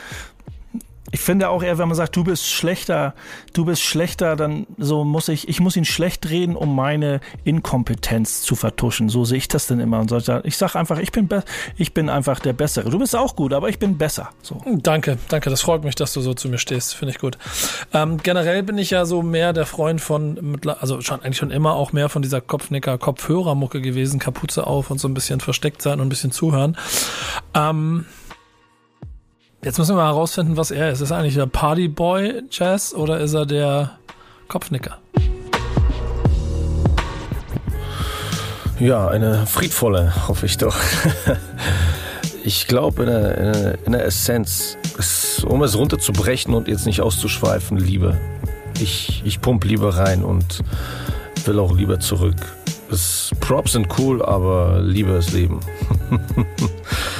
ich 1.12 1.20
finde 1.20 1.48
auch 1.48 1.62
eher, 1.62 1.78
wenn 1.78 1.88
man 1.88 1.96
sagt, 1.96 2.14
du 2.14 2.24
bist 2.24 2.46
schlechter, 2.46 3.14
du 3.53 3.64
bist 3.64 3.82
schlechter, 3.82 4.36
dann 4.36 4.66
so 4.78 5.05
muss 5.05 5.28
ich, 5.28 5.48
ich 5.48 5.59
muss 5.59 5.76
ihn 5.76 5.84
schlecht 5.84 6.28
reden, 6.30 6.55
um 6.55 6.76
meine 6.76 7.20
Inkompetenz 7.42 8.42
zu 8.42 8.55
vertuschen. 8.55 9.09
So 9.09 9.24
sehe 9.24 9.38
ich 9.38 9.48
das 9.48 9.66
denn 9.66 9.80
immer. 9.80 9.98
Und 9.98 10.12
ich 10.44 10.57
sage 10.57 10.78
einfach, 10.78 10.98
ich 10.98 11.11
bin, 11.11 11.28
ich 11.76 11.94
bin 11.94 12.09
einfach 12.09 12.38
der 12.38 12.53
Bessere. 12.53 12.90
Du 12.90 12.98
bist 12.98 13.16
auch 13.16 13.34
gut, 13.34 13.53
aber 13.53 13.68
ich 13.68 13.78
bin 13.78 13.98
besser. 13.98 14.30
So. 14.42 14.62
Danke, 14.82 15.18
danke. 15.28 15.51
Das 15.51 15.62
freut 15.62 15.82
mich, 15.82 15.96
dass 15.96 16.12
du 16.12 16.20
so 16.20 16.34
zu 16.34 16.48
mir 16.48 16.59
stehst. 16.59 16.94
Finde 16.94 17.12
ich 17.12 17.18
gut. 17.18 17.38
Ähm, 17.92 18.18
generell 18.22 18.62
bin 18.62 18.78
ich 18.78 18.90
ja 18.90 19.05
so 19.05 19.22
mehr 19.22 19.53
der 19.53 19.66
Freund 19.66 20.01
von, 20.01 20.61
also 20.80 21.01
schon 21.01 21.22
eigentlich 21.22 21.38
schon 21.38 21.51
immer 21.51 21.74
auch 21.74 21.92
mehr 21.92 22.09
von 22.09 22.22
dieser 22.22 22.40
Kopfnicker, 22.40 22.98
Kopfhörermucke 22.98 23.80
gewesen, 23.80 24.20
Kapuze 24.20 24.66
auf 24.66 24.90
und 24.90 24.98
so 24.98 25.09
ein 25.09 25.14
bisschen 25.14 25.40
versteckt 25.40 25.82
sein 25.82 25.94
und 25.94 26.07
ein 26.07 26.11
bisschen 26.11 26.30
zuhören. 26.30 26.76
Ähm, 27.55 28.07
Jetzt 29.63 29.79
müssen 29.79 29.91
wir 29.95 30.03
mal 30.03 30.07
herausfinden, 30.07 30.57
was 30.57 30.71
er 30.71 30.91
ist. 30.91 31.03
Ist 31.03 31.11
er 31.11 31.19
eigentlich 31.19 31.35
der 31.35 31.45
Partyboy 31.45 32.45
Jazz 32.51 32.95
oder 32.95 33.21
ist 33.21 33.35
er 33.35 33.45
der 33.45 33.99
Kopfnicker? 34.49 34.97
Ja, 38.79 39.09
eine 39.09 39.47
friedvolle, 39.47 40.15
hoffe 40.29 40.47
ich 40.47 40.57
doch. 40.57 40.75
ich 42.45 42.69
glaube, 42.69 43.03
in, 43.03 43.11
in, 43.11 43.79
in, 43.85 43.93
der 43.93 44.07
Essenz, 44.07 44.79
ist, 44.97 45.45
um 45.45 45.63
es 45.63 45.77
runterzubrechen 45.77 46.55
und 46.55 46.67
jetzt 46.67 46.87
nicht 46.87 47.03
auszuschweifen, 47.03 47.77
Liebe. 47.77 48.19
Ich, 48.81 49.21
ich 49.27 49.43
pump 49.43 49.67
lieber 49.67 49.95
rein 49.95 50.25
und 50.25 50.61
will 51.45 51.59
auch 51.59 51.77
lieber 51.77 52.01
zurück. 52.01 52.57
Es, 52.91 53.31
Props 53.41 53.73
sind 53.73 53.89
cool, 53.99 54.23
aber 54.23 54.81
Liebe 54.81 55.13
ist 55.13 55.33
Leben. 55.33 55.61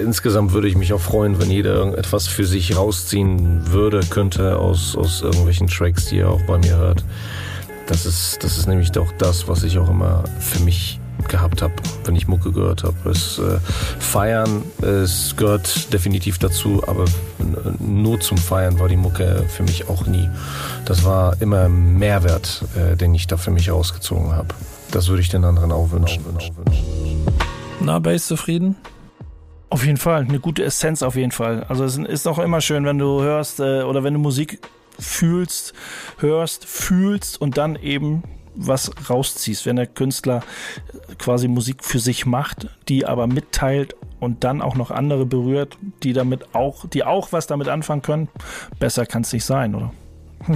insgesamt 0.00 0.52
würde 0.52 0.68
ich 0.68 0.76
mich 0.76 0.92
auch 0.92 1.00
freuen, 1.00 1.40
wenn 1.40 1.50
jeder 1.50 1.74
irgendetwas 1.74 2.26
für 2.26 2.44
sich 2.44 2.76
rausziehen 2.76 3.72
würde, 3.72 4.00
könnte 4.08 4.58
aus, 4.58 4.96
aus 4.96 5.22
irgendwelchen 5.22 5.66
Tracks, 5.66 6.06
die 6.06 6.18
er 6.18 6.30
auch 6.30 6.42
bei 6.42 6.58
mir 6.58 6.76
hört. 6.76 7.04
Das 7.86 8.06
ist, 8.06 8.42
das 8.42 8.58
ist 8.58 8.66
nämlich 8.66 8.92
doch 8.92 9.12
das, 9.18 9.48
was 9.48 9.62
ich 9.64 9.78
auch 9.78 9.90
immer 9.90 10.24
für 10.38 10.60
mich 10.60 10.98
gehabt 11.28 11.62
habe, 11.62 11.74
wenn 12.04 12.16
ich 12.16 12.26
Mucke 12.26 12.52
gehört 12.52 12.84
habe. 12.84 13.10
Es 13.10 13.38
äh, 13.38 13.58
Feiern, 13.98 14.62
es 14.80 15.34
gehört 15.36 15.92
definitiv 15.92 16.38
dazu, 16.38 16.82
aber 16.86 17.04
nur 17.78 18.20
zum 18.20 18.38
Feiern 18.38 18.78
war 18.78 18.88
die 18.88 18.96
Mucke 18.96 19.44
für 19.48 19.62
mich 19.62 19.88
auch 19.88 20.06
nie. 20.06 20.28
Das 20.84 21.04
war 21.04 21.40
immer 21.40 21.68
Mehrwert, 21.68 22.64
äh, 22.76 22.96
den 22.96 23.14
ich 23.14 23.26
da 23.26 23.36
für 23.36 23.50
mich 23.50 23.70
rausgezogen 23.70 24.32
habe. 24.32 24.48
Das 24.90 25.08
würde 25.08 25.22
ich 25.22 25.28
den 25.28 25.44
anderen 25.44 25.72
auch 25.72 25.90
wünschen. 25.90 26.22
Na, 27.80 27.98
Bass 27.98 28.26
zufrieden? 28.26 28.76
Auf 29.72 29.86
jeden 29.86 29.96
Fall, 29.96 30.26
eine 30.28 30.38
gute 30.38 30.62
Essenz 30.62 31.02
auf 31.02 31.16
jeden 31.16 31.32
Fall. 31.32 31.64
Also 31.66 31.86
es 31.86 31.96
ist 31.96 32.28
auch 32.28 32.38
immer 32.38 32.60
schön, 32.60 32.84
wenn 32.84 32.98
du 32.98 33.22
hörst 33.22 33.58
äh, 33.58 33.84
oder 33.84 34.04
wenn 34.04 34.12
du 34.12 34.20
Musik 34.20 34.58
fühlst, 34.98 35.72
hörst, 36.18 36.66
fühlst 36.66 37.40
und 37.40 37.56
dann 37.56 37.76
eben 37.76 38.22
was 38.54 38.90
rausziehst, 39.08 39.64
wenn 39.64 39.76
der 39.76 39.86
Künstler 39.86 40.42
quasi 41.18 41.48
Musik 41.48 41.82
für 41.84 42.00
sich 42.00 42.26
macht, 42.26 42.68
die 42.90 43.06
aber 43.06 43.26
mitteilt 43.26 43.96
und 44.20 44.44
dann 44.44 44.60
auch 44.60 44.74
noch 44.74 44.90
andere 44.90 45.24
berührt, 45.24 45.78
die 46.02 46.12
damit 46.12 46.54
auch, 46.54 46.86
die 46.86 47.04
auch 47.04 47.32
was 47.32 47.46
damit 47.46 47.68
anfangen 47.68 48.02
können, 48.02 48.28
besser 48.78 49.06
kann 49.06 49.22
es 49.22 49.32
nicht 49.32 49.46
sein, 49.46 49.74
oder? 49.74 49.90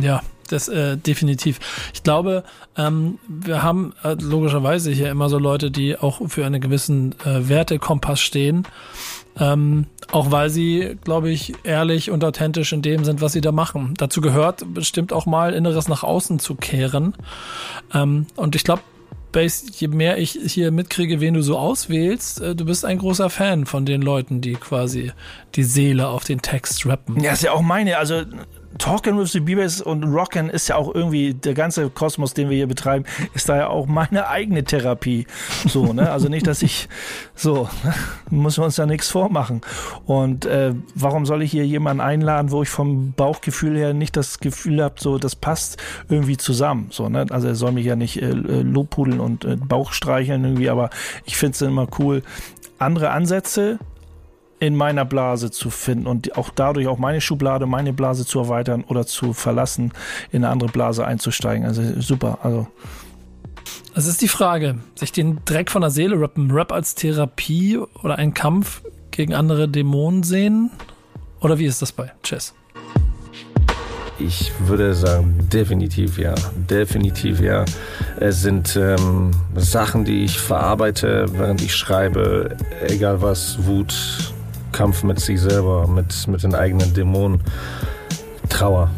Ja, 0.01 0.23
das 0.49 0.69
äh, 0.69 0.97
definitiv. 0.97 1.59
Ich 1.93 2.03
glaube, 2.03 2.45
ähm, 2.77 3.19
wir 3.29 3.63
haben 3.63 3.95
äh, 4.05 4.15
logischerweise 4.21 4.91
hier 4.91 5.11
immer 5.11 5.29
so 5.29 5.39
Leute, 5.39 5.71
die 5.71 5.99
auch 5.99 6.29
für 6.29 6.47
einen 6.47 6.61
gewissen 6.61 7.15
äh, 7.25 7.49
Wertekompass 7.49 8.21
stehen. 8.21 8.67
Ähm, 9.39 9.87
auch 10.11 10.31
weil 10.31 10.49
sie, 10.49 10.97
glaube 11.05 11.31
ich, 11.31 11.53
ehrlich 11.63 12.11
und 12.11 12.25
authentisch 12.25 12.73
in 12.73 12.81
dem 12.81 13.05
sind, 13.05 13.21
was 13.21 13.33
sie 13.33 13.43
da 13.43 13.53
machen. 13.53 13.93
Dazu 13.99 14.21
gehört 14.23 14.63
bestimmt 14.73 15.13
auch 15.13 15.27
mal 15.27 15.53
Inneres 15.53 15.89
nach 15.89 16.03
außen 16.05 16.39
zu 16.39 16.55
kehren. 16.55 17.15
Ähm, 17.93 18.27
und 18.37 18.57
ich 18.57 18.65
glaube, 18.65 18.83
Base, 19.33 19.67
je 19.71 19.89
mehr 19.89 20.17
ich 20.17 20.39
hier 20.47 20.71
mitkriege, 20.71 21.21
wen 21.21 21.35
du 21.35 21.43
so 21.43 21.59
auswählst, 21.59 22.41
äh, 22.41 22.55
du 22.55 22.65
bist 22.65 22.87
ein 22.87 22.97
großer 22.97 23.29
Fan 23.29 23.67
von 23.67 23.85
den 23.85 24.01
Leuten, 24.01 24.41
die 24.41 24.55
quasi 24.55 25.13
die 25.55 25.65
Seele 25.65 26.09
auf 26.09 26.25
den 26.25 26.41
Text 26.41 26.87
rappen. 26.87 27.21
Ja, 27.21 27.33
ist 27.33 27.43
ja 27.43 27.53
auch 27.53 27.61
meine. 27.61 27.99
Also 27.99 28.23
Talking 28.79 29.19
with 29.19 29.33
the 29.33 29.41
Beavers 29.41 29.81
und 29.81 30.05
Rockin' 30.05 30.49
ist 30.49 30.69
ja 30.69 30.77
auch 30.77 30.95
irgendwie, 30.95 31.35
der 31.35 31.55
ganze 31.55 31.89
Kosmos, 31.89 32.35
den 32.35 32.51
wir 32.51 32.57
hier 32.57 32.67
betreiben, 32.67 33.05
ist 33.35 33.49
da 33.49 33.57
ja 33.57 33.69
auch 33.69 33.87
meine 33.87 34.29
eigene 34.29 34.65
Therapie. 34.65 35.27
So, 35.67 35.93
ne? 35.93 36.11
Also 36.11 36.29
nicht, 36.29 36.47
dass 36.47 36.63
ich 36.63 36.89
so, 37.35 37.69
muss 38.31 38.59
man 38.59 38.67
uns 38.67 38.77
ja 38.77 38.87
nichts 38.87 39.09
vormachen. 39.09 39.63
Und 40.05 40.45
äh, 40.45 40.75
warum 40.95 41.27
soll 41.27 41.43
ich 41.43 41.51
hier 41.51 41.67
jemanden 41.67 42.01
einladen, 42.01 42.51
wo 42.51 42.63
ich 42.63 42.69
vom 42.69 43.13
Bauchgefühl 43.13 43.77
her 43.77 43.95
nicht 43.95 44.17
das 44.17 44.41
Gefühl 44.41 44.83
habe, 44.83 44.97
so, 44.99 45.19
das 45.19 45.37
passt 45.37 45.83
irgendwie 46.09 46.37
zusammen. 46.37 46.89
So, 46.91 47.09
ne? 47.09 47.27
Also 47.31 47.49
er 47.49 47.55
soll 47.55 47.73
mich 47.73 47.87
ja 47.87 47.97
nicht 47.97 48.21
äh, 48.21 48.31
äh 48.31 48.63
lobpudeln 48.63 49.21
und 49.21 49.45
äh, 49.45 49.57
Bauch 49.57 49.93
streicheln 49.93 50.45
irgendwie, 50.45 50.69
aber 50.69 50.91
ich 51.25 51.37
finde 51.37 51.55
es 51.55 51.63
immer 51.63 51.89
cool, 51.99 52.23
andere 52.79 53.11
Ansätze 53.11 53.79
in 54.59 54.75
meiner 54.75 55.05
Blase 55.05 55.51
zu 55.51 55.71
finden 55.71 56.07
und 56.07 56.37
auch 56.37 56.51
dadurch 56.51 56.87
auch 56.87 56.99
meine 56.99 57.21
Schublade, 57.21 57.67
meine 57.67 57.93
Blase 57.93 58.25
zu 58.25 58.39
erweitern 58.39 58.85
oder 58.85 59.07
zu 59.07 59.33
verlassen, 59.33 59.93
in 60.33 60.45
eine 60.45 60.53
andere 60.53 60.71
Blase 60.71 61.07
einzusteigen. 61.07 61.67
Also 61.67 61.83
super. 62.01 62.39
Also 62.43 62.67
es 63.95 64.07
ist 64.07 64.23
die 64.23 64.29
Frage, 64.29 64.79
sich 64.95 65.13
den 65.13 65.41
Dreck 65.45 65.71
von 65.71 65.83
der 65.83 65.91
Seele 65.91 66.21
rappen, 66.21 66.51
Rap 66.51 66.73
als 66.73 66.95
Therapie 66.95 67.79
oder 68.03 68.17
ein 68.19 68.35
Kampf 68.35 68.83
gegen 69.11 69.35
andere 69.35 69.69
Dämonen 69.69 70.23
sehen? 70.23 70.71
Oder 71.41 71.59
wie 71.59 71.67
ist 71.67 71.83
das 71.83 71.93
bei 71.93 72.13
Chess? 72.23 72.55
Ich 74.19 74.51
würde 74.61 74.95
sagen, 74.95 75.49
definitiv 75.53 76.19
ja. 76.19 76.35
Definitiv 76.71 77.41
ja. 77.41 77.65
Es 78.19 78.41
sind 78.41 78.77
ähm, 78.77 79.31
Sachen, 79.55 80.05
die 80.05 80.25
ich 80.25 80.39
verarbeite, 80.39 81.27
während 81.33 81.61
ich 81.61 81.75
schreibe, 81.75 82.57
egal 82.87 83.21
was, 83.21 83.67
Wut, 83.67 84.33
Kampf 84.73 85.03
mit 85.03 85.21
sich 85.21 85.41
selber, 85.41 85.87
mit, 85.87 86.27
mit 86.29 86.43
den 86.43 86.55
eigenen 86.55 86.93
Dämonen, 86.95 87.41
Trauer. 88.49 88.91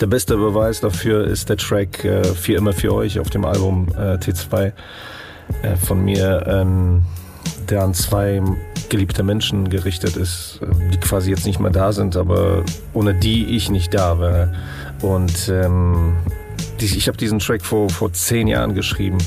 Der 0.00 0.06
beste 0.06 0.36
Beweis 0.36 0.80
dafür 0.80 1.26
ist 1.26 1.48
der 1.48 1.56
Track 1.56 2.04
äh, 2.04 2.22
Für 2.22 2.54
immer 2.54 2.72
für 2.72 2.94
euch 2.94 3.18
auf 3.18 3.30
dem 3.30 3.44
Album 3.44 3.88
äh, 3.96 4.14
T2 4.14 4.72
äh, 5.62 5.76
von 5.76 6.04
mir, 6.04 6.44
ähm, 6.46 7.02
der 7.68 7.82
an 7.82 7.94
zwei 7.94 8.40
geliebte 8.88 9.22
Menschen 9.22 9.68
gerichtet 9.68 10.16
ist, 10.16 10.60
äh, 10.62 10.66
die 10.92 10.98
quasi 10.98 11.30
jetzt 11.30 11.46
nicht 11.46 11.58
mehr 11.58 11.70
da 11.70 11.92
sind, 11.92 12.16
aber 12.16 12.64
ohne 12.92 13.14
die 13.14 13.56
ich 13.56 13.70
nicht 13.70 13.92
da 13.92 14.20
wäre. 14.20 14.54
Und 15.02 15.48
ähm, 15.48 16.16
ich 16.80 17.08
habe 17.08 17.18
diesen 17.18 17.40
Track 17.40 17.64
vor, 17.64 17.90
vor 17.90 18.12
zehn 18.12 18.46
Jahren 18.46 18.74
geschrieben. 18.74 19.18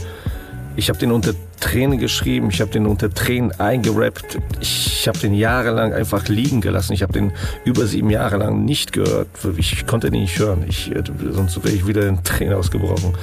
Ich 0.76 0.90
habe 0.90 0.98
den 0.98 1.12
unter 1.12 1.34
Tränen 1.60 2.00
geschrieben, 2.00 2.50
ich 2.50 2.62
habe 2.62 2.72
den 2.72 2.88
unter 2.88 3.14
Tränen 3.14 3.52
eingerappt. 3.60 4.40
Ich 4.62 5.08
habe 5.08 5.18
den 5.20 5.34
jahrelang 5.34 5.94
einfach 5.94 6.28
liegen 6.28 6.62
gelassen. 6.62 6.94
Ich 6.94 7.04
habe 7.04 7.14
den 7.14 7.34
über 7.66 7.86
sieben 7.86 8.10
Jahre 8.10 8.38
lang 8.38 8.64
nicht 8.66 8.94
gehört. 8.94 9.28
Ich 9.58 9.86
konnte 9.86 10.10
den 10.10 10.22
nicht 10.22 10.40
hören. 10.40 10.64
Ich, 10.68 10.92
äh, 10.96 11.04
sonst 11.32 11.64
wäre 11.64 11.76
ich 11.76 11.88
wieder 11.88 12.08
in 12.08 12.24
Tränen 12.24 12.54
ausgebrochen. 12.54 13.14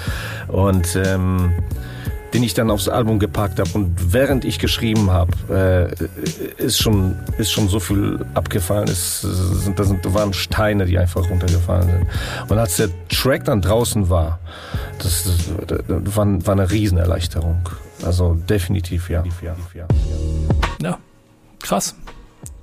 Und 0.49 0.97
ähm, 1.05 1.53
den 2.35 2.43
ich 2.43 2.55
dann 2.55 2.71
aufs 2.71 2.89
Album 2.89 3.19
gepackt 3.19 3.59
habe. 3.59 3.71
Und 3.73 4.13
während 4.13 4.45
ich 4.45 4.59
geschrieben 4.59 5.11
habe, 5.11 5.33
äh, 6.59 6.63
ist, 6.63 6.79
schon, 6.79 7.17
ist 7.39 7.51
schon 7.51 7.69
so 7.69 7.81
viel 7.81 8.25
abgefallen. 8.35 8.89
Es, 8.89 9.23
sind, 9.23 9.79
da, 9.79 9.85
sind, 9.85 10.05
da 10.05 10.15
waren 10.15 10.33
Steine, 10.33 10.85
die 10.85 10.99
einfach 10.99 11.29
runtergefallen 11.31 11.89
sind. 11.89 12.07
Und 12.51 12.59
als 12.59 12.77
der 12.77 12.89
Track 13.09 13.45
dann 13.45 13.63
draußen 13.63 14.11
war, 14.11 14.39
das, 14.99 15.25
das 15.67 16.17
war, 16.17 16.47
war 16.47 16.53
eine 16.53 16.71
Riesenerleichterung. 16.71 17.69
Also 18.05 18.35
definitiv 18.35 19.11
ja. 19.11 19.25
Ja, 20.81 20.99
krass. 21.61 21.97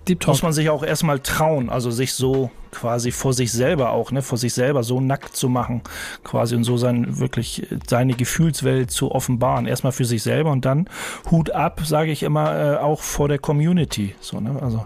Deep 0.07 0.19
Talk. 0.19 0.33
muss 0.33 0.43
man 0.43 0.53
sich 0.53 0.69
auch 0.69 0.83
erstmal 0.83 1.19
trauen, 1.19 1.69
also 1.69 1.89
sich 1.89 2.13
so 2.13 2.51
quasi 2.71 3.11
vor 3.11 3.33
sich 3.33 3.51
selber 3.51 3.91
auch, 3.91 4.11
ne, 4.11 4.21
vor 4.21 4.37
sich 4.37 4.53
selber 4.53 4.83
so 4.83 5.01
nackt 5.01 5.35
zu 5.35 5.49
machen, 5.49 5.81
quasi 6.23 6.55
und 6.55 6.63
so 6.63 6.77
sein 6.77 7.17
wirklich 7.17 7.67
seine 7.87 8.13
Gefühlswelt 8.13 8.91
zu 8.91 9.11
offenbaren. 9.11 9.65
Erstmal 9.65 9.93
für 9.93 10.05
sich 10.05 10.21
selber 10.21 10.51
und 10.51 10.65
dann 10.65 10.89
Hut 11.31 11.51
ab, 11.51 11.81
sage 11.85 12.11
ich 12.11 12.21
immer, 12.21 12.75
äh, 12.75 12.77
auch 12.77 13.01
vor 13.01 13.27
der 13.27 13.39
Community. 13.39 14.13
So, 14.19 14.39
ne? 14.39 14.61
Also 14.61 14.85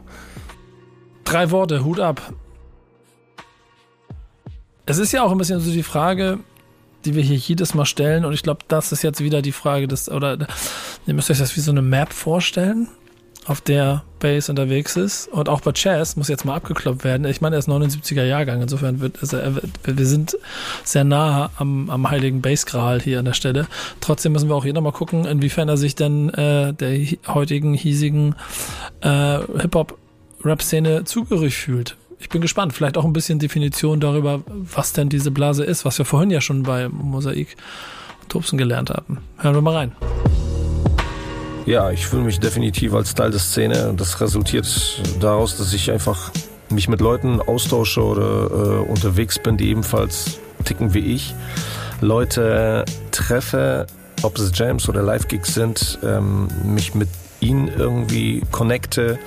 drei 1.25 1.51
Worte, 1.51 1.83
Hut 1.83 1.99
ab. 1.99 2.33
Es 4.85 4.97
ist 4.97 5.11
ja 5.11 5.23
auch 5.23 5.31
ein 5.31 5.37
bisschen 5.37 5.59
so 5.59 5.71
die 5.71 5.83
Frage, 5.83 6.39
die 7.05 7.15
wir 7.15 7.23
hier 7.23 7.37
jedes 7.37 7.73
Mal 7.73 7.85
stellen. 7.85 8.25
Und 8.25 8.33
ich 8.33 8.43
glaube, 8.43 8.61
das 8.67 8.91
ist 8.91 9.03
jetzt 9.03 9.21
wieder 9.21 9.41
die 9.41 9.51
Frage 9.51 9.87
des, 9.87 10.09
oder 10.09 10.37
ihr 11.05 11.13
müsst 11.13 11.31
euch 11.31 11.39
das 11.39 11.55
wie 11.55 11.61
so 11.61 11.71
eine 11.71 11.81
Map 11.81 12.13
vorstellen, 12.13 12.87
auf 13.45 13.61
der 13.61 14.03
Bass 14.19 14.49
unterwegs 14.49 14.95
ist. 14.95 15.27
Und 15.27 15.49
auch 15.49 15.61
bei 15.61 15.71
Chess 15.71 16.15
muss 16.15 16.27
jetzt 16.27 16.45
mal 16.45 16.55
abgekloppt 16.55 17.03
werden. 17.03 17.25
Ich 17.25 17.41
meine, 17.41 17.55
er 17.55 17.59
ist 17.59 17.69
79er 17.69 18.23
Jahrgang, 18.23 18.61
insofern 18.61 18.99
wird, 18.99 19.17
also 19.21 19.37
wir 19.83 20.05
sind 20.05 20.37
sehr 20.83 21.03
nah 21.03 21.49
am, 21.57 21.89
am 21.89 22.09
heiligen 22.09 22.41
Bassgral 22.41 23.01
hier 23.01 23.19
an 23.19 23.25
der 23.25 23.33
Stelle. 23.33 23.67
Trotzdem 24.01 24.33
müssen 24.33 24.49
wir 24.49 24.55
auch 24.55 24.65
hier 24.65 24.73
nochmal 24.73 24.91
gucken, 24.91 25.25
inwiefern 25.25 25.69
er 25.69 25.77
sich 25.77 25.95
denn 25.95 26.29
äh, 26.29 26.73
der 26.73 26.99
heutigen, 27.27 27.73
hiesigen 27.73 28.35
äh, 29.01 29.39
Hip-Hop-Rap-Szene 29.61 31.05
zugehörig 31.05 31.55
fühlt 31.55 31.95
ich 32.19 32.29
bin 32.29 32.41
gespannt. 32.41 32.73
Vielleicht 32.73 32.97
auch 32.97 33.05
ein 33.05 33.13
bisschen 33.13 33.39
Definition 33.39 33.99
darüber, 33.99 34.41
was 34.47 34.93
denn 34.93 35.09
diese 35.09 35.31
Blase 35.31 35.63
ist, 35.63 35.85
was 35.85 35.97
wir 35.97 36.05
vorhin 36.05 36.29
ja 36.29 36.41
schon 36.41 36.63
bei 36.63 36.89
Mosaik 36.89 37.55
und 38.21 38.29
Tobsen 38.29 38.57
gelernt 38.57 38.89
haben. 38.89 39.19
Hören 39.37 39.55
wir 39.55 39.61
mal 39.61 39.75
rein. 39.75 39.91
Ja, 41.65 41.91
ich 41.91 42.05
fühle 42.05 42.23
mich 42.23 42.39
definitiv 42.39 42.93
als 42.93 43.13
Teil 43.13 43.31
der 43.31 43.39
Szene 43.39 43.93
das 43.95 44.19
resultiert 44.21 44.67
daraus, 45.19 45.57
dass 45.57 45.73
ich 45.73 45.91
einfach 45.91 46.31
mich 46.69 46.87
mit 46.87 46.99
Leuten 46.99 47.39
austausche 47.41 48.03
oder 48.03 48.81
äh, 48.81 48.89
unterwegs 48.89 49.39
bin, 49.39 49.57
die 49.57 49.69
ebenfalls 49.69 50.39
ticken 50.65 50.93
wie 50.93 50.99
ich. 50.99 51.33
Leute 52.01 52.85
treffe, 53.11 53.87
ob 54.23 54.37
es 54.37 54.51
Jams 54.53 54.87
oder 54.89 55.01
Live-Gigs 55.01 55.53
sind, 55.53 55.99
ähm, 56.03 56.47
mich 56.63 56.95
mit 56.95 57.09
ihnen 57.39 57.67
irgendwie 57.67 58.41
connecte 58.51 59.19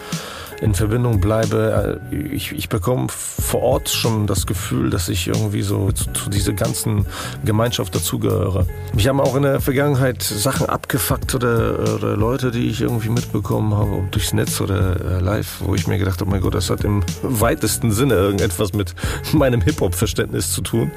in 0.62 0.74
Verbindung 0.74 1.20
bleibe. 1.20 2.00
Äh, 2.10 2.16
ich, 2.34 2.52
ich 2.52 2.68
bekomme 2.68 3.08
vor 3.08 3.62
Ort 3.62 3.88
schon 3.88 4.26
das 4.26 4.46
Gefühl, 4.46 4.90
dass 4.90 5.08
ich 5.08 5.28
irgendwie 5.28 5.62
so 5.62 5.90
zu, 5.92 6.10
zu 6.12 6.30
dieser 6.30 6.52
ganzen 6.52 7.06
Gemeinschaft 7.44 7.94
dazugehöre. 7.94 8.66
Mich 8.94 9.08
haben 9.08 9.20
auch 9.20 9.36
in 9.36 9.42
der 9.42 9.60
Vergangenheit 9.60 10.22
Sachen 10.22 10.66
abgefuckt 10.66 11.34
oder, 11.34 11.94
oder 11.94 12.16
Leute, 12.16 12.50
die 12.50 12.68
ich 12.68 12.80
irgendwie 12.80 13.08
mitbekommen 13.08 13.74
habe, 13.74 14.04
durchs 14.10 14.32
Netz 14.32 14.60
oder 14.60 15.18
äh, 15.18 15.20
live, 15.20 15.56
wo 15.60 15.74
ich 15.74 15.86
mir 15.86 15.98
gedacht 15.98 16.20
habe, 16.20 16.30
mein 16.30 16.40
Gott, 16.40 16.54
das 16.54 16.70
hat 16.70 16.84
im 16.84 17.02
weitesten 17.22 17.90
Sinne 17.90 18.14
irgendetwas 18.14 18.72
mit 18.72 18.94
meinem 19.32 19.60
Hip-Hop-Verständnis 19.60 20.52
zu 20.52 20.62
tun. 20.62 20.92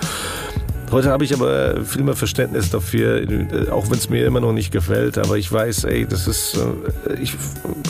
Heute 0.91 1.09
habe 1.09 1.23
ich 1.23 1.33
aber 1.33 1.83
viel 1.83 2.03
mehr 2.03 2.15
Verständnis 2.15 2.69
dafür, 2.69 3.21
äh, 3.21 3.69
auch 3.69 3.89
wenn 3.89 3.97
es 3.97 4.09
mir 4.09 4.25
immer 4.25 4.39
noch 4.39 4.53
nicht 4.53 4.71
gefällt. 4.71 5.17
Aber 5.17 5.37
ich 5.37 5.51
weiß, 5.51 5.85
ey, 5.85 6.05
das 6.05 6.27
ist, 6.27 6.57
äh, 6.57 7.13
ich, 7.15 7.35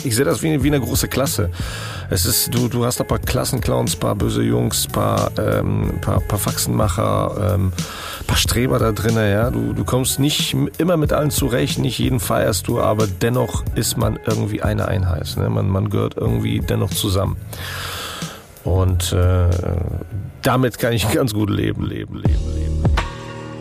ich 0.02 0.16
sehe 0.16 0.24
das 0.24 0.42
wie, 0.42 0.62
wie 0.62 0.68
eine 0.68 0.80
große 0.80 1.08
Klasse. 1.08 1.50
Es 2.08 2.24
ist, 2.24 2.54
du, 2.54 2.68
du 2.68 2.84
hast 2.84 3.00
ein 3.00 3.06
paar 3.06 3.18
Klassenclowns, 3.18 3.96
paar 3.96 4.14
böse 4.14 4.42
Jungs, 4.42 4.86
paar, 4.86 5.30
ähm, 5.38 5.98
paar, 6.00 6.20
paar 6.20 6.38
Faxenmacher, 6.38 7.54
ähm, 7.54 7.72
paar 8.26 8.36
Streber 8.36 8.78
da 8.78 8.92
drinnen. 8.92 9.30
Ja, 9.30 9.50
du, 9.50 9.72
du 9.72 9.84
kommst 9.84 10.18
nicht 10.18 10.56
immer 10.78 10.96
mit 10.96 11.12
allen 11.12 11.30
zurecht, 11.30 11.78
nicht 11.78 11.98
jeden 11.98 12.18
feierst 12.18 12.66
du, 12.66 12.80
aber 12.80 13.06
dennoch 13.06 13.62
ist 13.74 13.98
man 13.98 14.18
irgendwie 14.26 14.62
eine 14.62 14.88
Einheit. 14.88 15.36
Ne? 15.36 15.50
Man, 15.50 15.68
man 15.68 15.90
gehört 15.90 16.16
irgendwie 16.16 16.60
dennoch 16.60 16.90
zusammen. 16.90 17.36
Und 18.64 19.12
äh, 19.12 19.48
damit 20.42 20.78
kann 20.78 20.92
ich 20.92 21.10
ganz 21.12 21.32
gut 21.32 21.50
leben, 21.50 21.84
leben, 21.84 22.16
leben, 22.16 22.54
leben. 22.54 22.65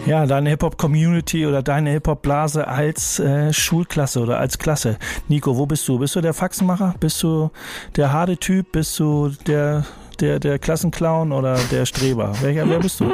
Ja, 0.06 0.28
deine 0.28 0.51
Hip-Hop-Community 0.51 1.47
oder 1.47 1.64
deine 1.64 1.89
Hip-Hop-Blase 1.89 2.68
als 2.68 3.20
äh, 3.20 3.51
Schulklasse 3.51 4.20
oder 4.20 4.38
als 4.38 4.60
Klasse. 4.60 4.97
Nico, 5.30 5.58
wo 5.58 5.66
bist 5.66 5.88
du? 5.88 5.97
Bist 5.97 6.16
du 6.16 6.22
der 6.22 6.36
Faxenmacher? 6.36 6.93
Bist 6.99 7.24
du 7.24 7.49
der 7.95 8.14
harte 8.14 8.38
Typ? 8.38 8.72
Bist 8.72 8.99
du 8.99 9.30
der, 9.47 9.84
der, 10.22 10.39
der 10.39 10.59
Klassenclown 10.59 11.32
oder 11.32 11.57
der 11.72 11.86
Streber? 11.86 12.34
Welcher, 12.41 12.70
wer 12.70 12.80
bist 12.80 12.99
du? 12.99 13.11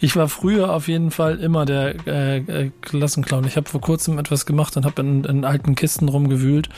Ich 0.00 0.16
war 0.16 0.28
früher 0.28 0.72
auf 0.72 0.88
jeden 0.88 1.10
Fall 1.10 1.38
immer 1.38 1.64
der 1.64 1.94
äh, 2.06 2.38
äh, 2.38 2.70
Klassenclown. 2.80 3.44
Ich 3.44 3.56
habe 3.56 3.68
vor 3.68 3.80
kurzem 3.80 4.18
etwas 4.18 4.46
gemacht 4.46 4.76
und 4.76 4.84
habe 4.84 5.00
in, 5.02 5.24
in 5.24 5.44
alten 5.44 5.74
Kisten 5.74 6.08
rumgewühlt 6.08 6.68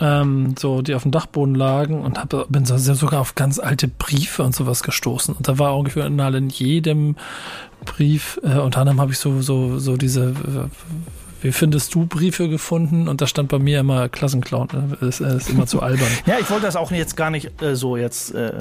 ähm, 0.00 0.54
so 0.58 0.82
die 0.82 0.94
auf 0.94 1.02
dem 1.02 1.10
Dachboden 1.10 1.54
lagen 1.54 2.02
und 2.02 2.18
hab, 2.18 2.50
bin 2.50 2.64
so, 2.64 2.76
sogar 2.76 3.20
auf 3.20 3.34
ganz 3.34 3.58
alte 3.58 3.88
Briefe 3.88 4.42
und 4.42 4.54
sowas 4.54 4.82
gestoßen. 4.82 5.34
Und 5.34 5.48
da 5.48 5.58
war 5.58 5.76
ungefähr 5.76 6.06
in 6.06 6.48
jedem 6.50 7.16
Brief, 7.84 8.40
äh, 8.42 8.58
unter 8.58 8.80
anderem 8.80 9.00
habe 9.00 9.12
ich 9.12 9.18
so, 9.18 9.40
so, 9.40 9.78
so 9.78 9.96
diese 9.96 10.30
äh, 10.30 10.68
wie 11.40 11.52
findest 11.52 11.94
du 11.94 12.06
Briefe 12.06 12.48
gefunden? 12.48 13.08
Und 13.08 13.20
da 13.20 13.26
stand 13.26 13.48
bei 13.48 13.58
mir 13.58 13.80
immer 13.80 14.08
Klassenclown. 14.08 14.96
Das 15.00 15.20
ne? 15.20 15.34
ist 15.34 15.50
immer 15.50 15.66
zu 15.66 15.80
albern. 15.80 16.08
ja, 16.26 16.36
ich 16.40 16.50
wollte 16.50 16.66
das 16.66 16.76
auch 16.76 16.90
jetzt 16.90 17.16
gar 17.16 17.30
nicht 17.30 17.62
äh, 17.62 17.76
so 17.76 17.96
jetzt 17.96 18.34
äh, 18.34 18.52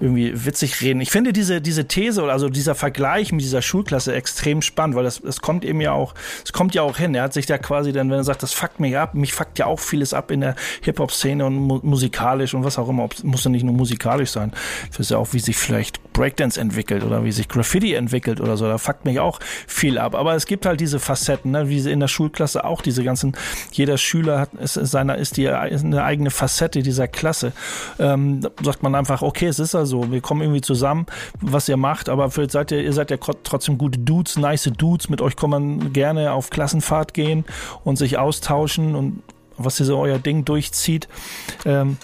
irgendwie 0.00 0.32
witzig 0.46 0.80
reden. 0.80 1.00
Ich 1.00 1.10
finde 1.10 1.32
diese, 1.32 1.60
diese 1.60 1.86
These 1.86 2.22
oder 2.22 2.32
also 2.32 2.48
dieser 2.48 2.74
Vergleich 2.74 3.32
mit 3.32 3.42
dieser 3.42 3.62
Schulklasse 3.62 4.14
extrem 4.14 4.62
spannend, 4.62 4.96
weil 4.96 5.04
das, 5.04 5.20
das 5.20 5.40
kommt 5.40 5.64
eben 5.64 5.80
ja 5.80 5.92
auch, 5.92 6.14
es 6.44 6.52
kommt 6.52 6.74
ja 6.74 6.82
auch 6.82 6.96
hin. 6.96 7.14
Er 7.14 7.24
hat 7.24 7.34
sich 7.34 7.46
da 7.46 7.58
quasi 7.58 7.92
dann, 7.92 8.10
wenn 8.10 8.18
er 8.18 8.24
sagt, 8.24 8.42
das 8.42 8.52
fuckt 8.52 8.80
mich 8.80 8.96
ab, 8.96 9.14
mich 9.14 9.34
fuckt 9.34 9.58
ja 9.58 9.66
auch 9.66 9.80
vieles 9.80 10.14
ab 10.14 10.30
in 10.30 10.40
der 10.40 10.56
Hip-Hop-Szene 10.82 11.44
und 11.44 11.56
mu 11.56 11.80
musikalisch 11.82 12.54
und 12.54 12.64
was 12.64 12.78
auch 12.78 12.88
immer. 12.88 13.08
Muss 13.22 13.44
ja 13.44 13.50
nicht 13.50 13.64
nur 13.64 13.74
musikalisch 13.74 14.30
sein. 14.30 14.52
Ich 14.90 14.98
weiß 14.98 15.10
ja 15.10 15.18
auch, 15.18 15.32
wie 15.32 15.40
sich 15.40 15.56
vielleicht 15.56 16.00
Breakdance 16.20 16.60
entwickelt 16.60 17.02
oder 17.02 17.24
wie 17.24 17.32
sich 17.32 17.48
Graffiti 17.48 17.94
entwickelt 17.94 18.42
oder 18.42 18.58
so. 18.58 18.66
Da 18.66 18.76
fuckt 18.76 19.06
mich 19.06 19.20
auch 19.20 19.40
viel 19.66 19.96
ab. 19.96 20.14
Aber 20.14 20.34
es 20.34 20.44
gibt 20.44 20.66
halt 20.66 20.78
diese 20.78 21.00
Facetten, 21.00 21.52
ne, 21.52 21.70
wie 21.70 21.78
in 21.90 21.98
der 21.98 22.08
Schulklasse 22.08 22.62
auch 22.64 22.82
diese 22.82 23.02
ganzen, 23.02 23.34
jeder 23.72 23.96
Schüler 23.96 24.40
hat 24.40 24.50
ist 24.52 24.74
seiner 24.74 25.16
ist 25.16 25.38
die 25.38 25.44
ist 25.44 25.82
eine 25.82 26.04
eigene 26.04 26.30
Facette 26.30 26.82
dieser 26.82 27.08
Klasse. 27.08 27.54
Ähm, 27.98 28.46
sagt 28.62 28.82
man 28.82 28.94
einfach, 28.94 29.22
okay, 29.22 29.46
es 29.46 29.58
ist 29.58 29.74
also, 29.74 30.12
wir 30.12 30.20
kommen 30.20 30.42
irgendwie 30.42 30.60
zusammen, 30.60 31.06
was 31.40 31.70
ihr 31.70 31.78
macht, 31.78 32.10
aber 32.10 32.30
vielleicht 32.30 32.50
seid 32.50 32.70
ihr, 32.70 32.82
ihr 32.82 32.92
seid 32.92 33.10
ja 33.10 33.16
trotzdem 33.16 33.78
gute 33.78 33.98
Dudes, 33.98 34.36
nice 34.36 34.70
Dudes, 34.76 35.08
mit 35.08 35.22
euch 35.22 35.36
kann 35.36 35.48
man 35.48 35.94
gerne 35.94 36.32
auf 36.32 36.50
Klassenfahrt 36.50 37.14
gehen 37.14 37.46
und 37.82 37.96
sich 37.96 38.18
austauschen 38.18 38.94
und 38.94 39.22
was 39.56 39.80
ihr 39.80 39.86
so 39.86 39.96
euer 39.98 40.18
Ding 40.18 40.44
durchzieht. 40.44 41.08
Ähm, 41.64 41.96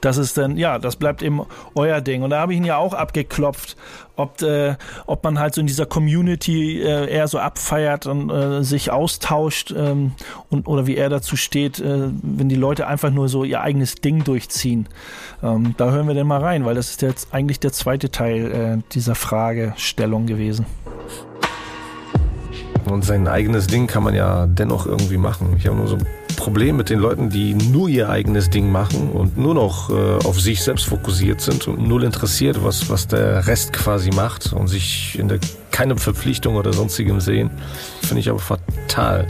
das 0.00 0.16
ist 0.16 0.36
dann, 0.36 0.56
ja, 0.56 0.78
das 0.78 0.96
bleibt 0.96 1.22
eben 1.22 1.42
euer 1.74 2.00
Ding. 2.00 2.22
Und 2.22 2.30
da 2.30 2.40
habe 2.40 2.52
ich 2.52 2.58
ihn 2.58 2.64
ja 2.64 2.76
auch 2.76 2.94
abgeklopft, 2.94 3.76
ob, 4.16 4.42
äh, 4.42 4.76
ob 5.06 5.24
man 5.24 5.38
halt 5.38 5.54
so 5.54 5.60
in 5.60 5.66
dieser 5.66 5.86
Community 5.86 6.80
äh, 6.80 7.10
eher 7.10 7.26
so 7.28 7.38
abfeiert 7.38 8.06
und 8.06 8.30
äh, 8.30 8.62
sich 8.62 8.90
austauscht 8.90 9.72
ähm, 9.76 10.12
und 10.50 10.68
oder 10.68 10.86
wie 10.86 10.96
er 10.96 11.08
dazu 11.08 11.36
steht, 11.36 11.80
äh, 11.80 12.08
wenn 12.22 12.48
die 12.48 12.56
Leute 12.56 12.86
einfach 12.86 13.10
nur 13.10 13.28
so 13.28 13.44
ihr 13.44 13.62
eigenes 13.62 13.96
Ding 13.96 14.24
durchziehen. 14.24 14.88
Ähm, 15.42 15.74
da 15.76 15.90
hören 15.90 16.06
wir 16.06 16.14
denn 16.14 16.26
mal 16.26 16.40
rein, 16.40 16.64
weil 16.64 16.74
das 16.74 16.90
ist 16.90 17.02
jetzt 17.02 17.32
eigentlich 17.32 17.60
der 17.60 17.72
zweite 17.72 18.10
Teil 18.10 18.52
äh, 18.52 18.92
dieser 18.92 19.14
Fragestellung 19.14 20.26
gewesen. 20.26 20.66
Und 22.86 23.04
sein 23.04 23.28
eigenes 23.28 23.66
Ding 23.66 23.86
kann 23.86 24.02
man 24.02 24.14
ja 24.14 24.46
dennoch 24.46 24.86
irgendwie 24.86 25.16
machen. 25.16 25.54
Ich 25.56 25.66
habe 25.66 25.76
nur 25.76 25.86
so 25.86 25.98
Problem 26.40 26.78
mit 26.78 26.88
den 26.88 26.98
Leuten, 26.98 27.28
die 27.28 27.52
nur 27.52 27.90
ihr 27.90 28.08
eigenes 28.08 28.48
Ding 28.48 28.72
machen 28.72 29.10
und 29.10 29.36
nur 29.36 29.54
noch 29.54 29.90
äh, 29.90 30.24
auf 30.24 30.40
sich 30.40 30.62
selbst 30.62 30.86
fokussiert 30.86 31.42
sind 31.42 31.68
und 31.68 31.86
null 31.86 32.02
interessiert, 32.02 32.64
was, 32.64 32.88
was 32.88 33.06
der 33.06 33.46
Rest 33.46 33.74
quasi 33.74 34.10
macht 34.10 34.54
und 34.54 34.66
sich 34.66 35.18
in 35.18 35.28
der 35.28 35.38
keine 35.70 35.98
Verpflichtung 35.98 36.56
oder 36.56 36.72
sonstigem 36.72 37.20
sehen. 37.20 37.50
Finde 38.00 38.20
ich 38.20 38.30
aber 38.30 38.38
fatal. 38.38 39.26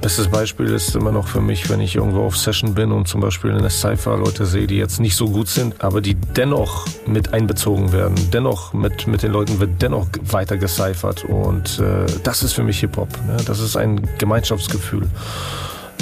Bestes 0.00 0.26
Beispiel 0.26 0.66
ist 0.66 0.96
immer 0.96 1.12
noch 1.12 1.28
für 1.28 1.40
mich, 1.40 1.70
wenn 1.70 1.80
ich 1.80 1.94
irgendwo 1.94 2.22
auf 2.22 2.36
Session 2.36 2.74
bin 2.74 2.90
und 2.90 3.06
zum 3.06 3.20
Beispiel 3.20 3.50
in 3.52 3.60
der 3.60 3.70
Cypher 3.70 4.16
Leute 4.16 4.46
sehe, 4.46 4.66
die 4.66 4.78
jetzt 4.78 4.98
nicht 4.98 5.14
so 5.14 5.28
gut 5.28 5.46
sind, 5.46 5.80
aber 5.80 6.00
die 6.00 6.16
dennoch 6.16 6.86
mit 7.06 7.32
einbezogen 7.32 7.92
werden. 7.92 8.16
Dennoch 8.32 8.72
mit, 8.72 9.06
mit 9.06 9.22
den 9.22 9.30
Leuten 9.30 9.60
wird 9.60 9.80
dennoch 9.80 10.08
weiter 10.22 10.56
gecyphert 10.56 11.24
und 11.24 11.78
äh, 11.78 12.06
das 12.24 12.42
ist 12.42 12.54
für 12.54 12.64
mich 12.64 12.80
Hip-Hop. 12.80 13.10
Ne? 13.28 13.36
Das 13.46 13.60
ist 13.60 13.76
ein 13.76 14.08
Gemeinschaftsgefühl. 14.18 15.06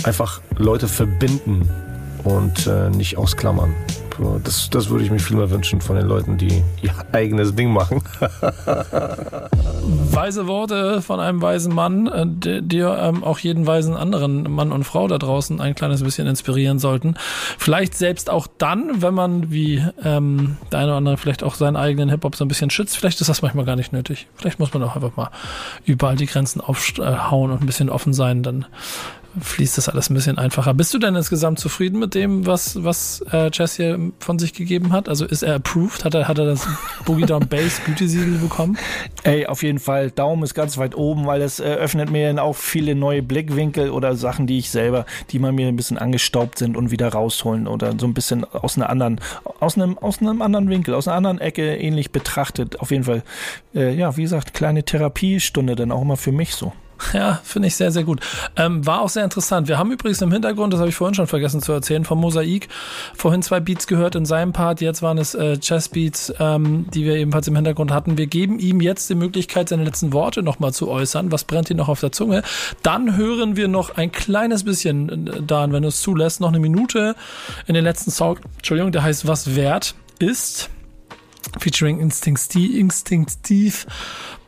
Einfach 0.04 0.40
Leute 0.56 0.88
verbinden 0.88 1.68
und 2.24 2.66
äh, 2.66 2.90
nicht 2.90 3.16
ausklammern. 3.16 3.74
Das, 4.42 4.68
das 4.70 4.90
würde 4.90 5.04
ich 5.04 5.12
mir 5.12 5.20
viel 5.20 5.36
mehr 5.36 5.48
wünschen 5.50 5.80
von 5.80 5.94
den 5.94 6.06
Leuten, 6.06 6.38
die 6.38 6.64
ihr 6.82 6.92
eigenes 7.12 7.54
Ding 7.54 7.72
machen. 7.72 8.02
Weise 10.10 10.48
Worte 10.48 11.02
von 11.02 11.20
einem 11.20 11.40
weisen 11.40 11.72
Mann, 11.72 12.08
äh, 12.08 12.60
die 12.60 12.80
ähm, 12.80 13.22
auch 13.22 13.38
jeden 13.38 13.66
weisen 13.66 13.94
anderen 13.96 14.50
Mann 14.50 14.72
und 14.72 14.82
Frau 14.82 15.06
da 15.06 15.18
draußen 15.18 15.60
ein 15.60 15.76
kleines 15.76 16.02
bisschen 16.02 16.26
inspirieren 16.26 16.80
sollten. 16.80 17.14
Vielleicht 17.58 17.94
selbst 17.94 18.28
auch 18.28 18.48
dann, 18.58 19.02
wenn 19.02 19.14
man 19.14 19.52
wie 19.52 19.84
ähm, 20.02 20.56
der 20.72 20.80
eine 20.80 20.88
oder 20.88 20.96
andere 20.96 21.16
vielleicht 21.16 21.44
auch 21.44 21.54
seinen 21.54 21.76
eigenen 21.76 22.10
Hip-Hop 22.10 22.34
so 22.34 22.44
ein 22.44 22.48
bisschen 22.48 22.70
schützt. 22.70 22.96
Vielleicht 22.96 23.20
ist 23.20 23.28
das 23.28 23.42
manchmal 23.42 23.66
gar 23.66 23.76
nicht 23.76 23.92
nötig. 23.92 24.26
Vielleicht 24.34 24.58
muss 24.58 24.74
man 24.74 24.82
auch 24.82 24.96
einfach 24.96 25.16
mal 25.16 25.30
überall 25.84 26.16
die 26.16 26.26
Grenzen 26.26 26.60
aufhauen 26.60 27.52
und 27.52 27.60
ein 27.60 27.66
bisschen 27.66 27.88
offen 27.88 28.12
sein. 28.12 28.42
Dann 28.42 28.66
fließt 29.40 29.78
das 29.78 29.88
alles 29.88 30.10
ein 30.10 30.14
bisschen 30.14 30.38
einfacher. 30.38 30.74
Bist 30.74 30.92
du 30.94 30.98
denn 30.98 31.14
insgesamt 31.14 31.58
zufrieden 31.58 31.98
mit 31.98 32.14
dem, 32.14 32.46
was, 32.46 32.82
was 32.82 33.24
äh, 33.32 33.50
Jess 33.52 33.76
hier 33.76 33.98
von 34.18 34.38
sich 34.38 34.52
gegeben 34.52 34.92
hat? 34.92 35.08
Also 35.08 35.24
ist 35.24 35.42
er 35.42 35.56
approved? 35.56 36.04
Hat 36.04 36.14
er, 36.14 36.28
hat 36.28 36.38
er 36.38 36.46
das 36.46 36.66
Boogie 37.04 37.26
Down 37.26 37.48
Bass 37.48 37.80
Gütesiegel 37.84 38.38
bekommen? 38.38 38.78
Ey, 39.22 39.46
auf 39.46 39.62
jeden 39.62 39.78
Fall. 39.78 40.10
Daumen 40.10 40.42
ist 40.42 40.54
ganz 40.54 40.78
weit 40.78 40.94
oben, 40.94 41.26
weil 41.26 41.42
es 41.42 41.60
eröffnet 41.60 42.10
mir 42.10 42.28
dann 42.28 42.38
auch 42.38 42.56
viele 42.56 42.94
neue 42.94 43.22
Blickwinkel 43.22 43.90
oder 43.90 44.16
Sachen, 44.16 44.46
die 44.46 44.58
ich 44.58 44.70
selber, 44.70 45.06
die 45.30 45.38
mal 45.38 45.52
mir 45.52 45.68
ein 45.68 45.76
bisschen 45.76 45.98
angestaubt 45.98 46.58
sind 46.58 46.76
und 46.76 46.90
wieder 46.90 47.08
rausholen 47.08 47.66
oder 47.66 47.94
so 47.98 48.06
ein 48.06 48.14
bisschen 48.14 48.44
aus 48.44 48.76
einer 48.76 48.90
anderen, 48.90 49.20
aus 49.60 49.76
einem, 49.76 49.98
aus 49.98 50.20
einem 50.20 50.42
anderen 50.42 50.68
Winkel, 50.68 50.94
aus 50.94 51.08
einer 51.08 51.16
anderen 51.16 51.40
Ecke 51.40 51.76
ähnlich 51.76 52.10
betrachtet. 52.10 52.80
Auf 52.80 52.90
jeden 52.90 53.04
Fall, 53.04 53.22
äh, 53.74 53.94
ja, 53.94 54.16
wie 54.16 54.22
gesagt, 54.22 54.54
kleine 54.54 54.84
Therapiestunde 54.84 55.76
dann 55.76 55.92
auch 55.92 56.02
immer 56.02 56.16
für 56.16 56.32
mich 56.32 56.54
so. 56.54 56.72
Ja, 57.12 57.40
finde 57.44 57.68
ich 57.68 57.76
sehr, 57.76 57.90
sehr 57.90 58.04
gut. 58.04 58.20
Ähm, 58.56 58.84
war 58.86 59.02
auch 59.02 59.08
sehr 59.08 59.24
interessant. 59.24 59.68
Wir 59.68 59.78
haben 59.78 59.92
übrigens 59.92 60.20
im 60.20 60.32
Hintergrund, 60.32 60.72
das 60.72 60.80
habe 60.80 60.90
ich 60.90 60.96
vorhin 60.96 61.14
schon 61.14 61.26
vergessen 61.26 61.62
zu 61.62 61.72
erzählen, 61.72 62.04
vom 62.04 62.20
Mosaik 62.20 62.68
vorhin 63.14 63.42
zwei 63.42 63.60
Beats 63.60 63.86
gehört 63.86 64.14
in 64.14 64.26
seinem 64.26 64.52
Part. 64.52 64.80
Jetzt 64.80 65.02
waren 65.02 65.18
es 65.18 65.34
äh, 65.34 65.58
Chess-Beats, 65.58 66.34
ähm, 66.38 66.86
die 66.92 67.04
wir 67.04 67.14
ebenfalls 67.14 67.48
im 67.48 67.56
Hintergrund 67.56 67.92
hatten. 67.92 68.18
Wir 68.18 68.26
geben 68.26 68.58
ihm 68.58 68.80
jetzt 68.80 69.08
die 69.10 69.14
Möglichkeit, 69.14 69.68
seine 69.68 69.84
letzten 69.84 70.12
Worte 70.12 70.42
nochmal 70.42 70.72
zu 70.72 70.88
äußern. 70.88 71.32
Was 71.32 71.44
brennt 71.44 71.70
ihm 71.70 71.76
noch 71.76 71.88
auf 71.88 72.00
der 72.00 72.12
Zunge? 72.12 72.42
Dann 72.82 73.16
hören 73.16 73.56
wir 73.56 73.68
noch 73.68 73.96
ein 73.96 74.12
kleines 74.12 74.64
bisschen, 74.64 75.28
äh, 75.28 75.42
Dan, 75.42 75.72
wenn 75.72 75.82
du 75.82 75.88
es 75.88 76.00
zulässt, 76.00 76.40
noch 76.40 76.48
eine 76.48 76.60
Minute 76.60 77.14
in 77.66 77.74
den 77.74 77.84
letzten 77.84 78.10
Song. 78.10 78.38
Entschuldigung, 78.56 78.92
der 78.92 79.02
heißt 79.02 79.26
Was 79.26 79.54
wert 79.54 79.94
ist 80.18 80.70
featuring 81.58 82.00
Instinct 82.00 82.40
Steve, 82.40 82.78
Instinct 82.78 83.30
Steve, 83.30 83.74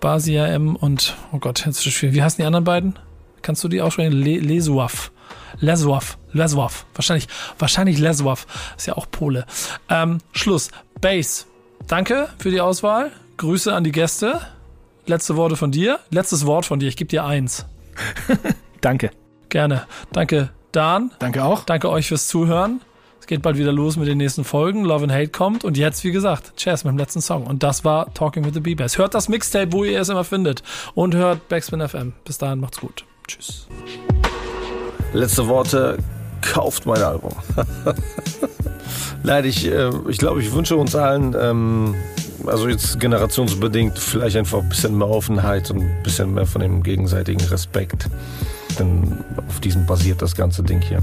Basia 0.00 0.46
M 0.46 0.76
und, 0.76 1.16
oh 1.32 1.38
Gott, 1.38 1.64
jetzt 1.66 1.78
ist 1.78 1.86
es 1.86 1.92
schwierig. 1.92 2.16
Wie 2.16 2.22
heißen 2.22 2.38
die 2.38 2.46
anderen 2.46 2.64
beiden? 2.64 2.98
Kannst 3.42 3.64
du 3.64 3.68
die 3.68 3.80
aussprechen? 3.80 4.12
Le 4.12 4.38
Lesuaf. 4.38 5.12
Leswav. 5.58 6.18
Leswav. 6.32 6.86
Wahrscheinlich, 6.94 7.28
wahrscheinlich 7.58 7.98
Leswav. 7.98 8.46
Ist 8.76 8.86
ja 8.86 8.96
auch 8.96 9.10
Pole. 9.10 9.46
Ähm, 9.88 10.18
Schluss. 10.32 10.70
Bass. 11.00 11.46
Danke 11.86 12.28
für 12.38 12.50
die 12.50 12.60
Auswahl. 12.60 13.10
Grüße 13.36 13.74
an 13.74 13.84
die 13.84 13.92
Gäste. 13.92 14.40
Letzte 15.06 15.36
Worte 15.36 15.56
von 15.56 15.72
dir. 15.72 15.98
Letztes 16.10 16.46
Wort 16.46 16.66
von 16.66 16.78
dir. 16.78 16.88
Ich 16.88 16.96
gebe 16.96 17.08
dir 17.08 17.24
eins. 17.24 17.66
Danke. 18.80 19.10
Gerne. 19.48 19.86
Danke, 20.12 20.50
Dan. 20.72 21.10
Danke 21.18 21.44
auch. 21.44 21.64
Danke 21.64 21.90
euch 21.90 22.08
fürs 22.08 22.28
Zuhören 22.28 22.80
geht 23.30 23.42
bald 23.42 23.56
wieder 23.56 23.72
los 23.72 23.96
mit 23.96 24.08
den 24.08 24.18
nächsten 24.18 24.42
Folgen. 24.42 24.84
Love 24.84 25.04
and 25.04 25.12
Hate 25.12 25.28
kommt 25.28 25.62
und 25.62 25.78
jetzt, 25.78 26.02
wie 26.02 26.10
gesagt, 26.10 26.56
Chess 26.56 26.82
mit 26.82 26.92
dem 26.92 26.98
letzten 26.98 27.20
Song. 27.20 27.46
Und 27.46 27.62
das 27.62 27.84
war 27.84 28.12
Talking 28.12 28.44
with 28.44 28.54
the 28.54 28.60
B-Bass. 28.60 28.98
Hört 28.98 29.14
das 29.14 29.28
Mixtape, 29.28 29.72
wo 29.72 29.84
ihr 29.84 30.00
es 30.00 30.08
immer 30.08 30.24
findet. 30.24 30.64
Und 30.94 31.14
hört 31.14 31.48
Backspin 31.48 31.80
FM. 31.80 32.12
Bis 32.24 32.38
dahin, 32.38 32.58
macht's 32.58 32.80
gut. 32.80 33.04
Tschüss. 33.28 33.68
Letzte 35.12 35.46
Worte. 35.46 35.98
Kauft 36.40 36.86
mein 36.86 37.00
Album. 37.02 37.32
Nein, 39.22 39.44
ich, 39.44 39.64
äh, 39.64 39.90
ich 40.08 40.18
glaube, 40.18 40.42
ich 40.42 40.52
wünsche 40.52 40.74
uns 40.74 40.96
allen, 40.96 41.36
ähm, 41.40 41.94
also 42.46 42.66
jetzt 42.66 42.98
generationsbedingt, 42.98 43.96
vielleicht 43.96 44.36
einfach 44.38 44.58
ein 44.58 44.68
bisschen 44.68 44.98
mehr 44.98 45.08
Offenheit 45.08 45.70
und 45.70 45.82
ein 45.82 46.02
bisschen 46.02 46.34
mehr 46.34 46.46
von 46.46 46.62
dem 46.62 46.82
gegenseitigen 46.82 47.44
Respekt. 47.44 48.08
Denn 48.80 49.18
auf 49.46 49.60
diesem 49.60 49.86
basiert 49.86 50.20
das 50.20 50.34
ganze 50.34 50.64
Ding 50.64 50.80
hier. 50.80 51.00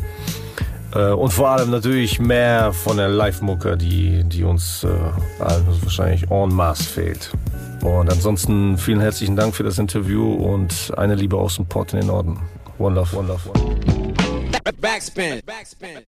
Äh, 0.98 1.12
und 1.12 1.32
vor 1.32 1.50
allem 1.50 1.70
natürlich 1.70 2.20
mehr 2.20 2.74
von 2.74 2.98
der 2.98 3.10
Live-Mucke, 3.10 3.78
die, 3.78 4.24
die 4.24 4.44
uns 4.44 4.84
äh, 4.84 4.90
wahrscheinlich 5.84 6.30
en 6.32 6.54
masse 6.54 6.84
fehlt. 6.84 7.32
Und 7.84 8.12
ansonsten 8.12 8.78
vielen 8.78 9.00
herzlichen 9.00 9.36
Dank 9.36 9.56
für 9.56 9.64
das 9.64 9.78
Interview 9.78 10.34
und 10.34 10.92
eine 10.98 11.14
Liebe 11.14 11.38
aus 11.38 11.58
dem 11.58 11.68
Port 11.68 11.94
in 11.94 12.00
den 12.00 12.08
Norden. 12.08 12.40
One 12.80 12.96
love, 12.96 13.16
one 13.16 13.28
love, 13.28 13.50
one 13.50 13.60
love. 13.60 14.14
Backspin. 14.82 15.42
Backspin. 15.46 16.04